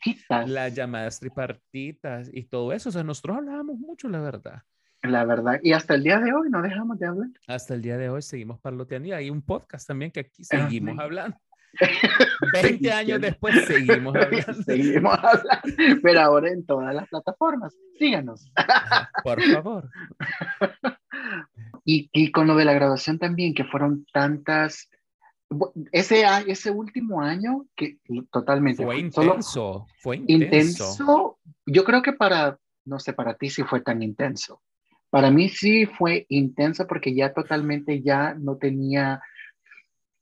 Las 0.47 0.73
llamadas 0.73 1.19
tripartitas 1.19 2.29
y 2.31 2.45
todo 2.45 2.71
eso. 2.71 2.87
O 2.87 2.91
sea, 2.93 3.03
nosotros 3.03 3.35
hablábamos 3.35 3.77
mucho, 3.79 4.07
la 4.07 4.21
verdad. 4.21 4.63
La 5.07 5.25
verdad, 5.25 5.59
y 5.63 5.73
hasta 5.73 5.95
el 5.95 6.03
día 6.03 6.19
de 6.19 6.33
hoy 6.33 6.49
no 6.49 6.61
dejamos 6.61 6.99
de 6.99 7.07
hablar. 7.07 7.29
Hasta 7.47 7.73
el 7.73 7.81
día 7.81 7.97
de 7.97 8.09
hoy 8.09 8.21
seguimos 8.21 8.59
parloteando 8.59 9.07
y 9.07 9.11
hay 9.11 9.29
un 9.29 9.41
podcast 9.41 9.87
también 9.87 10.11
que 10.11 10.21
aquí 10.21 10.43
seguimos 10.43 10.97
hablando. 10.99 11.37
20 12.53 12.91
años 12.91 13.21
después 13.21 13.65
seguimos 13.65 14.15
hablando. 14.15 14.63
seguimos 14.63 15.17
hablando, 15.17 16.01
pero 16.01 16.21
ahora 16.21 16.49
en 16.49 16.65
todas 16.65 16.95
las 16.95 17.07
plataformas. 17.09 17.75
Síganos. 17.97 18.51
Por 19.23 19.41
favor. 19.41 19.89
Y, 21.87 22.09
y 22.13 22.31
con 22.31 22.47
lo 22.47 22.55
de 22.55 22.65
la 22.65 22.73
graduación 22.73 23.19
también, 23.19 23.53
que 23.53 23.63
fueron 23.63 24.05
tantas 24.11 24.89
ese, 25.91 26.23
ese 26.47 26.71
último 26.71 27.21
año 27.21 27.65
que 27.75 27.99
totalmente 28.31 28.83
fue 28.83 28.99
intenso, 28.99 29.87
fue 29.99 30.17
intenso. 30.17 30.91
intenso. 30.91 31.39
Yo 31.65 31.83
creo 31.83 32.01
que 32.01 32.13
para, 32.13 32.57
no 32.85 32.99
sé, 32.99 33.13
para 33.13 33.35
ti 33.35 33.49
sí 33.49 33.63
fue 33.63 33.81
tan 33.81 34.01
intenso. 34.01 34.61
Para 35.15 35.31
mí 35.31 35.47
sí 35.47 35.85
fue 35.85 36.25
intenso 36.27 36.87
porque 36.87 37.15
ya 37.15 37.31
totalmente 37.31 38.01
ya 38.01 38.33
no 38.33 38.57
tenía 38.57 39.21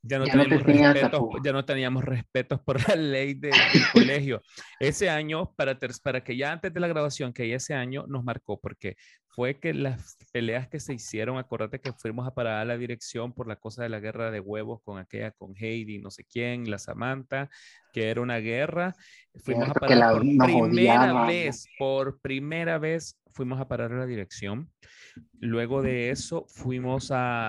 ya 0.06 0.20
no, 0.20 0.26
teníamos 0.26 0.64
respetos, 0.64 1.22
ya 1.44 1.54
no 1.54 1.66
teníamos 1.66 2.04
respetos 2.04 2.60
por 2.60 2.90
la 2.90 2.96
ley 2.96 3.36
del 3.36 3.54
colegio. 3.94 4.42
Ese 4.80 5.10
año, 5.10 5.54
para, 5.56 5.80
para 6.04 6.24
que 6.24 6.36
ya 6.36 6.52
antes 6.52 6.74
de 6.74 6.80
la 6.82 6.90
graduación, 6.90 7.32
que 7.32 7.54
ese 7.54 7.74
año 7.74 8.06
nos 8.08 8.24
marcó, 8.24 8.60
porque 8.60 8.98
fue 9.30 9.60
que 9.60 9.74
las 9.74 10.18
peleas 10.34 10.68
que 10.68 10.82
se 10.82 10.94
hicieron, 10.94 11.38
acuérdate 11.38 11.80
que 11.80 11.94
fuimos 11.94 12.28
a 12.28 12.34
parar 12.34 12.60
a 12.60 12.66
la 12.66 12.78
dirección 12.78 13.32
por 13.32 13.48
la 13.48 13.56
cosa 13.56 13.82
de 13.82 13.90
la 13.90 14.02
guerra 14.02 14.30
de 14.30 14.42
huevos 14.42 14.82
con 14.84 15.00
aquella, 15.00 15.32
con 15.32 15.54
Heidi, 15.58 16.00
no 16.00 16.12
sé 16.12 16.26
quién, 16.26 16.70
la 16.70 16.80
Samantha, 16.80 17.50
que 17.94 18.10
era 18.10 18.22
una 18.22 18.38
guerra. 18.40 18.94
Fuimos 19.36 19.70
a 19.70 19.74
parar 19.74 20.16
por 20.16 20.22
primera 20.70 21.26
vez, 21.26 21.66
por 21.80 22.20
primera 22.20 22.78
vez 22.78 23.18
fuimos 23.32 23.60
a 23.60 23.70
parar 23.70 23.94
a 23.94 24.00
la 24.00 24.06
dirección. 24.06 24.70
Luego 25.40 25.82
de 25.82 26.10
eso 26.10 26.46
fuimos 26.50 27.10
a... 27.12 27.48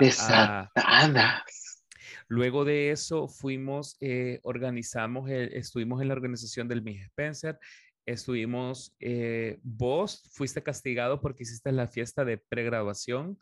Luego 2.29 2.65
de 2.65 2.91
eso 2.91 3.29
fuimos, 3.29 3.97
eh, 4.01 4.41
organizamos, 4.43 5.31
estuvimos 5.31 6.01
en 6.01 6.09
la 6.09 6.15
organización 6.15 6.69
del 6.69 6.83
Miss 6.83 7.03
Spencer, 7.05 7.59
estuvimos, 8.07 8.95
eh, 9.01 9.59
vos 9.63 10.29
fuiste 10.33 10.63
castigado 10.63 11.21
porque 11.21 11.45
hiciste 11.45 11.73
la 11.73 11.89
fiesta 11.89 12.25
de 12.25 12.39
pregraduación. 12.39 13.39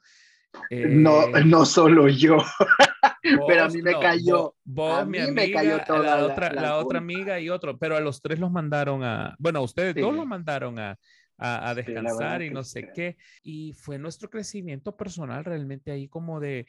no, 0.70 1.36
eh, 1.36 1.44
no 1.44 1.64
solo 1.64 2.08
yo. 2.08 2.38
pero 3.46 3.64
a 3.64 3.68
mí 3.68 3.82
me 3.82 3.92
cayó. 3.92 4.54
Vos, 4.64 5.06
mi 5.06 5.18
amiga, 5.18 5.32
me 5.32 5.52
cayó 5.52 5.84
toda 5.84 6.16
la, 6.16 6.26
otra, 6.26 6.52
la, 6.52 6.76
otra 6.76 6.98
amiga 6.98 7.40
y 7.40 7.48
otro, 7.48 7.78
pero 7.78 7.96
a 7.96 8.00
los 8.00 8.20
tres 8.20 8.38
los 8.38 8.50
mandaron 8.50 9.02
a, 9.04 9.34
bueno, 9.38 9.60
a 9.60 9.62
ustedes 9.62 9.94
dos 9.94 10.14
los 10.14 10.26
mandaron 10.26 10.78
a, 10.78 10.98
a, 11.38 11.74
descansar 11.74 12.42
y 12.42 12.50
no 12.50 12.62
sé 12.62 12.90
qué. 12.94 13.16
Y 13.42 13.72
fue 13.72 13.98
nuestro 13.98 14.30
crecimiento 14.30 14.96
personal 14.96 15.44
realmente 15.44 15.90
ahí 15.90 16.08
como 16.08 16.40
de, 16.40 16.66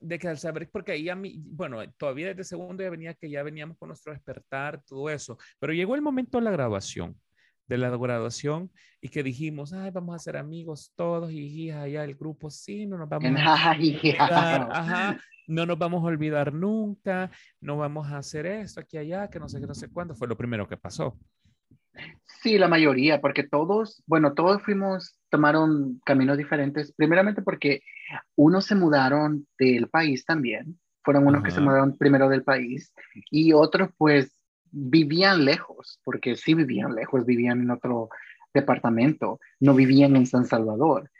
de 0.00 0.18
que 0.18 0.28
al 0.28 0.38
saber, 0.38 0.68
porque 0.70 0.92
ahí 0.92 1.08
a 1.08 1.16
mí, 1.16 1.42
bueno, 1.44 1.78
todavía 1.96 2.28
desde 2.28 2.44
segundo 2.44 2.82
ya 2.82 2.90
venía 2.90 3.14
que 3.14 3.30
ya 3.30 3.42
veníamos 3.42 3.76
con 3.78 3.88
nuestro 3.88 4.12
despertar, 4.12 4.82
todo 4.84 5.10
eso, 5.10 5.38
pero 5.58 5.72
llegó 5.72 5.94
el 5.94 6.02
momento 6.02 6.38
de 6.38 6.44
la 6.44 6.50
graduación, 6.50 7.18
de 7.66 7.78
la 7.78 7.90
graduación, 7.90 8.70
y 9.00 9.08
que 9.08 9.22
dijimos, 9.22 9.72
ay, 9.72 9.90
vamos 9.90 10.14
a 10.14 10.18
ser 10.18 10.36
amigos 10.36 10.92
todos, 10.96 11.30
y 11.32 11.70
allá 11.70 12.04
el 12.04 12.14
grupo, 12.14 12.50
sí, 12.50 12.86
no 12.86 12.98
nos 12.98 13.08
vamos 13.08 13.40
a 13.40 13.70
olvidar, 13.72 14.68
ajá, 14.70 15.20
no 15.46 15.66
nos 15.66 15.78
vamos 15.78 16.02
a 16.02 16.06
olvidar 16.06 16.52
nunca, 16.52 17.30
no 17.60 17.76
vamos 17.76 18.06
a 18.08 18.18
hacer 18.18 18.46
esto 18.46 18.80
aquí 18.80 18.98
allá, 18.98 19.28
que 19.28 19.40
no 19.40 19.48
sé 19.48 19.60
qué, 19.60 19.66
no 19.66 19.74
sé 19.74 19.88
cuándo, 19.88 20.14
fue 20.14 20.28
lo 20.28 20.36
primero 20.36 20.68
que 20.68 20.76
pasó. 20.76 21.18
Sí, 22.42 22.56
la 22.56 22.68
mayoría, 22.68 23.20
porque 23.20 23.42
todos, 23.42 24.02
bueno, 24.06 24.34
todos 24.34 24.62
fuimos, 24.62 25.18
tomaron 25.28 26.00
caminos 26.04 26.38
diferentes, 26.38 26.92
primeramente 26.92 27.42
porque 27.42 27.82
unos 28.36 28.66
se 28.66 28.74
mudaron 28.74 29.46
del 29.58 29.88
país 29.88 30.24
también, 30.24 30.78
fueron 31.02 31.26
unos 31.26 31.42
que 31.42 31.50
se 31.50 31.60
mudaron 31.60 31.96
primero 31.96 32.28
del 32.28 32.44
país 32.44 32.92
y 33.30 33.52
otros 33.52 33.90
pues 33.96 34.38
vivían 34.70 35.44
lejos, 35.44 36.00
porque 36.04 36.36
sí 36.36 36.54
vivían 36.54 36.94
lejos, 36.94 37.26
vivían 37.26 37.60
en 37.60 37.70
otro 37.70 38.08
departamento, 38.54 39.40
no 39.58 39.74
vivían 39.74 40.14
en 40.16 40.26
San 40.26 40.44
Salvador. 40.44 41.10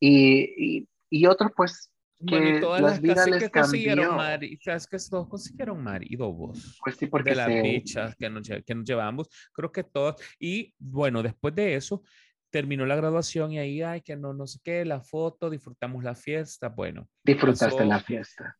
Y, 0.00 0.78
y, 0.80 0.88
y 1.10 1.26
otros 1.26 1.52
pues 1.56 1.90
que 2.26 2.60
todas 2.60 2.80
las, 2.80 3.00
vidas 3.00 3.26
que 3.38 3.50
consiguieron 3.50 4.16
marido, 4.16 4.58
que 4.90 4.98
todos 5.10 5.28
consiguieron 5.28 5.82
marido 5.82 6.32
vos. 6.32 6.78
Pues 6.82 6.96
sí, 6.96 7.06
porque 7.06 7.30
de 7.30 7.36
las 7.36 7.48
bichas 7.48 8.16
que 8.16 8.30
nos, 8.30 8.48
que 8.48 8.74
nos 8.74 8.84
llevamos, 8.84 9.28
creo 9.52 9.72
que 9.72 9.84
todos. 9.84 10.16
Y 10.38 10.74
bueno, 10.78 11.22
después 11.22 11.54
de 11.54 11.74
eso, 11.74 12.02
terminó 12.50 12.86
la 12.86 12.96
graduación 12.96 13.50
y 13.52 13.58
ahí, 13.58 13.82
ay, 13.82 14.00
que 14.00 14.16
no, 14.16 14.32
no 14.32 14.46
sé 14.46 14.60
qué, 14.62 14.84
la 14.84 15.00
foto, 15.00 15.50
disfrutamos 15.50 16.04
la 16.04 16.14
fiesta, 16.14 16.68
bueno. 16.68 17.08
Disfrutaste 17.24 17.84
la 17.84 17.98
fiesta. 18.00 18.56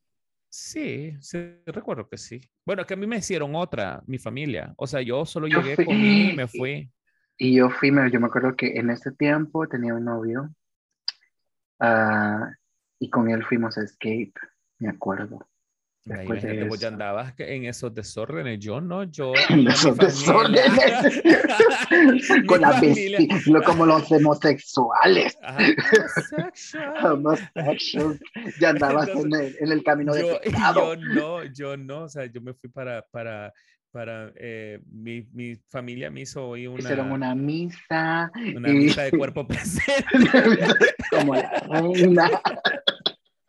Sí, 0.48 1.16
sí, 1.20 1.38
recuerdo 1.66 2.08
que 2.08 2.16
sí. 2.16 2.40
Bueno, 2.64 2.84
que 2.86 2.94
a 2.94 2.96
mí 2.96 3.06
me 3.06 3.18
hicieron 3.18 3.54
otra, 3.54 4.02
mi 4.06 4.18
familia. 4.18 4.72
O 4.76 4.86
sea, 4.86 5.00
yo 5.00 5.24
solo 5.26 5.46
llegué, 5.46 5.76
con 5.76 5.86
comí 5.86 6.30
y 6.30 6.32
me 6.36 6.46
fui. 6.46 6.90
Y 7.36 7.56
yo 7.56 7.70
fui, 7.70 7.90
yo 8.12 8.20
me 8.20 8.26
acuerdo 8.26 8.54
que 8.54 8.78
en 8.78 8.90
ese 8.90 9.10
tiempo 9.12 9.66
tenía 9.68 9.94
un 9.94 10.04
novio. 10.04 10.54
Uh, 11.80 12.46
y 12.98 13.10
con 13.10 13.30
él 13.30 13.44
fuimos 13.44 13.76
a 13.78 13.82
Escape, 13.82 14.32
me 14.78 14.88
acuerdo. 14.88 15.46
Imagínate, 16.06 16.64
vos 16.64 16.78
ya 16.78 16.88
andabas 16.88 17.32
en 17.38 17.64
esos 17.64 17.94
desórdenes, 17.94 18.58
yo 18.58 18.78
no, 18.78 19.04
yo. 19.04 19.32
En 19.48 19.66
esos 19.68 19.96
desórdenes. 19.96 21.22
con 22.46 22.60
la 22.60 22.78
bestia, 22.78 23.26
como 23.64 23.86
los 23.86 24.12
homosexuales. 24.12 25.38
Homosexual. 27.02 28.20
ya 28.60 28.70
andabas 28.70 29.08
en, 29.08 29.34
el, 29.34 29.56
en, 29.60 29.72
el, 29.72 29.82
camino 29.82 30.12
de 30.12 30.22
yo, 30.22 30.40
Yo 30.74 30.96
no, 30.96 31.44
yo 31.44 31.76
no, 31.78 32.02
o 32.02 32.08
sea, 32.08 32.26
yo 32.26 32.42
me 32.42 32.52
fui 32.52 32.68
para, 32.68 33.02
para, 33.10 33.50
para 33.90 34.30
eh, 34.36 34.80
mi, 34.92 35.26
mi, 35.32 35.56
familia 35.70 36.10
me 36.10 36.22
hizo 36.22 36.48
hoy 36.48 36.66
una... 36.66 36.80
Hicieron 36.80 37.12
una 37.12 37.34
misa. 37.34 38.30
Una 38.54 38.68
misa 38.68 39.04
de 39.04 39.12
cuerpo 39.12 39.46
presente. 39.46 40.04
como 41.10 41.34
la 41.34 41.50
reina. 41.60 42.30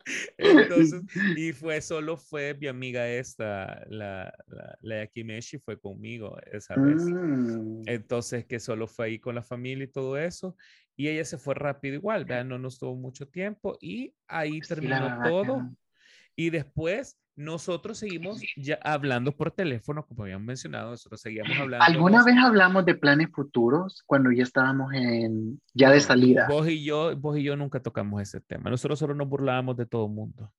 Entonces, 0.38 1.02
y 1.38 1.52
fue 1.52 1.80
solo 1.80 2.16
fue 2.16 2.54
mi 2.54 2.66
amiga 2.68 3.08
esta, 3.08 3.84
la, 3.88 4.32
la, 4.46 4.78
la 4.80 4.96
Yakimeshi, 5.04 5.58
fue 5.58 5.78
conmigo 5.78 6.36
esa 6.50 6.76
vez. 6.76 7.02
Mm. 7.02 7.82
Entonces, 7.86 8.46
que 8.46 8.60
solo 8.60 8.86
fue 8.86 9.06
ahí 9.06 9.18
con 9.18 9.34
la 9.34 9.42
familia 9.42 9.84
y 9.84 9.88
todo 9.88 10.16
eso. 10.16 10.56
Y 10.96 11.08
ella 11.08 11.24
se 11.24 11.36
fue 11.36 11.54
rápido 11.54 11.94
igual, 11.94 12.24
¿verdad? 12.24 12.46
no 12.46 12.58
nos 12.58 12.78
tuvo 12.78 12.96
mucho 12.96 13.28
tiempo 13.28 13.76
y 13.80 14.14
ahí 14.28 14.60
terminó 14.60 15.18
todo. 15.22 15.70
Y 16.36 16.50
después 16.50 17.18
nosotros 17.34 17.98
seguimos 17.98 18.40
ya 18.56 18.78
hablando 18.82 19.32
por 19.32 19.50
teléfono, 19.50 20.06
como 20.06 20.22
habíamos 20.22 20.46
mencionado, 20.46 20.90
nosotros 20.90 21.20
seguíamos 21.20 21.56
hablando. 21.58 21.84
¿Alguna 21.84 22.24
vez 22.24 22.36
hablamos 22.38 22.84
de 22.86 22.94
planes 22.94 23.28
futuros 23.30 24.02
cuando 24.06 24.30
ya 24.32 24.42
estábamos 24.42 24.92
en, 24.94 25.60
ya 25.74 25.90
de 25.90 26.00
salida? 26.00 26.46
Vos 26.48 26.68
y 26.68 26.84
yo, 26.84 27.14
vos 27.16 27.36
y 27.36 27.42
yo 27.42 27.56
nunca 27.56 27.80
tocamos 27.80 28.22
ese 28.22 28.40
tema. 28.40 28.70
Nosotros 28.70 28.98
solo 28.98 29.14
nos 29.14 29.28
burlábamos 29.28 29.76
de 29.76 29.86
todo 29.86 30.06
el 30.06 30.12
mundo. 30.12 30.52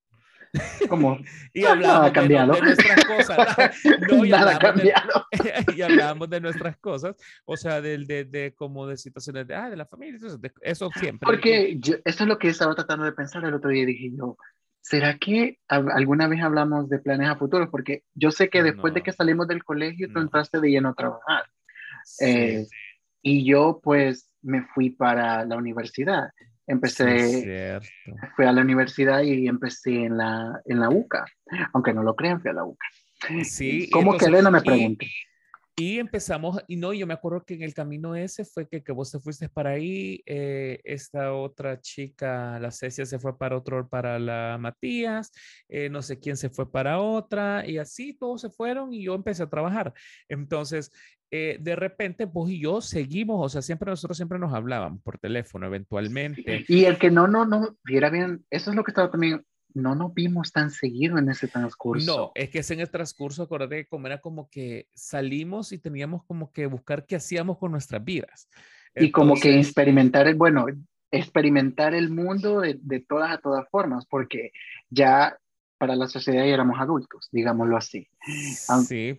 ¿Cómo? 0.88 1.18
y 1.52 1.64
hablábamos 1.64 2.12
de, 2.14 2.38
nuestras 2.38 3.04
cosas. 3.04 3.76
No, 4.08 4.24
y 4.24 4.30
Nada 4.30 4.58
cambiado. 4.58 5.26
De, 5.32 5.64
y 5.76 5.82
hablábamos 5.82 6.30
de 6.30 6.40
nuestras 6.40 6.76
cosas, 6.78 7.16
o 7.44 7.56
sea, 7.56 7.80
de, 7.80 7.98
de, 7.98 8.24
de 8.24 8.54
como 8.54 8.86
de 8.86 8.96
situaciones 8.96 9.46
de, 9.46 9.54
ah, 9.54 9.68
de 9.68 9.76
la 9.76 9.86
familia, 9.86 10.18
eso, 10.62 10.90
siempre. 10.94 11.26
Porque 11.26 11.76
yo, 11.78 11.96
eso 12.04 12.22
es 12.24 12.28
lo 12.28 12.38
que 12.38 12.48
estaba 12.48 12.74
tratando 12.74 13.04
de 13.04 13.12
pensar 13.12 13.44
el 13.44 13.54
otro 13.54 13.70
día, 13.70 13.84
dije 13.84 14.10
yo, 14.16 14.36
¿será 14.88 15.18
que 15.18 15.58
alguna 15.68 16.28
vez 16.28 16.42
hablamos 16.42 16.88
de 16.88 16.98
planes 16.98 17.28
a 17.28 17.36
futuro? 17.36 17.70
Porque 17.70 18.04
yo 18.14 18.30
sé 18.30 18.48
que 18.48 18.62
después 18.62 18.94
de 18.94 19.02
que 19.02 19.12
salimos 19.12 19.46
del 19.46 19.62
colegio, 19.62 20.08
tú 20.10 20.18
entraste 20.18 20.60
de 20.60 20.70
lleno 20.70 20.90
a 20.90 20.94
trabajar. 20.94 21.44
Eh, 22.20 22.66
y 23.20 23.44
yo 23.44 23.80
pues 23.82 24.30
me 24.40 24.62
fui 24.62 24.90
para 24.90 25.44
la 25.44 25.56
universidad. 25.56 26.30
Empecé, 26.66 27.80
fui 28.34 28.46
a 28.46 28.52
la 28.52 28.62
universidad 28.62 29.22
y 29.22 29.46
empecé 29.46 30.04
en 30.04 30.16
la, 30.16 30.58
en 30.64 30.80
la 30.80 30.88
UCA. 30.88 31.26
Aunque 31.74 31.92
no 31.92 32.02
lo 32.02 32.16
crean, 32.16 32.40
fui 32.40 32.50
a 32.50 32.54
la 32.54 32.64
UCA. 32.64 32.86
Sí. 33.44 33.90
¿Cómo 33.90 34.16
quedé? 34.16 34.40
No 34.40 34.50
me 34.50 34.62
pregunte. 34.62 35.10
Y 35.80 36.00
empezamos, 36.00 36.60
y 36.66 36.74
no, 36.74 36.92
yo 36.92 37.06
me 37.06 37.14
acuerdo 37.14 37.44
que 37.44 37.54
en 37.54 37.62
el 37.62 37.72
camino 37.72 38.16
ese 38.16 38.44
fue 38.44 38.68
que, 38.68 38.82
que 38.82 38.90
vos 38.90 39.12
te 39.12 39.20
fuiste 39.20 39.48
para 39.48 39.70
ahí, 39.70 40.20
eh, 40.26 40.80
esta 40.82 41.32
otra 41.32 41.80
chica, 41.80 42.58
la 42.58 42.72
Cecia 42.72 43.06
se 43.06 43.20
fue 43.20 43.38
para 43.38 43.56
otro, 43.56 43.88
para 43.88 44.18
la 44.18 44.58
Matías, 44.58 45.30
eh, 45.68 45.88
no 45.88 46.02
sé 46.02 46.18
quién 46.18 46.36
se 46.36 46.50
fue 46.50 46.68
para 46.68 46.98
otra, 46.98 47.64
y 47.64 47.78
así 47.78 48.12
todos 48.12 48.40
se 48.40 48.50
fueron 48.50 48.92
y 48.92 49.04
yo 49.04 49.14
empecé 49.14 49.44
a 49.44 49.50
trabajar. 49.50 49.94
Entonces, 50.28 50.90
eh, 51.30 51.58
de 51.60 51.76
repente 51.76 52.24
vos 52.24 52.50
y 52.50 52.58
yo 52.58 52.80
seguimos, 52.80 53.46
o 53.46 53.48
sea, 53.48 53.62
siempre 53.62 53.88
nosotros 53.88 54.16
siempre 54.16 54.40
nos 54.40 54.52
hablábamos 54.52 55.00
por 55.04 55.18
teléfono 55.18 55.66
eventualmente. 55.66 56.64
Y 56.66 56.86
el 56.86 56.98
que 56.98 57.12
no, 57.12 57.28
no, 57.28 57.44
no, 57.44 57.76
viera 57.84 58.10
bien, 58.10 58.44
eso 58.50 58.70
es 58.70 58.76
lo 58.76 58.82
que 58.82 58.90
estaba 58.90 59.12
también 59.12 59.44
no 59.74 59.94
nos 59.94 60.14
vimos 60.14 60.52
tan 60.52 60.70
seguido 60.70 61.18
en 61.18 61.28
ese 61.28 61.48
transcurso. 61.48 62.16
No, 62.16 62.32
es 62.34 62.50
que 62.50 62.60
es 62.60 62.70
en 62.70 62.80
el 62.80 62.90
transcurso, 62.90 63.42
acordate 63.42 63.76
que 63.76 63.86
como 63.86 64.06
era 64.06 64.20
como 64.20 64.48
que 64.48 64.88
salimos 64.94 65.72
y 65.72 65.78
teníamos 65.78 66.24
como 66.24 66.52
que 66.52 66.66
buscar 66.66 67.06
qué 67.06 67.16
hacíamos 67.16 67.58
con 67.58 67.72
nuestras 67.72 68.04
vidas. 68.04 68.48
y 68.94 69.10
como 69.10 69.34
que 69.36 69.58
experimentar, 69.58 70.26
el, 70.26 70.34
bueno, 70.34 70.66
experimentar 71.10 71.94
el 71.94 72.10
mundo 72.10 72.60
de, 72.60 72.78
de, 72.80 73.00
todas 73.00 73.30
a 73.30 73.38
todas 73.38 73.68
formas, 73.70 74.06
porque 74.06 74.52
ya 74.90 75.38
para 75.78 75.94
la 75.94 76.08
sociedad 76.08 76.44
ya 76.44 76.54
éramos 76.54 76.80
adultos, 76.80 77.28
digámoslo 77.30 77.76
así. 77.76 78.08
Sí, 78.86 79.18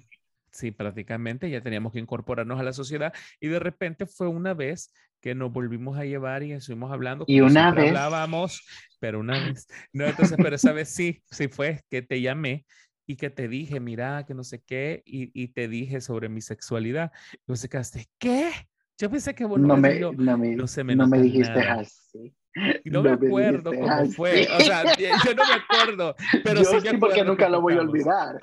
sí, 0.51 0.71
prácticamente 0.71 1.49
ya 1.49 1.61
teníamos 1.61 1.93
que 1.93 1.99
incorporarnos 1.99 2.59
a 2.59 2.63
la 2.63 2.73
sociedad 2.73 3.13
y 3.39 3.47
de 3.47 3.59
repente 3.59 4.05
fue 4.05 4.27
una 4.27 4.53
vez 4.53 4.93
que 5.21 5.35
nos 5.35 5.51
volvimos 5.51 5.97
a 5.97 6.05
llevar 6.05 6.43
y 6.43 6.53
estuvimos 6.53 6.91
hablando. 6.91 7.25
Y 7.27 7.41
una 7.41 7.71
vez. 7.71 7.89
Hablábamos, 7.89 8.61
pero 8.99 9.19
una 9.19 9.33
vez. 9.57 9.67
No, 9.93 10.05
entonces, 10.05 10.37
pero 10.41 10.55
esa 10.55 10.71
vez 10.71 10.89
sí, 10.89 11.21
sí 11.29 11.47
fue 11.47 11.81
que 11.89 12.01
te 12.01 12.21
llamé 12.21 12.65
y 13.05 13.15
que 13.15 13.29
te 13.29 13.47
dije, 13.47 13.79
mira, 13.79 14.25
que 14.25 14.33
no 14.33 14.43
sé 14.43 14.61
qué, 14.61 15.01
y, 15.05 15.31
y 15.33 15.47
te 15.49 15.67
dije 15.67 15.99
sobre 15.99 16.29
mi 16.29 16.41
sexualidad. 16.41 17.11
Y 17.33 17.43
vos 17.47 17.61
te 17.61 17.67
quedaste, 17.67 18.07
¿qué? 18.19 18.51
Yo 18.99 19.09
pensé 19.09 19.33
que 19.33 19.45
bueno, 19.45 19.65
no, 19.67 19.77
me, 19.77 19.99
no, 19.99 20.37
me, 20.37 20.55
no, 20.55 20.67
se 20.67 20.83
me, 20.83 20.95
no 20.95 21.07
me 21.07 21.21
dijiste 21.21 21.59
así. 21.59 22.35
No, 22.85 23.03
me 23.03 23.11
acuerdo 23.11 23.71
cómo 23.71 24.05
fue. 24.07 24.47
O 24.51 24.59
sea, 24.59 24.83
yo 24.97 25.33
no 25.35 25.43
me 25.47 25.53
acuerdo. 25.53 26.15
Pero 26.43 26.61
yo 26.61 26.81
sí, 26.81 26.97
porque 26.99 27.23
nunca 27.23 27.49
lo 27.49 27.61
voy 27.61 27.75
a 27.75 27.81
olvidar. 27.81 28.39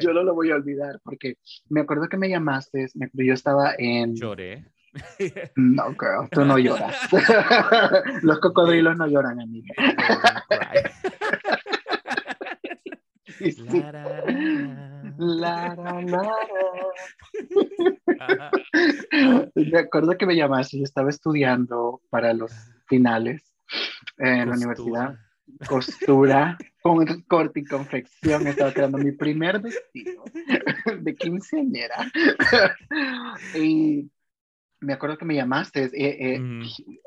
yo 0.00 0.12
no 0.12 0.22
lo 0.22 0.34
voy 0.34 0.50
a 0.50 0.56
olvidar 0.56 1.00
porque 1.02 1.38
me 1.68 1.80
acuerdo 1.80 2.08
que 2.08 2.16
me 2.16 2.28
llamaste. 2.28 2.86
yo 3.12 3.34
estaba 3.34 3.74
en. 3.78 4.14
Lloré. 4.14 4.64
No, 5.56 5.88
girl, 5.90 6.28
tú 6.30 6.44
no 6.44 6.58
lloras. 6.58 6.96
Los 8.22 8.40
cocodrilos 8.40 8.96
no 8.96 9.06
lloran, 9.06 9.40
amiga. 9.40 9.74
Me 19.54 19.78
acuerdo 19.78 20.16
que 20.16 20.26
me 20.26 20.36
llamaste, 20.36 20.78
yo 20.78 20.84
estaba 20.84 21.10
estudiando 21.10 22.00
para 22.08 22.32
los 22.32 22.52
finales 22.86 23.42
en 24.18 24.48
la 24.48 24.56
universidad. 24.56 25.18
Costura, 25.68 26.58
con 26.82 27.06
corte 27.22 27.60
y 27.60 27.64
confección. 27.64 28.46
Estaba 28.46 28.72
creando 28.72 28.98
mi 28.98 29.12
primer 29.12 29.60
vestido 29.60 30.24
de 31.00 31.14
quinceañera. 31.14 32.10
y 33.54 34.10
me 34.80 34.92
acuerdo 34.92 35.18
que 35.18 35.24
me 35.24 35.34
llamaste. 35.34 35.84
Eh, 35.84 36.34
eh, 36.34 36.40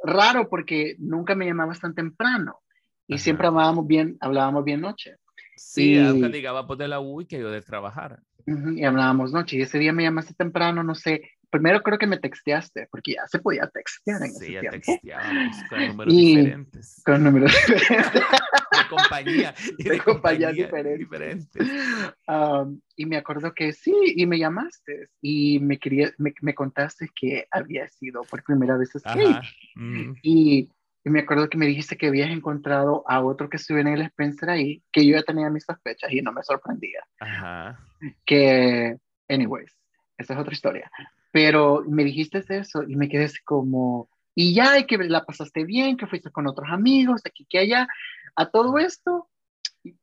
raro 0.04 0.50
porque 0.50 0.96
nunca 1.00 1.36
me 1.36 1.46
llamabas 1.46 1.80
tan 1.80 1.94
temprano 1.94 2.60
y 3.08 3.18
siempre 3.18 3.48
hablábamos 3.48 3.88
bien, 3.88 4.18
hablábamos 4.22 4.64
bien 4.64 4.82
noche. 4.82 5.16
Sí, 5.56 5.96
y, 5.96 6.30
llegaba 6.30 6.66
pues 6.66 6.80
de 6.80 6.88
la 6.88 7.02
U 7.02 7.22
y 7.22 7.26
que 7.26 7.40
yo 7.40 7.52
de 7.52 7.62
trabajar. 7.62 8.22
y 8.46 8.84
hablábamos 8.84 9.34
noche 9.34 9.58
y 9.58 9.62
ese 9.62 9.80
día 9.80 9.92
me 9.92 10.04
llamaste 10.04 10.34
temprano, 10.34 10.84
no 10.84 10.96
sé, 10.96 11.22
primero 11.50 11.82
creo 11.82 11.98
que 11.98 12.08
me 12.08 12.18
texteaste, 12.18 12.88
porque 12.92 13.14
ya 13.14 13.28
se 13.28 13.40
podía 13.40 13.68
textear 13.68 14.22
en 14.24 14.32
sí, 14.32 14.56
ese 14.56 14.64
ya 14.64 14.72
texteábamos 14.72 15.58
con 15.70 15.88
números 15.88 16.14
diferentes. 16.14 17.02
Con 17.06 17.24
números 17.24 17.52
diferentes. 17.52 18.24
de 18.72 18.88
compañía. 18.90 19.56
Y 19.78 19.84
de, 19.84 20.00
compañías 20.00 20.54
diferentes. 20.56 21.68
Um, 22.28 22.82
y 22.96 23.06
me 23.06 23.18
acuerdo 23.18 23.54
que 23.54 23.74
sí, 23.74 23.94
y 24.16 24.26
me 24.26 24.38
llamaste 24.38 25.10
y 25.22 25.60
me, 25.60 25.78
quería, 25.78 26.12
me, 26.18 26.34
me 26.42 26.54
contaste 26.54 27.10
que 27.14 27.48
había 27.52 27.88
sido 27.88 28.24
por 28.24 28.44
primera 28.44 28.78
vez 28.78 28.92
skate. 28.98 29.44
Mm. 29.76 30.14
Y 30.22 30.70
y 31.04 31.10
me 31.10 31.22
acuerdo 31.22 31.50
que 31.50 31.58
me 31.58 31.66
dijiste 31.66 31.98
que 31.98 32.08
habías 32.08 32.30
encontrado 32.30 33.04
a 33.08 33.24
otro 33.24 33.50
que 33.50 33.58
estuviera 33.58 33.90
en 33.90 33.96
el 33.96 34.06
Spencer 34.08 34.50
ahí, 34.50 34.84
que 34.92 35.06
yo 35.06 35.16
ya 35.16 35.24
tenía 35.24 35.50
mis 35.50 35.64
sospechas 35.64 36.12
y 36.12 36.22
no 36.22 36.34
me 36.34 36.44
sorprendía. 36.44 37.04
Ajá. 37.20 37.80
Que, 38.26 38.98
anyways, 39.30 39.74
esa 40.18 40.34
es 40.34 40.40
otra 40.40 40.54
historia. 40.54 40.92
Pero 41.32 41.84
me 41.88 42.04
dijiste 42.04 42.44
eso 42.50 42.84
y 42.84 42.96
me 42.96 43.08
quedé 43.08 43.30
como, 43.46 44.10
y 44.36 44.54
ya, 44.54 44.80
y 44.80 44.86
que 44.86 44.98
la 44.98 45.26
pasaste 45.26 45.64
bien, 45.66 45.98
que 45.98 46.08
fuiste 46.08 46.32
con 46.32 46.48
otros 46.48 46.70
amigos, 46.72 47.22
aquí 47.26 47.46
que 47.46 47.60
allá. 47.60 47.88
A 48.36 48.50
todo 48.50 48.78
esto, 48.78 49.30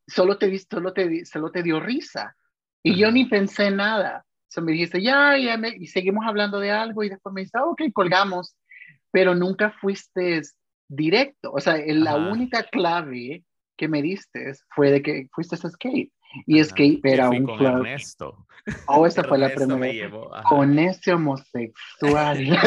solo 0.06 0.38
te, 0.38 0.58
solo 0.58 0.92
te, 0.92 1.24
solo 1.24 1.50
te 1.50 1.62
dio 1.62 1.80
risa. 1.80 2.36
Y 2.82 2.96
yo 2.96 3.10
ni 3.10 3.24
pensé 3.24 3.70
nada. 3.70 4.24
O 4.56 4.60
me 4.60 4.72
dijiste, 4.72 5.02
ya, 5.02 5.36
ya, 5.36 5.58
y 5.76 5.86
seguimos 5.88 6.24
hablando 6.26 6.60
de 6.60 6.70
algo 6.70 7.02
y 7.02 7.10
después 7.10 7.32
me 7.34 7.42
dice, 7.42 7.58
ok, 7.58 7.82
colgamos. 7.92 8.56
Pero 9.10 9.34
nunca 9.34 9.70
fuiste 9.70 10.40
directo. 10.88 11.52
O 11.52 11.60
sea, 11.60 11.76
la 11.86 12.16
única 12.16 12.62
clave 12.64 13.44
que 13.76 13.88
me 13.88 14.02
diste 14.02 14.52
fue 14.74 14.90
de 14.90 15.02
que 15.02 15.28
fuiste 15.32 15.56
a 15.56 15.70
Skate. 15.70 16.12
Y 16.46 16.62
Skate 16.62 17.00
era 17.04 17.30
un 17.30 17.44
con 17.44 17.58
club. 17.58 17.76
Ernesto. 17.78 18.46
Oh, 18.86 19.06
esa 19.06 19.22
fue 19.22 19.38
la 19.38 19.54
primera. 19.54 20.10
Con 20.48 20.78
ese 20.78 21.12
homosexual. 21.12 22.38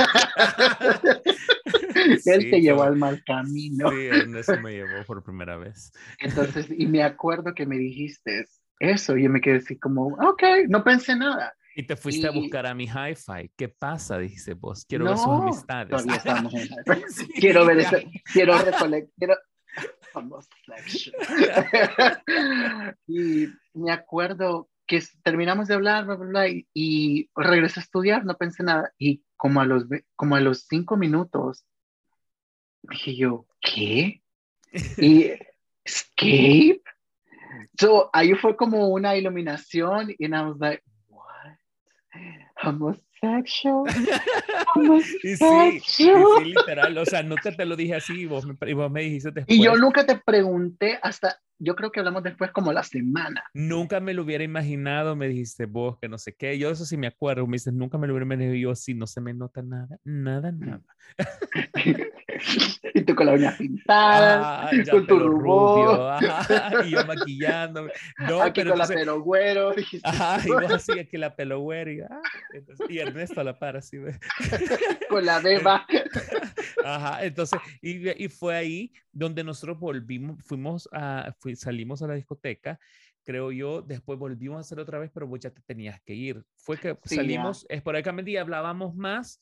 Él 2.26 2.49
te 2.49 2.61
llevó 2.61 2.84
al 2.84 2.95
mal 2.95 3.22
camino. 3.26 3.89
Sí, 3.89 4.05
Ernesto 4.05 4.59
me 4.61 4.72
llevó 4.72 5.03
por 5.05 5.24
primera 5.24 5.57
vez. 5.57 5.91
Entonces, 6.20 6.67
y 6.70 6.88
me 6.88 7.03
acuerdo 7.03 7.53
que 7.53 7.65
me 7.65 7.78
dijiste 7.78 8.45
eso, 8.80 9.17
y 9.17 9.24
yo 9.24 9.30
me 9.30 9.41
quedé 9.41 9.57
así 9.57 9.78
como, 9.78 10.07
ok, 10.07 10.43
no 10.70 10.84
pensé 10.84 11.15
nada. 11.15 11.53
Y 11.76 11.84
te 11.84 11.95
fuiste 11.95 12.28
a 12.28 12.32
buscar 12.32 12.65
a 12.65 12.74
mi 12.74 12.86
hi-fi. 12.86 13.51
¿Qué 13.55 13.70
pasa? 13.70 14.17
Dice 14.17 14.53
vos. 14.53 14.86
Quiero 14.86 15.05
ver 15.05 15.17
sus 15.17 15.28
amistades. 15.28 16.05
quiero 17.39 17.65
ver 17.65 17.80
eso. 17.80 17.97
Quiero 18.34 18.57
recolectar. 18.57 19.13
Quiero... 19.17 19.36
y 23.07 23.47
me 23.90 23.94
acuerdo 23.96 24.70
que 24.86 25.02
terminamos 25.24 25.68
de 25.68 25.74
hablar, 25.74 26.06
bla, 26.06 26.16
bla, 26.16 26.28
bla, 26.28 26.64
y, 26.74 27.30
regresé 27.36 27.80
a 27.80 27.84
estudiar, 27.84 28.24
no 28.24 28.38
pensé 28.38 28.62
nada. 28.62 28.94
Y 29.00 29.24
como 29.36 29.62
a 29.62 29.66
los, 29.66 29.86
como 30.16 30.36
a 30.36 30.40
los 30.42 30.68
cinco 30.68 30.96
minutos, 30.96 31.66
dije 32.84 33.16
yo, 33.16 33.48
¿qué? 33.62 34.22
Y 34.98 35.32
escape. 35.84 36.84
So, 37.80 38.12
ahí 38.14 38.36
fue 38.36 38.56
como 38.56 38.90
una 38.90 39.16
iluminación 39.16 40.12
y 40.12 40.26
I 40.26 40.30
was 40.30 40.60
like, 40.60 40.84
homosexual. 43.22 43.86
y 45.24 45.36
sí, 45.36 45.82
sí, 45.86 46.11
literal, 46.43 46.97
o 46.97 47.05
sea, 47.05 47.24
nunca 47.24 47.51
te 47.51 47.65
lo 47.65 47.76
dije 47.76 47.95
así, 47.95 48.26
vos 48.26 48.45
me, 48.45 48.74
vos 48.74 48.91
me 48.91 49.01
dijiste 49.01 49.32
después. 49.32 49.57
Y 49.57 49.63
yo 49.63 49.76
nunca 49.76 50.05
te 50.05 50.17
pregunté 50.17 50.99
hasta, 51.01 51.39
yo 51.59 51.76
creo 51.76 51.91
que 51.91 51.99
hablamos 51.99 52.24
después 52.24 52.51
como 52.51 52.72
la 52.72 52.84
semana. 52.84 53.43
Nunca 53.53 53.99
me 53.99 54.13
lo 54.13 54.24
hubiera 54.24 54.43
imaginado, 54.43 55.15
me 55.15 55.28
dijiste 55.28 55.65
vos, 55.65 55.97
que 55.99 56.07
no 56.07 56.17
sé 56.17 56.34
qué, 56.34 56.57
yo 56.57 56.72
eso 56.72 56.86
sí 56.86 56.97
me 56.97 57.07
acuerdo, 57.07 57.45
me 57.47 57.55
dices, 57.55 57.74
nunca 57.74 57.97
me 57.97 58.07
lo 58.07 58.13
hubiera 58.13 58.26
imaginado, 58.26 58.55
yo 58.55 58.76
sí, 58.76 58.93
no 58.93 59.07
se 59.07 59.22
me 59.22 59.34
nota 59.34 59.61
nada, 59.61 59.97
nada, 60.03 60.51
nada. 60.51 60.82
y 62.93 63.01
tú 63.01 63.15
con 63.15 63.26
la 63.26 63.34
uña 63.34 63.55
pintada, 63.57 64.67
ah, 64.67 64.72
con 64.89 65.05
tu 65.05 65.20
rubio, 65.20 66.11
y 66.86 66.91
yo 66.91 67.05
maquillándome. 67.05 67.91
No, 68.20 68.41
aquí 68.41 68.61
pero 68.61 68.72
con 68.72 68.80
la 68.80 68.88
pelo 68.88 69.22
güero. 69.22 69.74
Ajá, 70.03 70.39
y 70.45 70.49
vos 70.49 70.72
así, 70.72 70.97
aquí 70.97 71.17
la 71.17 71.36
pelo 71.36 71.59
güero, 71.59 71.91
y, 71.91 72.01
ah, 72.01 72.22
y 72.88 72.99
Ernesto 73.10 73.41
a 73.41 73.43
la 73.43 73.60
par, 73.60 73.78
así. 73.78 73.97
con 75.10 75.26
la 75.26 75.39
beba. 75.39 75.86
Ajá, 76.86 77.26
entonces, 77.26 77.60
y, 77.82 78.24
y, 78.24 78.30
fue 78.30 78.55
ahí 78.55 78.93
donde 79.12 79.43
nosotros 79.43 79.80
volvimos, 79.80 80.41
fuimos 80.43 80.88
a, 80.91 81.36
salimos 81.55 82.01
a 82.01 82.07
la 82.07 82.14
discoteca 82.16 82.80
creo 83.30 83.51
yo, 83.51 83.84
después 83.84 84.18
volvimos 84.18 84.57
a 84.57 84.62
hacer 84.62 84.80
otra 84.80 84.97
vez, 84.97 85.12
pero 85.14 85.28
vos 85.28 85.39
ya 85.39 85.51
te 85.51 85.62
tenías 85.62 86.01
que 86.01 86.16
ir. 86.16 86.43
Fue 86.55 86.80
que 86.80 86.97
salimos 87.03 87.64
esporádicamente 87.70 88.32
y 88.32 88.38
hablábamos 88.38 88.95
más 88.95 89.39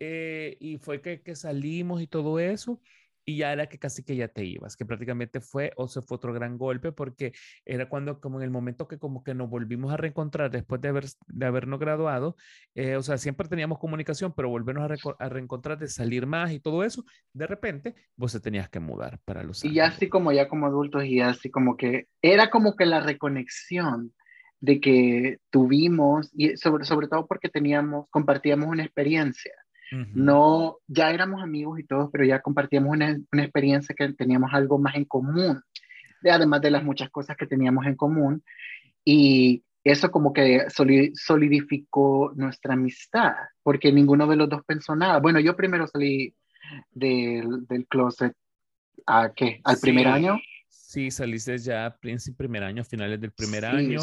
eh, 0.00 0.56
y 0.60 0.78
fue 0.78 1.02
que, 1.02 1.20
que, 1.20 1.36
salimos 1.36 2.00
y 2.00 2.06
todo 2.06 2.38
eso, 2.38 2.80
y 3.28 3.36
ya 3.36 3.52
era 3.52 3.68
que 3.68 3.78
casi 3.78 4.02
que 4.02 4.16
ya 4.16 4.28
te 4.28 4.42
ibas, 4.42 4.74
que 4.74 4.86
prácticamente 4.86 5.42
fue, 5.42 5.72
o 5.76 5.86
se 5.86 6.00
fue 6.00 6.16
otro 6.16 6.32
gran 6.32 6.56
golpe, 6.56 6.92
porque 6.92 7.34
era 7.66 7.86
cuando, 7.86 8.22
como 8.22 8.38
en 8.38 8.44
el 8.44 8.50
momento 8.50 8.88
que 8.88 8.98
como 8.98 9.22
que 9.22 9.34
nos 9.34 9.50
volvimos 9.50 9.92
a 9.92 9.98
reencontrar 9.98 10.50
después 10.50 10.80
de, 10.80 10.88
haber, 10.88 11.04
de 11.26 11.44
habernos 11.44 11.78
graduado, 11.78 12.36
eh, 12.74 12.96
o 12.96 13.02
sea, 13.02 13.18
siempre 13.18 13.46
teníamos 13.46 13.78
comunicación, 13.78 14.32
pero 14.34 14.48
volvernos 14.48 14.90
a, 14.90 15.24
a, 15.24 15.28
reencontrar, 15.28 15.78
de 15.78 15.88
salir 15.88 16.24
más 16.24 16.52
y 16.52 16.58
todo 16.58 16.82
eso, 16.84 17.04
de 17.34 17.46
repente 17.46 17.94
vos 18.16 18.32
te 18.32 18.40
tenías 18.40 18.70
que 18.70 18.80
mudar 18.80 19.20
para 19.26 19.42
los... 19.42 19.62
Y 19.62 19.74
ya 19.74 19.88
así 19.88 20.08
como 20.08 20.32
ya 20.32 20.48
como 20.48 20.66
adultos 20.66 21.04
y 21.04 21.20
así 21.20 21.50
como 21.50 21.76
que 21.76 22.06
era 22.22 22.48
como 22.48 22.76
que 22.76 22.86
la 22.86 23.00
reconexión 23.00 24.14
de 24.60 24.80
que 24.80 25.36
tuvimos, 25.50 26.30
y 26.32 26.56
sobre, 26.56 26.86
sobre 26.86 27.08
todo 27.08 27.26
porque 27.26 27.50
teníamos, 27.50 28.06
compartíamos 28.08 28.70
una 28.70 28.84
experiencia 28.84 29.52
no, 29.90 30.78
ya 30.86 31.10
éramos 31.10 31.42
amigos 31.42 31.78
y 31.78 31.84
todos, 31.84 32.10
pero 32.12 32.24
ya 32.24 32.40
compartíamos 32.40 32.90
una, 32.90 33.18
una, 33.32 33.42
experiencia 33.42 33.94
que 33.94 34.12
teníamos 34.12 34.52
algo 34.52 34.78
más 34.78 34.94
en 34.96 35.04
común, 35.04 35.60
además 36.30 36.60
de 36.60 36.70
las 36.70 36.84
muchas 36.84 37.10
cosas 37.10 37.36
que 37.36 37.46
teníamos 37.46 37.86
en 37.86 37.96
común. 37.96 38.42
Y 39.04 39.64
eso 39.84 40.10
como 40.10 40.32
que 40.32 40.66
solidificó 40.68 42.32
nuestra 42.34 42.74
amistad, 42.74 43.32
porque 43.62 43.92
ninguno 43.92 44.26
de 44.26 44.36
los 44.36 44.48
dos 44.48 44.62
pensó 44.66 44.94
nada. 44.94 45.18
Bueno, 45.20 45.40
yo 45.40 45.56
primero 45.56 45.86
salí 45.86 46.34
del, 46.90 47.66
del 47.66 47.86
closet 47.86 48.34
a 49.06 49.32
qué? 49.34 49.60
¿Al 49.64 49.78
primer 49.78 50.08
año? 50.08 50.38
Sí, 50.68 51.10
saliste 51.10 51.56
ya 51.58 51.96
principio 52.00 52.38
primer 52.38 52.64
año, 52.64 52.84
finales 52.84 53.20
del 53.20 53.32
primer 53.32 53.64
año. 53.64 54.00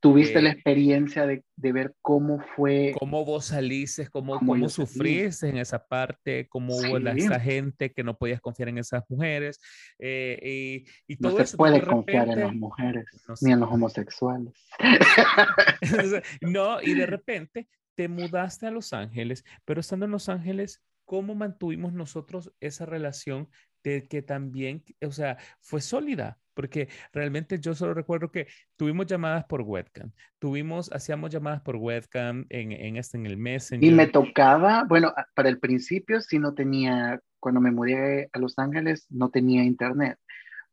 Tuviste 0.00 0.40
la 0.40 0.50
experiencia 0.50 1.26
de, 1.26 1.44
de, 1.56 1.72
ver 1.72 1.94
cómo 2.02 2.40
fue. 2.40 2.94
Cómo 2.98 3.24
vos 3.24 3.46
saliste, 3.46 4.08
cómo, 4.08 4.38
cómo, 4.38 4.68
sufriste 4.68 5.48
en 5.48 5.58
esa 5.58 5.84
parte, 5.86 6.46
cómo 6.48 6.76
hubo 6.76 6.98
la, 6.98 7.12
esa 7.12 7.40
gente 7.40 7.92
que 7.92 8.04
no 8.04 8.16
podías 8.16 8.40
confiar 8.40 8.68
en 8.68 8.78
esas 8.78 9.02
mujeres. 9.08 9.60
Eh, 9.98 10.84
y, 11.06 11.12
y, 11.12 11.16
todo 11.16 11.38
no 11.38 11.46
se 11.46 11.56
puede 11.56 11.82
confiar 11.82 12.28
en 12.28 12.40
las 12.40 12.54
mujeres, 12.54 13.06
ni 13.40 13.52
en 13.52 13.60
los 13.60 13.70
homosexuales. 13.70 14.52
no, 16.40 16.80
y 16.82 16.94
de 16.94 17.06
repente 17.06 17.68
te 17.94 18.08
mudaste 18.08 18.66
a 18.66 18.70
Los 18.70 18.92
Ángeles, 18.92 19.44
pero 19.64 19.80
estando 19.80 20.04
en 20.04 20.12
Los 20.12 20.28
Ángeles, 20.28 20.82
¿cómo 21.04 21.34
mantuvimos 21.34 21.92
nosotros 21.92 22.52
esa 22.60 22.86
relación 22.86 23.48
de 23.82 24.06
que 24.08 24.22
también, 24.22 24.82
o 25.04 25.10
sea, 25.12 25.38
fue 25.60 25.80
sólida? 25.80 26.38
Porque 26.54 26.88
realmente 27.12 27.60
yo 27.60 27.74
solo 27.74 27.94
recuerdo 27.94 28.32
que 28.32 28.48
tuvimos 28.76 29.06
llamadas 29.06 29.44
por 29.44 29.62
webcam, 29.62 30.10
tuvimos, 30.38 30.90
hacíamos 30.92 31.30
llamadas 31.30 31.60
por 31.60 31.76
webcam 31.76 32.46
en, 32.48 32.72
en, 32.72 32.96
este, 32.96 33.16
en 33.16 33.26
el 33.26 33.36
Messenger. 33.36 33.88
Y 33.88 33.94
me 33.94 34.08
tocaba, 34.08 34.84
bueno, 34.84 35.14
para 35.34 35.48
el 35.48 35.60
principio 35.60 36.20
sí 36.20 36.38
no 36.38 36.54
tenía, 36.54 37.20
cuando 37.38 37.60
me 37.60 37.70
mudé 37.70 38.28
a 38.32 38.38
Los 38.40 38.58
Ángeles, 38.58 39.06
no 39.08 39.30
tenía 39.30 39.62
internet. 39.62 40.18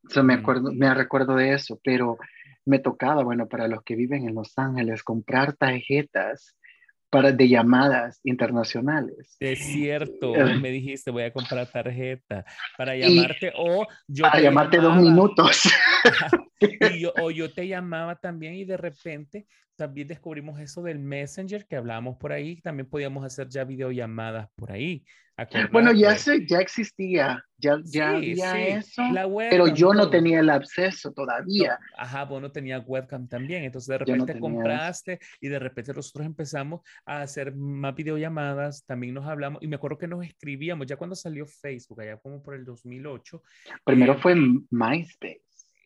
O 0.07 0.09
sea, 0.09 0.23
me, 0.23 0.33
acuerdo, 0.33 0.71
me 0.71 0.91
recuerdo 0.93 1.35
de 1.35 1.53
eso, 1.53 1.79
pero 1.83 2.17
me 2.65 2.79
tocaba, 2.79 3.23
bueno, 3.23 3.47
para 3.47 3.67
los 3.67 3.83
que 3.83 3.95
viven 3.95 4.27
en 4.27 4.35
Los 4.35 4.57
Ángeles, 4.57 5.03
comprar 5.03 5.53
tarjetas 5.53 6.57
para, 7.09 7.31
de 7.31 7.47
llamadas 7.47 8.19
internacionales. 8.23 9.35
Es 9.39 9.59
cierto, 9.59 10.33
me 10.61 10.69
dijiste, 10.69 11.11
voy 11.11 11.23
a 11.23 11.33
comprar 11.33 11.71
tarjeta 11.71 12.45
para 12.77 12.95
llamarte 12.95 13.53
o 13.57 13.87
yo... 14.07 14.23
Para 14.23 14.39
llamarte 14.41 14.77
dos 14.77 14.97
minutos. 14.97 15.63
y 16.59 16.99
yo, 16.99 17.13
o 17.21 17.31
yo 17.31 17.51
te 17.51 17.67
llamaba 17.67 18.15
también 18.15 18.55
y 18.55 18.65
de 18.65 18.77
repente 18.77 19.47
también 19.75 20.07
descubrimos 20.07 20.59
eso 20.59 20.81
del 20.81 20.99
Messenger 20.99 21.65
que 21.65 21.75
hablábamos 21.75 22.17
por 22.17 22.31
ahí, 22.31 22.61
también 22.61 22.89
podíamos 22.89 23.25
hacer 23.25 23.49
ya 23.49 23.63
videollamadas 23.63 24.49
por 24.55 24.71
ahí. 24.71 25.05
Bueno, 25.71 25.91
ya, 25.91 26.15
se, 26.15 26.47
ya 26.47 26.59
existía, 26.59 27.43
ya, 27.57 27.77
ya 27.83 28.11
había 28.11 28.77
eso, 28.77 29.03
pero 29.49 29.67
yo 29.67 29.93
no 29.93 30.09
tenía 30.09 30.39
el 30.39 30.49
acceso 30.49 31.11
todavía. 31.11 31.77
ajá, 31.97 32.23
vos 32.23 32.41
no 32.41 32.53
tenías 32.53 32.83
webcam 32.85 33.27
también, 33.27 33.65
entonces 33.65 33.89
de 33.89 33.97
repente 33.97 34.39
compraste 34.39 35.19
y 35.41 35.49
de 35.49 35.59
repente 35.59 35.93
nosotros 35.93 36.25
empezamos 36.25 36.81
a 37.05 37.21
hacer 37.21 37.53
más 37.53 37.93
videollamadas, 37.95 38.85
también 38.85 39.13
nos 39.13 39.25
hablamos 39.25 39.61
y 39.61 39.67
me 39.67 39.75
acuerdo 39.75 39.97
que 39.97 40.07
nos 40.07 40.25
escribíamos 40.25 40.87
ya 40.87 40.95
cuando 40.95 41.17
salió 41.17 41.45
Facebook, 41.45 41.99
allá 41.99 42.15
como 42.15 42.41
por 42.41 42.55
el 42.55 42.63
2008. 42.63 43.43
Primero 43.83 44.13
eh, 44.13 44.17
fue 44.17 44.35
MySpace 44.69 45.44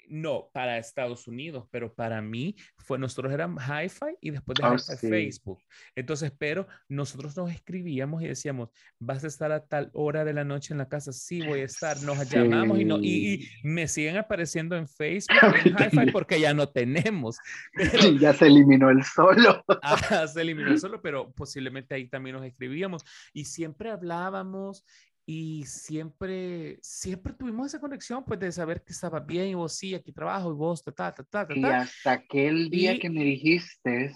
no 0.10 0.50
para 0.54 0.78
Estados 0.78 1.28
Unidos, 1.28 1.68
pero 1.72 1.94
para 1.94 2.22
mí 2.22 2.56
fue, 2.78 2.98
nosotros 2.98 3.34
éramos 3.34 3.64
Hi-Fi 3.64 4.18
y 4.22 4.32
después 4.32 4.58
de 4.60 4.68
oh, 4.68 4.98
Facebook. 4.98 5.60
Entonces, 5.96 6.32
pero 6.38 6.68
nosotros 6.88 7.36
nos 7.38 7.52
escribíamos 7.52 8.24
y 8.24 8.28
decíamos, 8.28 8.70
vas 9.00 9.24
a 9.24 9.28
estar 9.28 9.52
a 9.52 9.66
tal 9.66 9.90
hora 9.94 10.26
de 10.26 10.34
la 10.34 10.44
noche 10.44 10.74
en 10.74 10.80
la 10.80 10.90
casa, 10.90 11.14
sí 11.14 11.42
voy 11.46 11.62
a 11.62 11.66
estar, 11.66 12.02
nos 12.02 12.30
llamamos 12.30 12.80
y, 12.80 12.86
no, 12.86 12.98
y, 13.00 13.48
me 13.64 13.88
siguen 13.88 14.18
apareciendo 14.18 14.76
en 14.76 14.88
Facebook, 14.88 15.38
en 15.64 15.76
Hi-Fi 15.78 16.12
porque 16.12 16.40
ya 16.40 16.54
no 16.54 16.70
tenemos. 16.70 17.38
ya 18.20 18.34
se 18.34 18.48
eliminó 18.48 18.90
el 18.90 19.04
solo. 19.04 19.64
ah, 19.84 20.28
se 20.28 20.42
eliminó 20.42 20.72
el 20.72 20.80
solo, 20.80 21.02
pero 21.02 21.32
posiblemente 21.32 21.96
ahí 21.96 22.08
también 22.08 22.36
nos 22.36 22.46
escribíamos 22.46 23.04
y 23.34 23.46
siempre 23.46 23.90
hablábamos 23.90 24.86
y 25.32 25.64
siempre, 25.66 26.80
siempre 26.82 27.34
tuvimos 27.34 27.68
esa 27.68 27.80
conexión, 27.80 28.26
pues 28.26 28.40
de 28.40 28.52
saber 28.52 28.82
que 28.82 28.94
estaba 28.94 29.20
bien 29.20 29.50
y 29.50 29.54
vos 29.54 29.74
sí, 29.74 29.94
aquí 29.94 30.12
trabajo 30.12 30.52
y 30.52 30.56
vos, 30.56 30.84
ta, 30.84 30.92
ta, 30.92 31.14
ta, 31.14 31.24
ta, 31.24 31.48
Y 31.54 31.64
hasta 31.66 32.14
aquel 32.14 32.68
día 32.72 32.98
que 32.98 33.12
me 33.12 33.24
dijiste, 33.24 34.16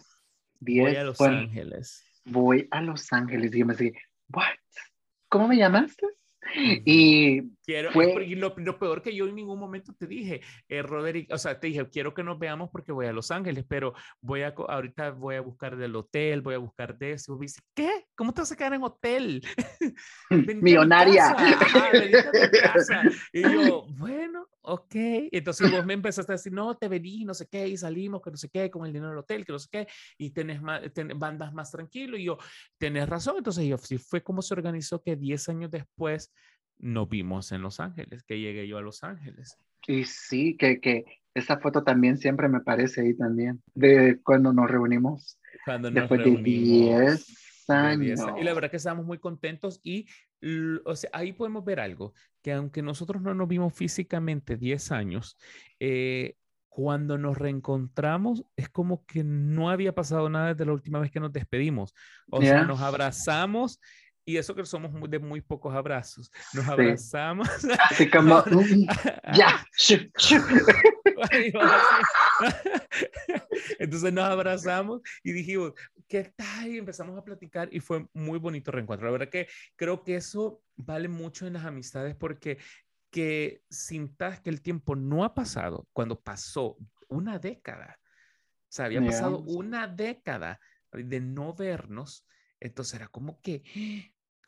voy 0.59 0.95
a 0.95 1.03
Los 1.03 1.21
Ángeles. 1.21 2.03
Voy 2.25 2.67
a 2.71 2.81
Los 2.81 3.13
Ángeles. 3.13 3.53
Y 3.53 3.59
yo 3.59 3.65
me 3.67 3.75
dije, 3.75 4.01
what? 4.29 4.57
¿Cómo 5.29 5.47
me 5.47 5.55
llamaste? 5.55 6.07
Y, 6.85 7.51
quiero, 7.65 7.91
fue... 7.91 8.27
lo, 8.35 8.79
peor 8.79 9.01
que 9.01 9.15
yo 9.15 9.27
en 9.27 9.35
ningún 9.35 9.59
momento 9.59 9.93
te 9.93 10.07
dije, 10.07 10.41
eh, 10.67 10.81
Roderick, 10.81 11.31
o 11.33 11.37
sea, 11.37 11.59
te 11.59 11.67
dije, 11.67 11.87
quiero 11.89 12.13
que 12.13 12.23
nos 12.23 12.39
veamos 12.39 12.69
porque 12.71 12.91
voy 12.91 13.07
a 13.07 13.13
Los 13.13 13.31
Ángeles, 13.31 13.65
pero 13.67 13.93
voy 14.21 14.41
a, 14.41 14.53
ahorita 14.67 15.11
voy 15.11 15.35
a 15.35 15.41
buscar 15.41 15.75
del 15.77 15.95
hotel, 15.95 16.41
voy 16.41 16.55
a 16.55 16.59
buscar 16.59 16.97
de 16.97 17.13
eso. 17.13 17.35
Y 17.37 17.41
dice, 17.41 17.61
¿qué? 17.73 18.05
¿Cómo 18.15 18.33
te 18.33 18.41
vas 18.41 18.51
a 18.51 18.55
quedar 18.55 18.73
en 18.73 18.83
hotel? 18.83 19.41
Millonaria. 20.29 21.35
y 23.33 23.41
yo, 23.41 23.85
bueno, 23.89 24.47
ok. 24.63 24.95
Entonces 25.31 25.71
vos 25.71 25.85
me 25.85 25.93
empezaste 25.93 26.31
a 26.31 26.35
decir, 26.35 26.51
no, 26.51 26.75
te 26.75 26.87
vení, 26.87 27.23
no 27.25 27.33
sé 27.33 27.47
qué, 27.47 27.67
y 27.67 27.77
salimos, 27.77 28.21
que 28.21 28.31
no 28.31 28.37
sé 28.37 28.49
qué, 28.49 28.69
con 28.69 28.85
el 28.85 28.93
dinero 28.93 29.09
del 29.09 29.19
hotel, 29.19 29.45
que 29.45 29.51
no 29.51 29.59
sé 29.59 29.69
qué, 29.71 29.87
y 30.17 30.31
tenés 30.31 30.61
más, 30.61 30.81
bandas 31.15 31.53
más 31.53 31.71
tranquilo. 31.71 32.17
Y 32.17 32.25
yo, 32.25 32.37
tenés 32.77 33.07
razón. 33.07 33.35
Entonces 33.37 33.65
yo, 33.65 33.77
sí 33.77 33.97
fue 33.97 34.21
como 34.21 34.41
se 34.41 34.53
organizó 34.53 35.01
que 35.01 35.15
10 35.15 35.49
años 35.49 35.71
después 35.71 36.33
nos 36.79 37.07
vimos 37.07 37.51
en 37.51 37.61
Los 37.61 37.79
Ángeles, 37.79 38.23
que 38.23 38.39
llegué 38.39 38.67
yo 38.67 38.77
a 38.77 38.81
Los 38.81 39.03
Ángeles. 39.03 39.57
Y 39.87 40.05
sí, 40.05 40.57
que, 40.57 40.79
que 40.79 41.05
esa 41.33 41.57
foto 41.59 41.83
también 41.83 42.17
siempre 42.17 42.47
me 42.47 42.61
parece 42.61 43.01
ahí 43.01 43.13
también, 43.15 43.61
de 43.73 44.19
cuando 44.23 44.53
nos 44.53 44.69
reunimos. 44.69 45.39
Cuando 45.65 45.89
nos 45.89 46.09
después 46.09 46.23
de 46.23 46.41
10 46.41 47.69
años. 47.69 48.19
Y 48.39 48.43
la 48.43 48.53
verdad 48.53 48.69
que 48.69 48.77
estábamos 48.77 49.05
muy 49.05 49.19
contentos 49.19 49.79
y 49.83 50.07
o 50.85 50.95
sea, 50.95 51.09
ahí 51.13 51.33
podemos 51.33 51.63
ver 51.63 51.79
algo, 51.79 52.13
que 52.41 52.53
aunque 52.53 52.81
nosotros 52.81 53.21
no 53.21 53.33
nos 53.33 53.47
vimos 53.47 53.73
físicamente 53.73 54.57
10 54.57 54.91
años, 54.91 55.37
eh, 55.79 56.35
cuando 56.69 57.19
nos 57.19 57.37
reencontramos 57.37 58.45
es 58.55 58.67
como 58.67 59.05
que 59.05 59.23
no 59.23 59.69
había 59.69 59.93
pasado 59.93 60.27
nada 60.29 60.49
desde 60.49 60.65
la 60.65 60.73
última 60.73 60.99
vez 60.99 61.11
que 61.11 61.19
nos 61.19 61.31
despedimos. 61.31 61.93
O 62.31 62.41
sea, 62.41 62.63
nos 62.63 62.81
abrazamos 62.81 63.79
y 64.25 64.37
eso 64.37 64.55
que 64.55 64.65
somos 64.65 64.91
de 65.09 65.19
muy 65.19 65.41
pocos 65.41 65.75
abrazos. 65.75 66.31
Nos 66.53 66.65
abrazamos. 66.67 67.49
Así 67.89 68.09
como, 68.09 68.39
mm, 68.39 68.87
ya. 69.35 69.65
Entonces 73.79 74.13
nos 74.13 74.25
abrazamos 74.25 75.01
y 75.23 75.31
dijimos, 75.33 75.73
¿qué 76.07 76.33
tal? 76.35 76.67
Y 76.67 76.77
empezamos 76.77 77.17
a 77.17 77.23
platicar 77.23 77.69
y 77.71 77.79
fue 77.79 78.05
muy 78.13 78.37
bonito 78.39 78.71
reencuentro. 78.71 79.07
La 79.07 79.11
verdad 79.11 79.29
que 79.29 79.47
creo 79.75 80.03
que 80.03 80.15
eso 80.15 80.61
vale 80.75 81.07
mucho 81.07 81.47
en 81.47 81.53
las 81.53 81.65
amistades 81.65 82.15
porque 82.15 82.57
que 83.11 83.61
sintas 83.69 84.41
que 84.41 84.49
el 84.49 84.61
tiempo 84.61 84.95
no 84.95 85.23
ha 85.23 85.35
pasado 85.35 85.87
cuando 85.93 86.19
pasó 86.19 86.77
una 87.07 87.39
década. 87.39 87.99
O 87.99 88.75
sea, 88.75 88.85
había 88.85 89.05
pasado 89.05 89.39
una 89.39 89.87
década 89.87 90.59
de 90.91 91.19
no 91.19 91.53
vernos. 91.53 92.25
Entonces 92.59 92.95
era 92.95 93.07
como 93.07 93.39
que 93.41 93.61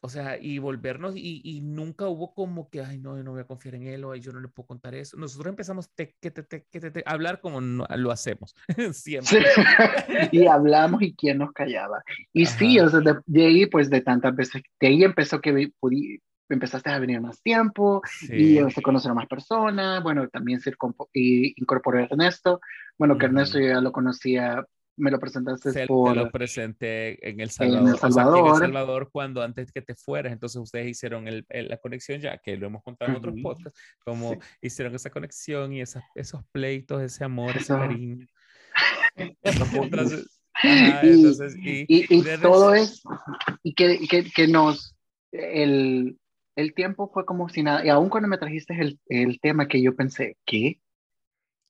o 0.06 0.10
sea, 0.10 0.38
y 0.40 0.60
volvernos, 0.60 1.16
y, 1.16 1.42
y, 1.44 1.62
nunca 1.62 2.08
hubo 2.08 2.36
como 2.36 2.70
que, 2.70 2.82
ay, 2.82 3.00
no, 3.00 3.16
no 3.24 3.32
voy 3.32 3.42
a 3.42 3.48
confiar 3.48 3.74
en 3.74 3.88
él, 3.88 4.04
o 4.04 4.12
ay, 4.12 4.20
yo 4.20 4.32
no 4.32 4.40
le 4.40 4.48
puedo 4.48 4.68
contar 4.68 4.94
eso. 4.94 5.18
Nosotros 5.18 5.48
empezamos 5.50 5.90
te, 5.96 6.16
que 6.22 6.30
te, 6.30 6.44
te, 6.44 6.68
que 6.70 6.80
te, 6.80 7.04
hablar 7.08 7.42
como 7.42 7.60
lo 7.60 8.12
hacemos, 8.12 8.56
siempre. 8.94 9.44
y 10.32 10.46
hablamos 10.46 11.02
y 11.02 11.16
quién 11.16 11.40
nos 11.40 11.52
callaba. 11.54 12.04
Y 12.32 12.46
sí, 12.46 12.80
o 12.80 12.88
sea, 12.88 13.00
de, 13.26 13.46
ahí, 13.48 13.66
pues 13.66 13.90
de 13.90 14.02
tantas 14.02 14.36
veces, 14.36 14.62
de 14.80 14.88
ahí 14.88 15.04
empezó 15.04 15.42
que 15.42 15.72
pudí, 15.80 16.20
empezaste 16.50 16.92
a 16.92 17.00
venir 17.00 17.20
más 17.20 17.42
tiempo 17.42 18.04
y 18.30 18.60
se 18.70 18.82
conocer 18.84 19.10
a 19.10 19.16
más 19.16 19.26
personas. 19.26 20.04
Bueno, 20.04 20.30
también 20.30 20.60
se 20.60 20.72
incorporó 21.14 22.00
Ernesto. 22.00 22.62
Bueno, 23.00 23.18
que 23.18 23.26
Ernesto 23.26 23.60
ya 23.60 23.82
lo 23.82 23.92
conocía 23.92 24.64
me 24.98 25.12
lo 25.12 25.20
presentaste 25.20 25.88
por... 25.88 26.16
lo 26.16 26.32
presenté 26.32 27.28
en 27.28 27.40
El 27.40 27.50
Salvador. 27.50 27.82
En 27.82 27.88
El 27.90 27.98
Salvador. 27.98 28.40
en 28.40 28.54
El 28.54 28.60
Salvador 28.60 29.10
cuando 29.12 29.42
antes 29.42 29.72
que 29.72 29.82
te 29.82 29.96
fueras, 29.96 30.32
entonces 30.32 30.62
ustedes 30.62 30.88
hicieron 30.88 31.28
el, 31.28 31.46
la 31.50 31.78
conexión 31.78 32.22
ya, 32.22 32.38
que 32.38 32.58
lo 32.58 32.68
hemos 32.68 32.84
contado 32.84 33.12
en 33.12 33.18
otros 33.18 33.36
podcasts, 33.42 33.80
como 34.04 34.38
hicieron 34.62 34.96
esa 34.96 35.10
conexión 35.10 35.74
y 35.74 35.82
esos 35.82 36.44
pleitos, 36.52 37.02
ese 37.02 37.24
amor, 37.24 37.56
ese 37.58 37.74
cariño. 37.74 38.26
entonces, 39.46 40.28
y, 40.64 42.24
todo 42.42 42.74
es, 42.74 43.04
y 43.64 43.74
que, 43.74 44.00
que, 44.08 44.32
que, 44.32 44.48
nos, 44.48 44.96
el, 45.32 46.18
el 46.56 46.74
tiempo 46.74 47.12
fue 47.14 47.26
como 47.26 47.50
si 47.50 47.64
nada, 47.64 47.86
y 47.86 47.90
aún 47.90 48.10
cuando 48.10 48.30
me 48.30 48.38
trajiste 48.38 48.74
el, 48.80 49.00
el 49.08 49.40
tema 49.40 49.68
que 49.68 49.82
yo 49.82 49.96
pensé, 49.96 50.38
¿qué? 50.46 50.80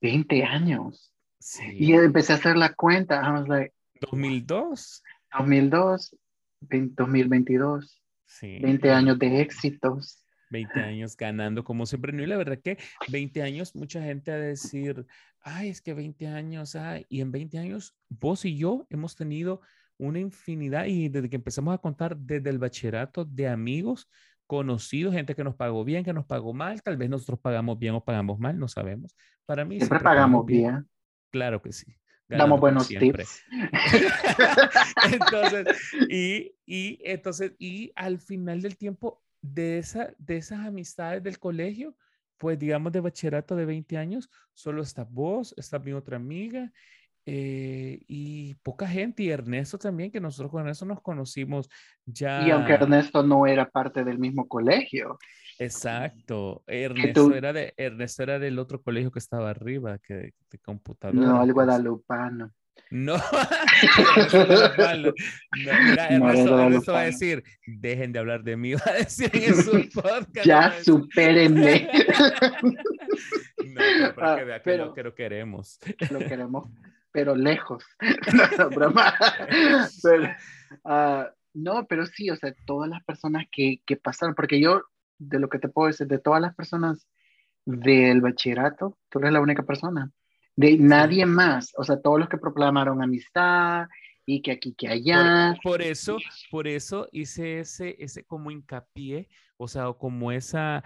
20 0.02 0.44
años. 0.44 1.15
Y 1.74 1.94
empecé 1.94 2.34
a 2.34 2.36
hacer 2.38 2.58
la 2.58 2.74
cuenta. 2.74 3.22
I 3.24 3.32
was 3.32 3.48
like, 3.48 3.74
2002. 4.02 5.04
2002, 5.38 6.16
2022. 6.62 8.02
Sí. 8.26 8.60
20 8.60 8.92
años 8.92 9.20
de 9.20 9.42
éxitos. 9.42 10.26
20 10.50 10.80
años 10.80 11.18
ganando 11.18 11.64
como 11.64 11.86
siempre. 11.86 12.14
No, 12.14 12.24
y 12.24 12.28
la 12.28 12.38
verdad 12.38 12.60
que 12.64 12.78
20 13.10 13.42
años, 13.42 13.76
mucha 13.76 14.02
gente 14.02 14.32
a 14.32 14.38
decir, 14.38 15.06
ay, 15.42 15.70
es 15.70 15.82
que 15.82 15.94
20 15.94 16.28
años, 16.28 16.76
ay, 16.76 17.06
y 17.10 17.22
en 17.22 17.32
20 17.32 17.58
años, 17.58 17.96
vos 18.10 18.46
y 18.46 18.58
yo 18.58 18.86
hemos 18.90 19.16
tenido 19.16 19.62
una 19.98 20.20
infinidad 20.20 20.86
y 20.86 21.10
desde 21.10 21.30
que 21.30 21.38
empezamos 21.38 21.74
a 21.74 21.78
contar 21.78 22.18
desde 22.18 22.50
el 22.50 22.60
bachillerato 22.60 23.26
de 23.26 23.48
amigos, 23.48 24.10
conocidos, 24.46 25.14
gente 25.14 25.36
que 25.36 25.44
nos 25.44 25.56
pagó 25.56 25.84
bien, 25.84 26.04
que 26.04 26.14
nos 26.14 26.26
pagó 26.26 26.54
mal, 26.54 26.82
tal 26.84 26.98
vez 26.98 27.10
nosotros 27.10 27.40
pagamos 27.40 27.80
bien 27.80 27.96
o 27.96 28.04
pagamos 28.04 28.40
mal, 28.40 28.58
no 28.60 28.68
sabemos. 28.68 29.16
Para 29.46 29.66
mí 29.66 29.78
siempre, 29.80 30.00
pagamos 30.00 30.46
bien. 30.46 30.88
Claro 31.36 31.62
que 31.62 31.74
sí. 31.74 31.98
Damos 32.30 32.62
buenos 32.62 32.88
tips. 32.88 33.44
entonces, 35.12 35.68
y, 36.10 36.56
y, 36.66 37.02
entonces, 37.04 37.52
y 37.60 37.92
al 37.94 38.20
final 38.20 38.62
del 38.62 38.78
tiempo, 38.78 39.22
de, 39.42 39.80
esa, 39.80 40.14
de 40.18 40.38
esas 40.38 40.66
amistades 40.66 41.22
del 41.22 41.38
colegio, 41.38 41.94
pues 42.38 42.58
digamos 42.58 42.94
de 42.94 43.02
bachillerato 43.02 43.58
de 43.58 43.66
20 43.66 43.98
años, 43.98 44.30
solo 44.54 44.82
está 44.82 45.04
vos, 45.04 45.54
está 45.58 45.78
mi 45.78 45.92
otra 45.92 46.16
amiga 46.16 46.72
eh, 47.26 48.00
y 48.08 48.56
poca 48.64 48.88
gente, 48.88 49.24
y 49.24 49.30
Ernesto 49.30 49.78
también, 49.78 50.10
que 50.10 50.22
nosotros 50.22 50.52
con 50.52 50.62
Ernesto 50.62 50.86
nos 50.86 51.02
conocimos 51.02 51.70
ya. 52.06 52.48
Y 52.48 52.52
aunque 52.52 52.76
Ernesto 52.76 53.24
no 53.24 53.46
era 53.46 53.70
parte 53.70 54.06
del 54.06 54.20
mismo 54.20 54.48
colegio. 54.48 55.20
Exacto. 55.60 56.64
Ernesto, 56.68 57.34
era, 57.34 57.54
de, 57.54 57.74
Ernesto 57.78 58.24
era 58.24 58.40
del 58.40 58.60
otro 58.60 58.82
colegio 58.82 59.12
que 59.12 59.20
estaba 59.20 59.50
arriba, 59.50 59.98
que 60.00 60.34
de 60.50 60.60
computadora. 60.60 61.20
No, 61.20 61.42
el 61.42 61.54
pues. 61.54 61.54
guadalupano. 61.54 62.54
No, 62.92 63.16
no, 64.34 65.14
mira, 65.56 66.08
Ernesto, 66.10 66.92
va 66.94 67.00
a 67.02 67.06
decir, 67.06 67.44
dejen 67.66 68.12
de 68.12 68.20
hablar 68.20 68.44
de 68.44 68.58
mí, 68.58 68.74
va 68.76 68.84
a 68.86 68.94
decir 68.94 69.30
en 69.34 69.56
su 69.56 69.90
podcast. 69.94 70.46
Ya, 70.46 70.74
supérenme. 70.84 71.90
no, 73.66 73.82
pero 74.16 74.36
que 74.36 74.44
vea 74.44 74.62
que 74.62 74.78
lo, 74.78 74.94
que 74.94 75.04
lo 75.04 75.16
queremos. 75.16 75.80
Lo 76.12 76.20
queremos 76.20 76.70
pero 77.16 77.34
lejos. 77.34 77.82
no, 78.58 78.70
broma. 78.70 79.16
Ah, 80.84 81.32
no, 81.54 81.88
pero 81.88 82.06
sí, 82.06 82.30
o 82.30 82.36
sea, 82.36 82.54
todas 82.66 82.90
las 82.90 83.02
personas 83.06 83.46
que, 83.50 83.80
que 83.86 83.96
pasaron, 83.96 84.36
porque 84.36 84.60
yo, 84.60 84.84
de 85.18 85.40
lo 85.40 85.50
que 85.50 85.60
te 85.60 85.70
puedo 85.70 85.88
decir, 85.88 86.08
de 86.08 86.20
todas 86.20 86.42
las 86.42 86.56
personas 86.56 87.08
del 87.66 88.22
bachillerato, 88.22 88.98
tú 89.10 89.20
eres 89.20 89.34
la 89.34 89.42
única 89.42 89.64
persona. 89.64 90.12
De 90.56 90.78
nadie 90.78 91.26
más, 91.26 91.74
o 91.78 91.84
sea, 91.84 92.02
todos 92.02 92.20
los 92.20 92.30
que 92.30 92.38
proclamaron 92.38 93.02
amistad 93.02 93.88
y 94.26 94.42
que 94.42 94.52
aquí, 94.52 94.74
que 94.74 94.88
allá. 94.88 95.56
Por, 95.62 95.74
por 95.74 95.82
eso, 95.82 96.18
por 96.50 96.68
eso 96.68 97.10
hice 97.12 97.60
ese, 97.60 97.96
ese 98.00 98.24
como 98.24 98.52
hincapié, 98.52 99.28
o 99.58 99.68
sea, 99.68 99.92
como 99.94 100.32
esa, 100.32 100.84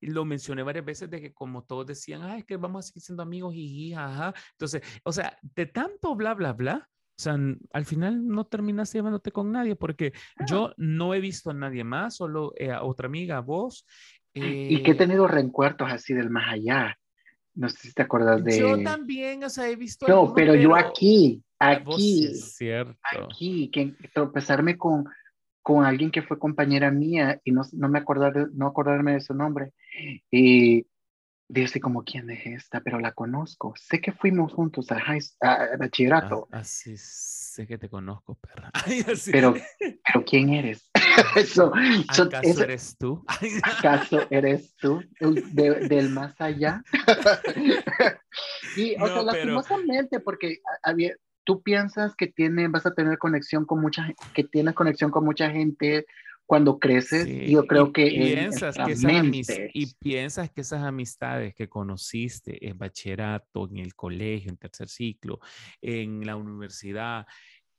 lo 0.00 0.24
mencioné 0.24 0.62
varias 0.62 0.84
veces 0.84 1.10
de 1.10 1.20
que 1.20 1.32
como 1.32 1.64
todos 1.64 1.86
decían, 1.86 2.22
ay, 2.22 2.42
que 2.42 2.56
vamos 2.56 2.84
a 2.84 2.88
seguir 2.88 3.02
siendo 3.02 3.22
amigos 3.22 3.54
y 3.54 3.92
ajá. 3.92 4.34
Entonces, 4.52 4.82
o 5.04 5.12
sea, 5.12 5.38
de 5.42 5.66
tanto 5.66 6.14
bla, 6.14 6.34
bla, 6.34 6.52
bla, 6.52 6.88
sea, 7.22 7.36
al 7.72 7.84
final 7.84 8.26
no 8.26 8.44
terminas 8.44 8.92
llevándote 8.92 9.32
con 9.32 9.52
nadie 9.52 9.76
porque 9.76 10.12
ah. 10.36 10.44
yo 10.46 10.72
no 10.76 11.14
he 11.14 11.20
visto 11.20 11.50
a 11.50 11.54
nadie 11.54 11.84
más, 11.84 12.16
solo 12.16 12.52
eh, 12.56 12.70
a 12.70 12.82
otra 12.82 13.06
amiga, 13.06 13.38
a 13.38 13.40
vos. 13.40 13.86
y 14.34 14.82
que 14.82 14.90
he 14.90 14.94
eh 14.94 14.98
tenido 14.98 15.26
reencuentros 15.26 15.90
así 15.90 16.14
del 16.14 16.30
más 16.30 16.52
allá. 16.52 16.96
No 17.54 17.68
sé 17.68 17.88
si 17.88 17.92
te 17.92 18.02
acuerdas 18.02 18.42
de... 18.44 18.58
Yo 18.58 18.82
también, 18.82 19.44
o 19.44 19.50
sea, 19.50 19.68
he 19.68 19.76
visto... 19.76 20.08
No, 20.08 20.32
pero, 20.34 20.54
yo 20.54 20.74
aquí, 20.74 21.42
aquí, 21.58 22.26
es 22.26 22.54
cierto. 22.54 22.98
aquí, 23.12 23.70
que 23.70 23.94
tropezarme 24.12 24.78
con 24.78 25.04
con 25.62 25.84
alguien 25.84 26.10
que 26.10 26.22
fue 26.22 26.38
compañera 26.38 26.90
mía 26.90 27.40
y 27.44 27.52
no, 27.52 27.62
no 27.72 27.88
me 27.88 28.00
acordar, 28.00 28.48
no 28.52 28.66
acordarme 28.66 29.14
de 29.14 29.20
su 29.20 29.32
nombre. 29.32 29.72
Y 30.30 30.86
dice 31.60 31.80
como, 31.80 32.02
¿quién 32.02 32.30
es 32.30 32.46
esta? 32.46 32.80
Pero 32.80 32.98
la 32.98 33.12
conozco. 33.12 33.74
Sé 33.76 34.00
que 34.00 34.12
fuimos 34.12 34.52
juntos 34.52 34.90
a, 34.90 34.98
high, 35.00 35.20
a 35.40 35.76
bachillerato. 35.78 36.48
Ah, 36.50 36.58
así, 36.58 36.94
sé 36.96 37.66
que 37.66 37.78
te 37.78 37.88
conozco, 37.88 38.36
perra. 38.36 38.70
pero, 39.32 39.54
pero 39.78 40.24
¿quién 40.24 40.50
eres? 40.50 40.90
eso, 41.36 41.72
¿Acaso 42.08 42.62
eres 42.62 42.96
tú? 42.98 43.24
¿Acaso 43.62 44.26
eres 44.30 44.74
tú? 44.76 45.02
del 45.20 46.08
más 46.08 46.40
allá. 46.40 46.82
y, 48.76 48.94
o 49.00 49.06
sea, 49.06 49.22
lastimosamente, 49.22 50.20
porque 50.20 50.60
había, 50.82 51.14
tú 51.44 51.62
piensas 51.62 52.16
que 52.16 52.28
tiene, 52.28 52.68
vas 52.68 52.86
a 52.86 52.94
tener 52.94 53.18
conexión 53.18 53.66
con 53.66 53.80
mucha, 53.80 54.14
que 54.34 54.44
tienes 54.44 54.74
conexión 54.74 55.10
con 55.10 55.24
mucha 55.24 55.50
gente 55.50 56.06
cuando 56.52 56.78
creces, 56.78 57.26
yo 57.48 57.66
creo 57.66 57.94
que 57.94 58.10
piensas 58.10 58.76
que 58.76 58.92
esas 58.92 59.24
y 59.72 59.86
piensas 59.94 60.50
que 60.50 60.60
esas 60.60 60.82
amistades 60.82 61.54
que 61.54 61.66
conociste 61.66 62.68
en 62.68 62.76
bachillerato, 62.76 63.66
en 63.70 63.78
el 63.78 63.94
colegio, 63.94 64.50
en 64.50 64.58
tercer 64.58 64.90
ciclo, 64.90 65.40
en 65.80 66.26
la 66.26 66.36
universidad, 66.36 67.26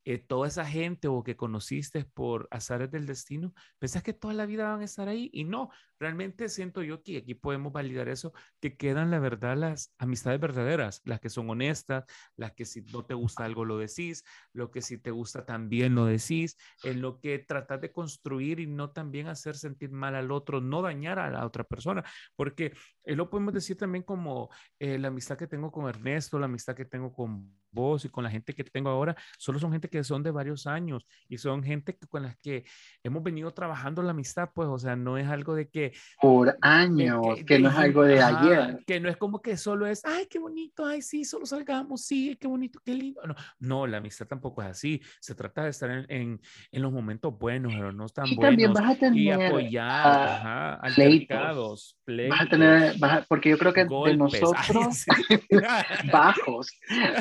eh, 0.06 0.18
toda 0.18 0.48
esa 0.48 0.66
gente 0.66 1.08
o 1.08 1.24
que 1.24 1.36
conociste 1.36 2.06
por 2.06 2.48
azares 2.52 2.92
del 2.92 3.06
destino, 3.06 3.54
pensás 3.80 4.04
que 4.04 4.14
toda 4.14 4.34
la 4.34 4.46
vida 4.46 4.70
van 4.70 4.82
a 4.82 4.86
estar 4.86 5.08
ahí 5.08 5.30
y 5.34 5.46
no, 5.46 5.70
realmente 6.00 6.50
siento 6.50 6.84
yo 6.84 7.02
que 7.02 7.18
aquí 7.18 7.34
podemos 7.36 7.72
validar 7.72 8.10
eso, 8.10 8.34
que 8.60 8.76
quedan 8.76 9.12
la 9.12 9.20
verdad 9.20 9.56
las 9.58 9.94
amistades 9.98 10.40
verdaderas, 10.40 11.02
las 11.06 11.20
que 11.20 11.30
son 11.30 11.50
honestas, 11.50 12.06
las 12.36 12.52
que 12.54 12.66
si 12.66 12.82
no 12.82 13.06
te 13.06 13.14
gusta 13.14 13.46
algo 13.46 13.66
lo 13.66 13.78
decís, 13.78 14.24
lo 14.52 14.72
que 14.72 14.82
si 14.82 14.98
te 14.98 15.12
gusta 15.12 15.46
también 15.46 15.96
lo 15.96 16.06
decís, 16.06 16.58
en 16.84 17.02
lo 17.02 17.20
que 17.20 17.40
tratas 17.40 17.80
de 17.82 17.92
construir 17.92 18.60
y 18.60 18.68
no 18.68 18.92
también 18.92 19.28
hacer 19.28 19.56
sentir 19.56 19.92
mal 19.92 20.16
al 20.16 20.32
otro, 20.32 20.60
no 20.62 20.82
dañar 20.82 21.20
a 21.20 21.30
la 21.30 21.46
otra 21.46 21.64
persona, 21.64 22.04
porque 22.36 22.74
eh, 23.04 23.16
lo 23.16 23.30
podemos 23.30 23.54
decir 23.54 23.78
también 23.78 24.04
como 24.04 24.50
eh, 24.80 24.98
la 24.98 25.08
amistad 25.08 25.38
que 25.38 25.48
tengo 25.48 25.72
con 25.72 25.88
Ernesto, 25.88 26.40
la 26.40 26.46
amistad 26.46 26.76
que 26.76 26.86
tengo 26.86 27.14
con 27.14 27.63
vos 27.74 28.06
y 28.06 28.10
con 28.10 28.24
la 28.24 28.30
gente 28.30 28.54
que 28.54 28.64
tengo 28.64 28.90
ahora, 28.90 29.16
solo 29.38 29.60
son 29.60 29.72
gente 29.72 29.90
que 29.90 30.04
son 30.04 30.24
de 30.24 30.32
varios 30.32 30.68
años 30.68 31.06
y 31.28 31.38
son 31.38 31.64
gente 31.64 31.98
con 32.10 32.24
las 32.24 32.38
que 32.38 32.66
hemos 33.04 33.24
venido 33.24 33.52
trabajando 33.52 34.02
la 34.02 34.12
amistad, 34.12 34.50
pues, 34.54 34.68
o 34.70 34.78
sea, 34.78 34.96
no 34.96 35.18
es 35.18 35.28
algo 35.28 35.56
de 35.56 35.70
que 35.70 35.94
por 36.22 36.56
años, 36.62 37.22
que, 37.46 37.60
no 37.60 37.70
es 37.70 37.76
algo 37.76 38.04
de 38.04 38.22
ayer. 38.22 38.84
Que 38.86 39.00
no 39.00 39.10
es 39.10 39.18
como 39.18 39.42
que 39.42 39.58
solo 39.58 39.88
es, 39.88 40.06
ay, 40.06 40.28
qué 40.30 40.40
bonito, 40.40 40.86
ay, 40.86 41.02
sí, 41.02 41.26
solo 41.26 41.46
salgamos, 41.46 42.06
sí, 42.06 42.38
qué 42.40 42.48
bonito, 42.48 42.80
qué 42.84 42.94
lindo. 42.94 43.22
No, 43.26 43.36
no 43.60 43.88
la 43.88 43.98
amistad 43.98 44.28
tampoco 44.28 44.62
es 44.62 44.70
así. 44.70 45.02
Se 45.20 45.36
trata 45.36 45.64
de 45.64 45.70
estar 45.70 45.90
en, 45.90 46.06
en, 46.10 46.42
en 46.72 46.82
los 46.82 46.92
momentos 46.92 47.38
buenos, 47.38 47.74
pero 47.74 47.92
no 47.92 48.08
tan 48.10 48.36
buenos. 48.36 48.74
vas 48.74 48.92
a 48.92 49.00
tener, 49.00 49.20
y 49.20 49.32
apoyar, 49.32 50.30
ajá, 50.30 50.74
altercados, 50.76 51.98
Vas 52.06 52.42
a 52.42 52.50
tener, 52.50 52.96
porque 53.28 53.50
yo 53.50 53.58
creo 53.58 53.74
que 53.74 53.86
de 53.86 54.18
nosotros, 54.18 55.06
bajos, 56.12 56.72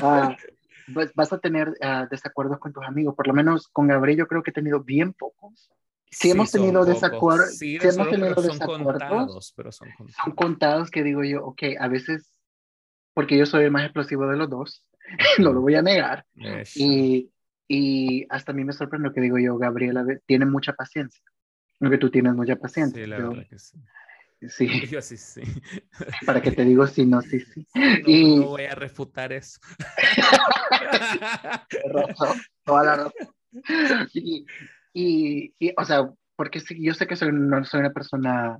uh, 0.02 0.34
vas 1.14 1.32
a 1.32 1.38
tener 1.38 1.68
uh, 1.68 2.08
desacuerdos 2.10 2.58
con 2.58 2.72
tus 2.72 2.84
amigos. 2.84 3.14
Por 3.14 3.26
lo 3.26 3.34
menos 3.34 3.68
con 3.68 3.88
Gabriel 3.88 4.18
yo 4.18 4.26
creo 4.26 4.42
que 4.42 4.50
he 4.50 4.54
tenido 4.54 4.80
bien 4.80 5.12
pocos 5.12 5.70
si 6.12 6.30
hemos 6.30 6.50
tenido 6.50 6.84
desacuerdos, 6.84 7.56
sí, 7.56 7.78
hemos 7.80 8.10
tenido 8.10 8.34
son 8.34 8.58
contados, 8.58 9.54
pero 9.56 9.72
son 9.72 9.88
contados. 9.96 10.22
son 10.22 10.34
contados 10.34 10.90
que 10.90 11.02
digo 11.02 11.24
yo, 11.24 11.42
ok, 11.44 11.62
a 11.80 11.88
veces, 11.88 12.30
porque 13.14 13.38
yo 13.38 13.46
soy 13.46 13.64
el 13.64 13.70
más 13.70 13.84
explosivo 13.84 14.26
de 14.26 14.36
los 14.36 14.50
dos, 14.50 14.86
no 15.38 15.54
lo 15.54 15.62
voy 15.62 15.74
a 15.74 15.82
negar, 15.82 16.26
y, 16.74 17.30
y, 17.66 18.26
hasta 18.28 18.52
a 18.52 18.54
mí 18.54 18.62
me 18.62 18.74
sorprende 18.74 19.08
lo 19.08 19.14
que 19.14 19.22
digo 19.22 19.38
yo, 19.38 19.56
Gabriela 19.56 20.04
tiene 20.26 20.44
mucha 20.44 20.74
paciencia, 20.74 21.24
lo 21.80 21.88
que 21.88 21.98
tú 21.98 22.10
tienes 22.10 22.34
mucha 22.34 22.56
paciencia. 22.56 23.02
Sí, 23.02 23.08
la 23.08 23.16
verdad 23.16 23.46
que 23.48 23.58
sí. 23.58 23.78
Sí. 24.48 24.66
Yo 24.90 25.00
sí, 25.00 25.16
sí. 25.16 25.42
Para 26.26 26.40
que 26.40 26.50
te 26.50 26.64
digo 26.64 26.86
sí, 26.86 27.06
no, 27.06 27.20
sí, 27.22 27.40
sí. 27.40 27.66
No, 27.74 27.82
y... 28.06 28.36
no 28.36 28.48
voy 28.48 28.64
a 28.64 28.74
refutar 28.74 29.32
eso. 29.32 29.60
toda 32.64 32.84
la. 32.84 33.12
Y, 34.94 35.54
y, 35.58 35.72
o 35.74 35.84
sea, 35.86 36.06
porque 36.36 36.60
yo 36.78 36.92
sé 36.92 37.06
que 37.06 37.16
soy, 37.16 37.30
no 37.32 37.64
soy 37.64 37.80
una 37.80 37.92
persona 37.92 38.58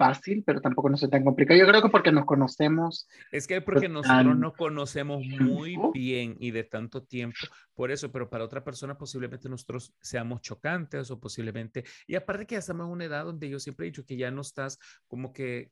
fácil, 0.00 0.42
pero 0.46 0.62
tampoco 0.62 0.88
no 0.88 0.96
soy 0.96 1.10
tan 1.10 1.22
complicado. 1.22 1.60
Yo 1.60 1.66
creo 1.66 1.82
que 1.82 1.90
porque 1.90 2.10
nos 2.10 2.24
conocemos. 2.24 3.06
Es 3.30 3.46
que 3.46 3.60
porque 3.60 3.90
pues, 3.90 3.90
nosotros 3.90 4.34
nos 4.34 4.54
conocemos 4.54 5.22
muy 5.26 5.76
bien 5.92 6.36
y 6.40 6.52
de 6.52 6.64
tanto 6.64 7.02
tiempo, 7.02 7.36
por 7.74 7.90
eso, 7.90 8.10
pero 8.10 8.30
para 8.30 8.44
otra 8.44 8.64
persona 8.64 8.96
posiblemente 8.96 9.50
nosotros 9.50 9.92
seamos 10.00 10.40
chocantes 10.40 11.10
o 11.10 11.20
posiblemente, 11.20 11.84
y 12.06 12.14
aparte 12.14 12.46
que 12.46 12.54
ya 12.54 12.60
estamos 12.60 12.86
en 12.86 12.92
una 12.92 13.04
edad 13.04 13.26
donde 13.26 13.50
yo 13.50 13.60
siempre 13.60 13.86
he 13.86 13.90
dicho 13.90 14.06
que 14.06 14.16
ya 14.16 14.30
no 14.30 14.40
estás 14.40 14.78
como 15.06 15.34
que, 15.34 15.70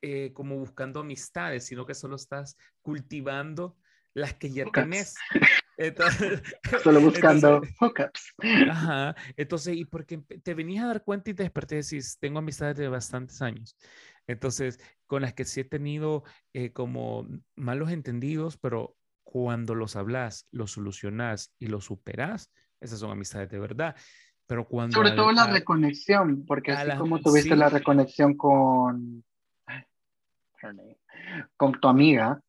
eh, 0.00 0.32
como 0.32 0.56
buscando 0.56 1.00
amistades, 1.00 1.66
sino 1.66 1.84
que 1.84 1.94
solo 1.94 2.16
estás 2.16 2.56
cultivando 2.80 3.76
las 4.14 4.32
que 4.32 4.50
ya 4.50 4.64
tienes. 4.72 5.14
Entonces, 5.82 6.42
Solo 6.82 7.00
buscando 7.00 7.60
hookups. 7.80 8.34
Ajá. 8.70 9.16
Entonces, 9.36 9.76
y 9.76 9.84
porque 9.84 10.18
te 10.18 10.54
venías 10.54 10.84
a 10.84 10.88
dar 10.88 11.04
cuenta 11.04 11.30
y 11.30 11.34
te 11.34 11.42
desperté 11.42 11.76
y 11.76 11.82
decís, 11.82 12.18
tengo 12.20 12.38
amistades 12.38 12.76
de 12.76 12.88
bastantes 12.88 13.42
años. 13.42 13.76
Entonces, 14.26 14.78
con 15.06 15.22
las 15.22 15.34
que 15.34 15.44
sí 15.44 15.60
he 15.60 15.64
tenido 15.64 16.22
eh, 16.52 16.72
como 16.72 17.26
malos 17.56 17.90
entendidos, 17.90 18.56
pero 18.56 18.96
cuando 19.24 19.74
los 19.74 19.96
hablas, 19.96 20.46
los 20.50 20.72
solucionas 20.72 21.52
y 21.58 21.66
los 21.66 21.84
superas, 21.84 22.52
esas 22.80 23.00
son 23.00 23.10
amistades 23.10 23.50
de 23.50 23.58
verdad. 23.58 23.96
Pero 24.46 24.68
cuando 24.68 24.94
Sobre 24.94 25.12
todo 25.12 25.32
la 25.32 25.46
reconexión, 25.46 26.44
porque 26.46 26.72
así 26.72 26.96
como 26.98 27.20
tuviste 27.20 27.56
la 27.56 27.68
reconexión 27.68 28.36
con, 28.36 29.24
con 31.56 31.80
tu 31.80 31.88
amiga 31.88 32.40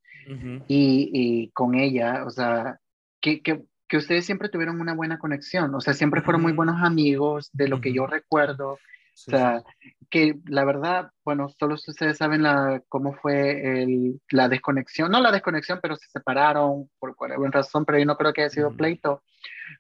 y, 0.68 1.10
y, 1.14 1.50
con 1.52 1.76
ella, 1.76 2.26
o 2.26 2.30
sea, 2.30 2.80
que, 3.24 3.42
que, 3.42 3.64
que, 3.88 3.98
ustedes 3.98 4.26
siempre 4.26 4.50
tuvieron 4.50 4.82
una 4.82 4.94
buena 4.94 5.18
conexión, 5.18 5.74
o 5.74 5.82
sea, 5.82 5.94
siempre 5.94 6.22
fueron 6.22 6.42
muy 6.42 6.52
buenos 6.52 6.84
amigos, 6.84 7.50
de 7.54 7.70
lo 7.70 7.80
que 7.80 7.94
yo 7.94 8.06
recuerdo, 8.06 8.74
o 8.74 9.32
sea, 9.32 9.64
que 10.10 10.36
la 10.48 10.66
verdad, 10.66 11.12
bueno, 11.24 11.48
solo 11.58 11.76
ustedes 11.76 12.18
saben 12.18 12.44
la, 12.44 12.82
cómo 12.90 13.14
fue 13.14 13.84
el, 13.84 14.20
la 14.30 14.50
desconexión, 14.50 15.12
no 15.12 15.22
la 15.22 15.32
desconexión, 15.32 15.80
pero 15.82 15.96
se 15.96 16.10
separaron 16.10 16.90
por 17.00 17.16
cualquier 17.16 17.52
razón, 17.52 17.86
pero 17.86 18.00
yo 18.00 18.06
no 18.06 18.18
creo 18.18 18.34
que 18.34 18.42
haya 18.42 18.50
sido 18.50 18.76
pleito. 18.76 19.24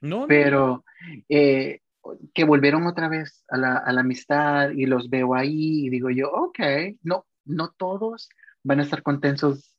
No. 0.02 0.28
Pero 0.28 0.86
eh, 1.30 1.82
que 2.34 2.44
volvieron 2.44 2.86
otra 2.86 3.10
vez 3.10 3.44
a 3.50 3.58
la, 3.58 3.78
a 3.78 3.92
la, 3.92 4.02
amistad 4.02 4.70
y 4.70 4.86
los 4.86 5.10
veo 5.10 5.34
ahí 5.34 5.88
y 5.88 5.90
digo 5.90 6.10
yo, 6.10 6.32
ok, 6.32 6.60
no, 7.02 7.26
no 7.46 7.70
todos 7.70 8.30
van 8.64 8.80
a 8.80 8.84
estar 8.84 9.02
contentos 9.02 9.73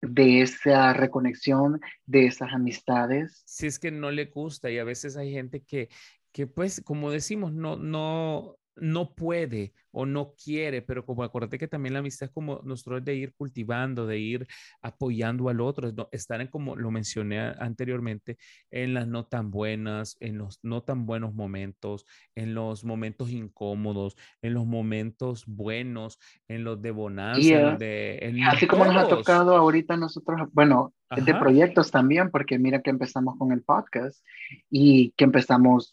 de 0.00 0.42
esa 0.42 0.92
reconexión, 0.92 1.80
de 2.06 2.26
esas 2.26 2.52
amistades. 2.52 3.42
Si 3.46 3.66
es 3.66 3.78
que 3.78 3.90
no 3.90 4.10
le 4.10 4.26
gusta 4.26 4.70
y 4.70 4.78
a 4.78 4.84
veces 4.84 5.16
hay 5.16 5.32
gente 5.32 5.62
que, 5.62 5.88
que 6.32 6.46
pues, 6.46 6.82
como 6.84 7.10
decimos, 7.10 7.52
no, 7.52 7.76
no, 7.76 8.56
no 8.80 9.14
puede 9.14 9.72
o 9.90 10.06
no 10.06 10.34
quiere, 10.42 10.82
pero 10.82 11.04
como 11.04 11.22
acuérdate 11.22 11.58
que 11.58 11.68
también 11.68 11.94
la 11.94 12.00
amistad 12.00 12.28
es 12.28 12.32
como 12.32 12.60
nosotros 12.64 13.04
de 13.04 13.14
ir 13.14 13.34
cultivando, 13.34 14.06
de 14.06 14.18
ir 14.18 14.46
apoyando 14.82 15.48
al 15.48 15.60
otro, 15.60 15.92
estar 16.12 16.40
en 16.40 16.48
como 16.48 16.76
lo 16.76 16.90
mencioné 16.90 17.40
anteriormente, 17.58 18.38
en 18.70 18.94
las 18.94 19.06
no 19.06 19.26
tan 19.26 19.50
buenas, 19.50 20.16
en 20.20 20.38
los 20.38 20.60
no 20.62 20.82
tan 20.82 21.06
buenos 21.06 21.34
momentos, 21.34 22.06
en 22.34 22.54
los 22.54 22.84
momentos 22.84 23.30
incómodos, 23.30 24.16
en 24.42 24.54
los 24.54 24.66
momentos 24.66 25.44
buenos, 25.46 26.18
en 26.46 26.64
los 26.64 26.80
de 26.80 26.90
bonanza, 26.90 27.76
de, 27.76 28.42
así 28.46 28.66
como 28.66 28.84
nos 28.84 28.96
ha 28.96 29.08
tocado 29.08 29.56
ahorita 29.56 29.96
nosotros, 29.96 30.48
bueno, 30.52 30.92
de 31.16 31.34
proyectos 31.34 31.90
también, 31.90 32.30
porque 32.30 32.58
mira 32.58 32.82
que 32.82 32.90
empezamos 32.90 33.36
con 33.38 33.52
el 33.52 33.62
podcast 33.62 34.24
y 34.70 35.12
que 35.12 35.24
empezamos, 35.24 35.92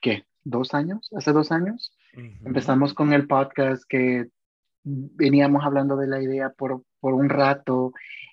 ¿qué? 0.00 0.24
¿Dos 0.44 0.74
años? 0.74 1.10
¿Hace 1.16 1.32
dos 1.32 1.50
años? 1.50 1.93
Empezamos 2.16 2.94
con 2.94 3.12
el 3.12 3.26
podcast 3.26 3.84
que 3.88 4.28
veníamos 4.84 5.64
hablando 5.64 5.96
de 5.96 6.06
la 6.06 6.22
idea 6.22 6.50
por, 6.50 6.82
por 7.00 7.14
un 7.14 7.28
rato 7.28 7.92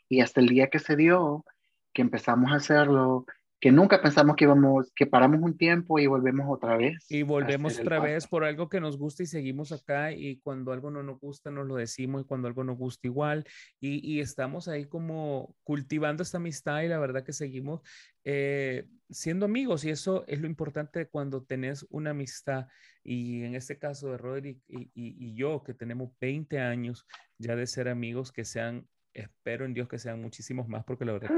y 0.09 0.21
hasta 0.21 0.41
el 0.41 0.47
día 0.47 0.69
que 0.69 0.79
se 0.79 0.95
dio, 0.95 1.45
que 1.93 2.01
empezamos 2.01 2.51
a 2.51 2.55
hacerlo, 2.55 3.25
que 3.61 3.71
nunca 3.71 4.01
pensamos 4.01 4.35
que 4.35 4.45
íbamos, 4.45 4.91
que 4.95 5.05
paramos 5.05 5.39
un 5.39 5.55
tiempo 5.55 5.99
y 5.99 6.07
volvemos 6.07 6.47
otra 6.49 6.75
vez. 6.77 7.05
Y 7.09 7.21
volvemos 7.21 7.79
otra 7.79 7.99
vez 7.99 8.25
por 8.25 8.43
algo 8.43 8.67
que 8.69 8.81
nos 8.81 8.97
gusta 8.97 9.21
y 9.21 9.27
seguimos 9.27 9.71
acá 9.71 10.11
y 10.11 10.37
cuando 10.37 10.71
algo 10.71 10.89
no 10.89 11.03
nos 11.03 11.19
gusta 11.19 11.51
nos 11.51 11.67
lo 11.67 11.75
decimos 11.75 12.23
y 12.23 12.25
cuando 12.25 12.47
algo 12.47 12.63
nos 12.63 12.75
gusta 12.75 13.07
igual 13.07 13.45
y, 13.79 13.99
y 14.03 14.19
estamos 14.19 14.67
ahí 14.67 14.85
como 14.85 15.55
cultivando 15.63 16.23
esta 16.23 16.37
amistad 16.37 16.81
y 16.81 16.87
la 16.87 16.97
verdad 16.97 17.23
que 17.23 17.33
seguimos 17.33 17.81
eh, 18.23 18.87
siendo 19.11 19.45
amigos 19.45 19.85
y 19.85 19.91
eso 19.91 20.23
es 20.25 20.41
lo 20.41 20.47
importante 20.47 21.07
cuando 21.07 21.43
tenés 21.43 21.85
una 21.91 22.11
amistad 22.11 22.65
y 23.03 23.43
en 23.43 23.53
este 23.53 23.77
caso 23.77 24.11
de 24.11 24.17
Roderick 24.17 24.59
y, 24.67 24.85
y, 24.95 25.15
y 25.19 25.35
yo 25.35 25.61
que 25.61 25.75
tenemos 25.75 26.11
20 26.19 26.59
años 26.59 27.05
ya 27.37 27.55
de 27.55 27.67
ser 27.67 27.89
amigos 27.89 28.31
que 28.31 28.43
sean 28.43 28.87
espero 29.13 29.65
en 29.65 29.73
Dios 29.73 29.87
que 29.87 29.99
sean 29.99 30.21
muchísimos 30.21 30.67
más, 30.67 30.83
porque 30.83 31.05
la 31.05 31.13
verdad 31.13 31.29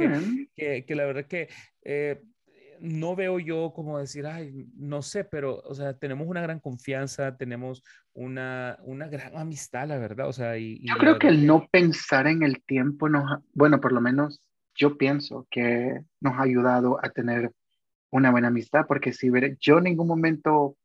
que, 0.55 0.85
que, 0.85 0.95
la 0.95 1.05
verdad 1.05 1.25
que 1.25 1.49
eh, 1.83 2.21
no 2.79 3.15
veo 3.15 3.39
yo 3.39 3.71
como 3.73 3.99
decir, 3.99 4.25
ay, 4.25 4.67
no 4.75 5.01
sé, 5.01 5.23
pero, 5.23 5.61
o 5.63 5.73
sea, 5.73 5.93
tenemos 5.93 6.27
una 6.27 6.41
gran 6.41 6.59
confianza, 6.59 7.37
tenemos 7.37 7.83
una, 8.13 8.77
una 8.83 9.07
gran 9.07 9.37
amistad, 9.37 9.87
la 9.87 9.97
verdad, 9.97 10.27
o 10.27 10.33
sea, 10.33 10.57
y... 10.57 10.85
yo 10.85 10.95
creo 10.97 11.17
que 11.17 11.27
el 11.27 11.45
no 11.45 11.67
pensar 11.71 12.27
en 12.27 12.43
el 12.43 12.63
tiempo 12.63 13.09
nos, 13.09 13.41
bueno, 13.53 13.79
por 13.79 13.93
lo 13.93 14.01
menos 14.01 14.41
yo 14.75 14.97
pienso 14.97 15.47
que 15.49 16.01
nos 16.19 16.33
ha 16.33 16.43
ayudado 16.43 16.99
a 17.03 17.09
tener 17.09 17.51
una 18.11 18.31
buena 18.31 18.49
amistad, 18.49 18.85
porque 18.87 19.13
si 19.13 19.29
ver, 19.29 19.57
yo 19.59 19.77
en 19.77 19.85
ningún 19.85 20.07
momento 20.07 20.75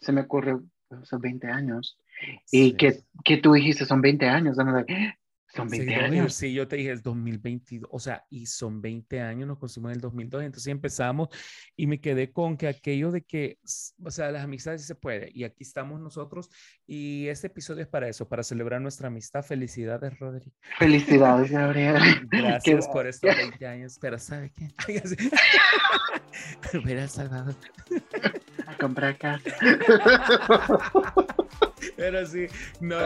se 0.00 0.12
me 0.12 0.22
ocurre, 0.22 0.58
esos 1.02 1.20
20 1.20 1.46
años, 1.48 1.98
y 2.50 2.72
que, 2.72 3.02
que 3.24 3.36
tú 3.36 3.52
dijiste, 3.52 3.84
son 3.84 4.00
20 4.00 4.26
años, 4.26 4.56
son 5.56 5.68
20 5.68 5.94
años. 5.94 6.34
Sí, 6.34 6.52
yo 6.52 6.68
te 6.68 6.76
dije 6.76 6.90
el 6.90 7.02
2022, 7.02 7.88
o 7.92 7.98
sea, 7.98 8.24
y 8.30 8.46
son 8.46 8.80
20 8.80 9.20
años, 9.20 9.48
nos 9.48 9.58
conocimos 9.58 9.90
en 9.90 9.96
el 9.96 10.00
2002, 10.00 10.42
entonces 10.44 10.70
empezamos 10.70 11.28
y 11.76 11.86
me 11.86 12.00
quedé 12.00 12.32
con 12.32 12.56
que 12.56 12.68
aquello 12.68 13.10
de 13.10 13.22
que, 13.22 13.58
o 14.02 14.10
sea, 14.10 14.30
las 14.30 14.44
amistades 14.44 14.84
se 14.84 14.94
puede 14.94 15.30
y 15.32 15.44
aquí 15.44 15.62
estamos 15.62 16.00
nosotros 16.00 16.50
y 16.86 17.28
este 17.28 17.48
episodio 17.48 17.82
es 17.82 17.88
para 17.88 18.08
eso, 18.08 18.28
para 18.28 18.42
celebrar 18.42 18.80
nuestra 18.80 19.08
amistad. 19.08 19.42
Felicidades, 19.42 20.18
Rodri. 20.18 20.52
Felicidades, 20.78 21.50
Gabriel. 21.50 21.96
Gracias 22.30 22.88
por 22.88 23.06
estos 23.06 23.34
20 23.34 23.66
años, 23.66 23.98
pero 24.00 24.18
¿sabe 24.18 24.52
qué? 24.54 24.68
Ver 26.84 26.98
El 26.98 27.08
Salvador. 27.08 27.56
A 28.66 28.76
comprar 28.76 29.16
casa. 29.18 29.50
Pero 31.96 32.26
sí, 32.26 32.46
no, 32.80 32.96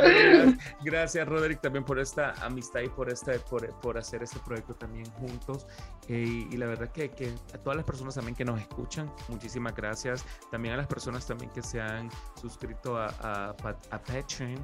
gracias, 0.85 1.27
Roderick 1.27 1.61
también 1.61 1.85
por 1.85 1.99
esta 1.99 2.33
amistad 2.45 2.81
y 2.81 2.89
por, 2.89 3.11
este, 3.11 3.39
por, 3.41 3.69
por 3.81 3.99
hacer 3.99 4.23
este 4.23 4.39
proyecto 4.41 4.75
también 4.75 5.07
juntos. 5.13 5.67
Eh, 6.09 6.49
y, 6.51 6.57
la 6.57 6.67
verdad 6.67 6.91
que, 6.91 7.09
que, 7.11 7.33
a 7.55 7.59
todas 7.59 7.77
las 7.77 7.85
personas 7.85 8.17
también 8.17 8.35
que 8.35 8.45
nos 8.45 8.61
escuchan, 8.61 9.13
muchísimas 9.29 9.75
gracias. 9.77 10.25
También 10.51 10.75
a 10.75 10.77
las 10.79 10.89
personas 10.89 11.25
también 11.27 11.51
que 11.53 11.63
se 11.63 11.81
han 11.81 12.11
suscrito 12.41 12.97
a, 12.97 13.07
a, 13.21 13.51
a 13.91 14.03
Patreon 14.03 14.59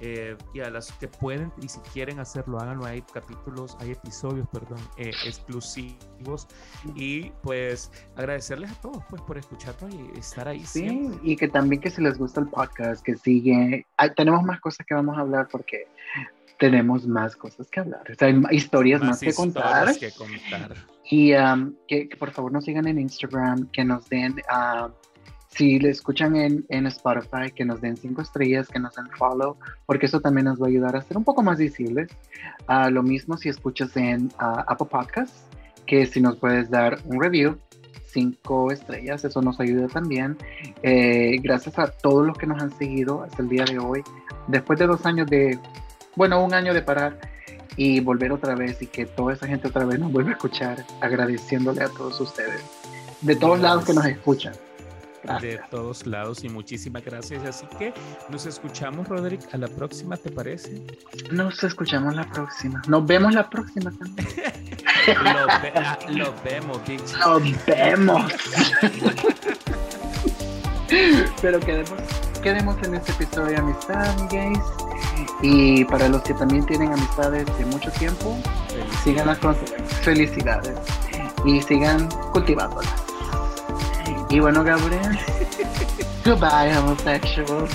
eh, 0.00 0.36
y 0.54 0.60
a 0.60 0.70
las 0.70 0.92
que 0.92 1.08
pueden 1.08 1.52
y 1.60 1.68
si 1.68 1.80
quieren 1.92 2.18
hacerlo, 2.18 2.58
háganlo. 2.58 2.86
Hay 2.86 3.02
capítulos, 3.02 3.76
hay 3.80 3.92
episodios, 3.92 4.48
perdón, 4.48 4.78
eh, 4.96 5.12
exclusivos. 5.26 6.48
Y 6.94 7.30
pues 7.42 7.90
agradecerles 8.16 8.70
a 8.70 8.80
todos 8.80 9.02
pues 9.10 9.20
por 9.22 9.36
escucharnos 9.36 9.92
y 9.94 10.18
estar 10.18 10.48
ahí. 10.48 10.64
Sí, 10.64 11.10
y 11.22 11.36
que 11.36 11.48
también 11.48 11.82
que 11.82 11.90
si 11.90 12.00
les 12.00 12.16
gusta 12.18 12.40
el 12.40 12.48
podcast, 12.48 13.04
que 13.04 13.16
siguen, 13.16 13.65
tenemos 14.16 14.42
más 14.42 14.60
cosas 14.60 14.86
que 14.86 14.94
vamos 14.94 15.16
a 15.16 15.20
hablar 15.20 15.48
porque 15.50 15.86
tenemos 16.58 17.06
más 17.06 17.36
cosas 17.36 17.68
que 17.68 17.80
hablar. 17.80 18.02
O 18.10 18.14
sea, 18.14 18.28
hay 18.28 18.56
historias 18.56 19.02
más, 19.02 19.20
que, 19.20 19.32
contar. 19.32 19.94
Y 21.04 21.34
um, 21.34 21.74
que, 21.86 22.08
por 22.18 22.30
favor 22.30 22.52
nos 22.52 22.64
sigan 22.64 22.86
en 22.86 22.98
Instagram, 22.98 23.68
que 23.70 23.84
nos 23.84 24.08
den, 24.08 24.36
uh, 24.50 24.90
si 25.48 25.78
le 25.78 25.90
escuchan 25.90 26.36
en, 26.36 26.64
en, 26.68 26.86
Spotify, 26.86 27.50
que 27.54 27.64
nos 27.64 27.80
den 27.80 27.96
cinco 27.96 28.22
estrellas, 28.22 28.68
que 28.68 28.78
nos 28.78 28.94
den 28.94 29.06
follow, 29.18 29.56
porque 29.86 30.06
eso 30.06 30.20
también 30.20 30.46
nos 30.46 30.60
va 30.60 30.66
a 30.66 30.68
ayudar 30.68 30.96
a 30.96 31.02
ser 31.02 31.16
un 31.16 31.24
poco 31.24 31.42
más 31.42 31.58
visibles. 31.58 32.08
Uh, 32.68 32.90
lo 32.90 33.02
mismo 33.02 33.36
si 33.36 33.48
escuchas 33.48 33.96
en 33.96 34.26
uh, 34.40 34.64
Apple 34.66 34.88
Podcasts, 34.90 35.44
que 35.86 36.06
si 36.06 36.20
nos 36.20 36.36
puedes 36.36 36.70
dar 36.70 36.98
un 37.04 37.20
review, 37.22 37.58
cinco 38.16 38.72
estrellas, 38.72 39.22
eso 39.24 39.42
nos 39.42 39.60
ayuda 39.60 39.88
también. 39.88 40.38
Eh, 40.82 41.38
gracias 41.42 41.78
a 41.78 41.88
todos 41.88 42.26
los 42.26 42.38
que 42.38 42.46
nos 42.46 42.62
han 42.62 42.72
seguido 42.78 43.22
hasta 43.22 43.42
el 43.42 43.50
día 43.50 43.66
de 43.66 43.78
hoy. 43.78 44.02
Después 44.48 44.78
de 44.78 44.86
dos 44.86 45.04
años 45.04 45.26
de 45.28 45.58
bueno, 46.16 46.42
un 46.42 46.54
año 46.54 46.72
de 46.72 46.80
parar 46.80 47.18
y 47.76 48.00
volver 48.00 48.32
otra 48.32 48.54
vez 48.54 48.80
y 48.80 48.86
que 48.86 49.04
toda 49.04 49.34
esa 49.34 49.46
gente 49.46 49.68
otra 49.68 49.84
vez 49.84 49.98
nos 49.98 50.10
vuelva 50.10 50.30
a 50.30 50.32
escuchar, 50.32 50.84
agradeciéndole 51.02 51.82
a 51.82 51.88
todos 51.88 52.18
ustedes, 52.20 52.62
de 53.20 53.36
todos 53.36 53.60
lados 53.60 53.84
que 53.84 53.92
nos 53.92 54.06
escuchan. 54.06 54.54
De 55.40 55.60
todos 55.70 56.06
lados 56.06 56.44
y 56.44 56.48
muchísimas 56.48 57.04
gracias. 57.04 57.44
Así 57.44 57.66
que 57.78 57.92
nos 58.28 58.46
escuchamos, 58.46 59.08
Roderick, 59.08 59.52
a 59.52 59.58
la 59.58 59.68
próxima, 59.68 60.16
¿te 60.16 60.30
parece? 60.30 60.82
Nos 61.30 61.62
escuchamos 61.64 62.14
la 62.14 62.24
próxima. 62.30 62.82
Nos 62.86 63.06
vemos 63.06 63.34
la 63.34 63.48
próxima 63.50 63.90
también. 63.90 64.28
lo, 66.16 66.34
vemos, 66.44 66.80
bitch. 66.86 67.12
Lo 67.24 67.40
vemos. 67.66 68.32
Pero 71.42 71.60
quedemos, 71.60 72.00
quedemos 72.42 72.76
en 72.84 72.94
este 72.94 73.12
episodio 73.12 73.46
de 73.46 73.56
amistad, 73.56 74.16
guys. 74.30 74.58
Y 75.42 75.84
para 75.84 76.08
los 76.08 76.22
que 76.22 76.34
también 76.34 76.64
tienen 76.66 76.92
amistades 76.92 77.46
de 77.58 77.66
mucho 77.66 77.90
tiempo, 77.92 78.38
sigan 79.02 79.26
las 79.26 79.38
felicidades 80.02 80.78
y 81.44 81.60
sigan 81.62 82.08
cultivándolas. 82.32 83.15
Y 84.28 84.40
bueno, 84.40 84.64
Gabriel, 84.64 85.18
goodbye, 86.24 86.76
homosexuals. 86.78 87.70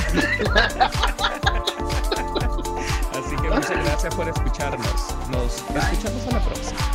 Así 3.12 3.36
que 3.41 3.49
muchas 3.49 3.86
gracias 3.86 4.16
por 4.16 4.28
escucharnos. 4.28 5.16
Nos 5.30 5.56
escuchamos 5.56 6.28
a 6.28 6.32
la 6.32 6.39
próxima. 6.43 6.91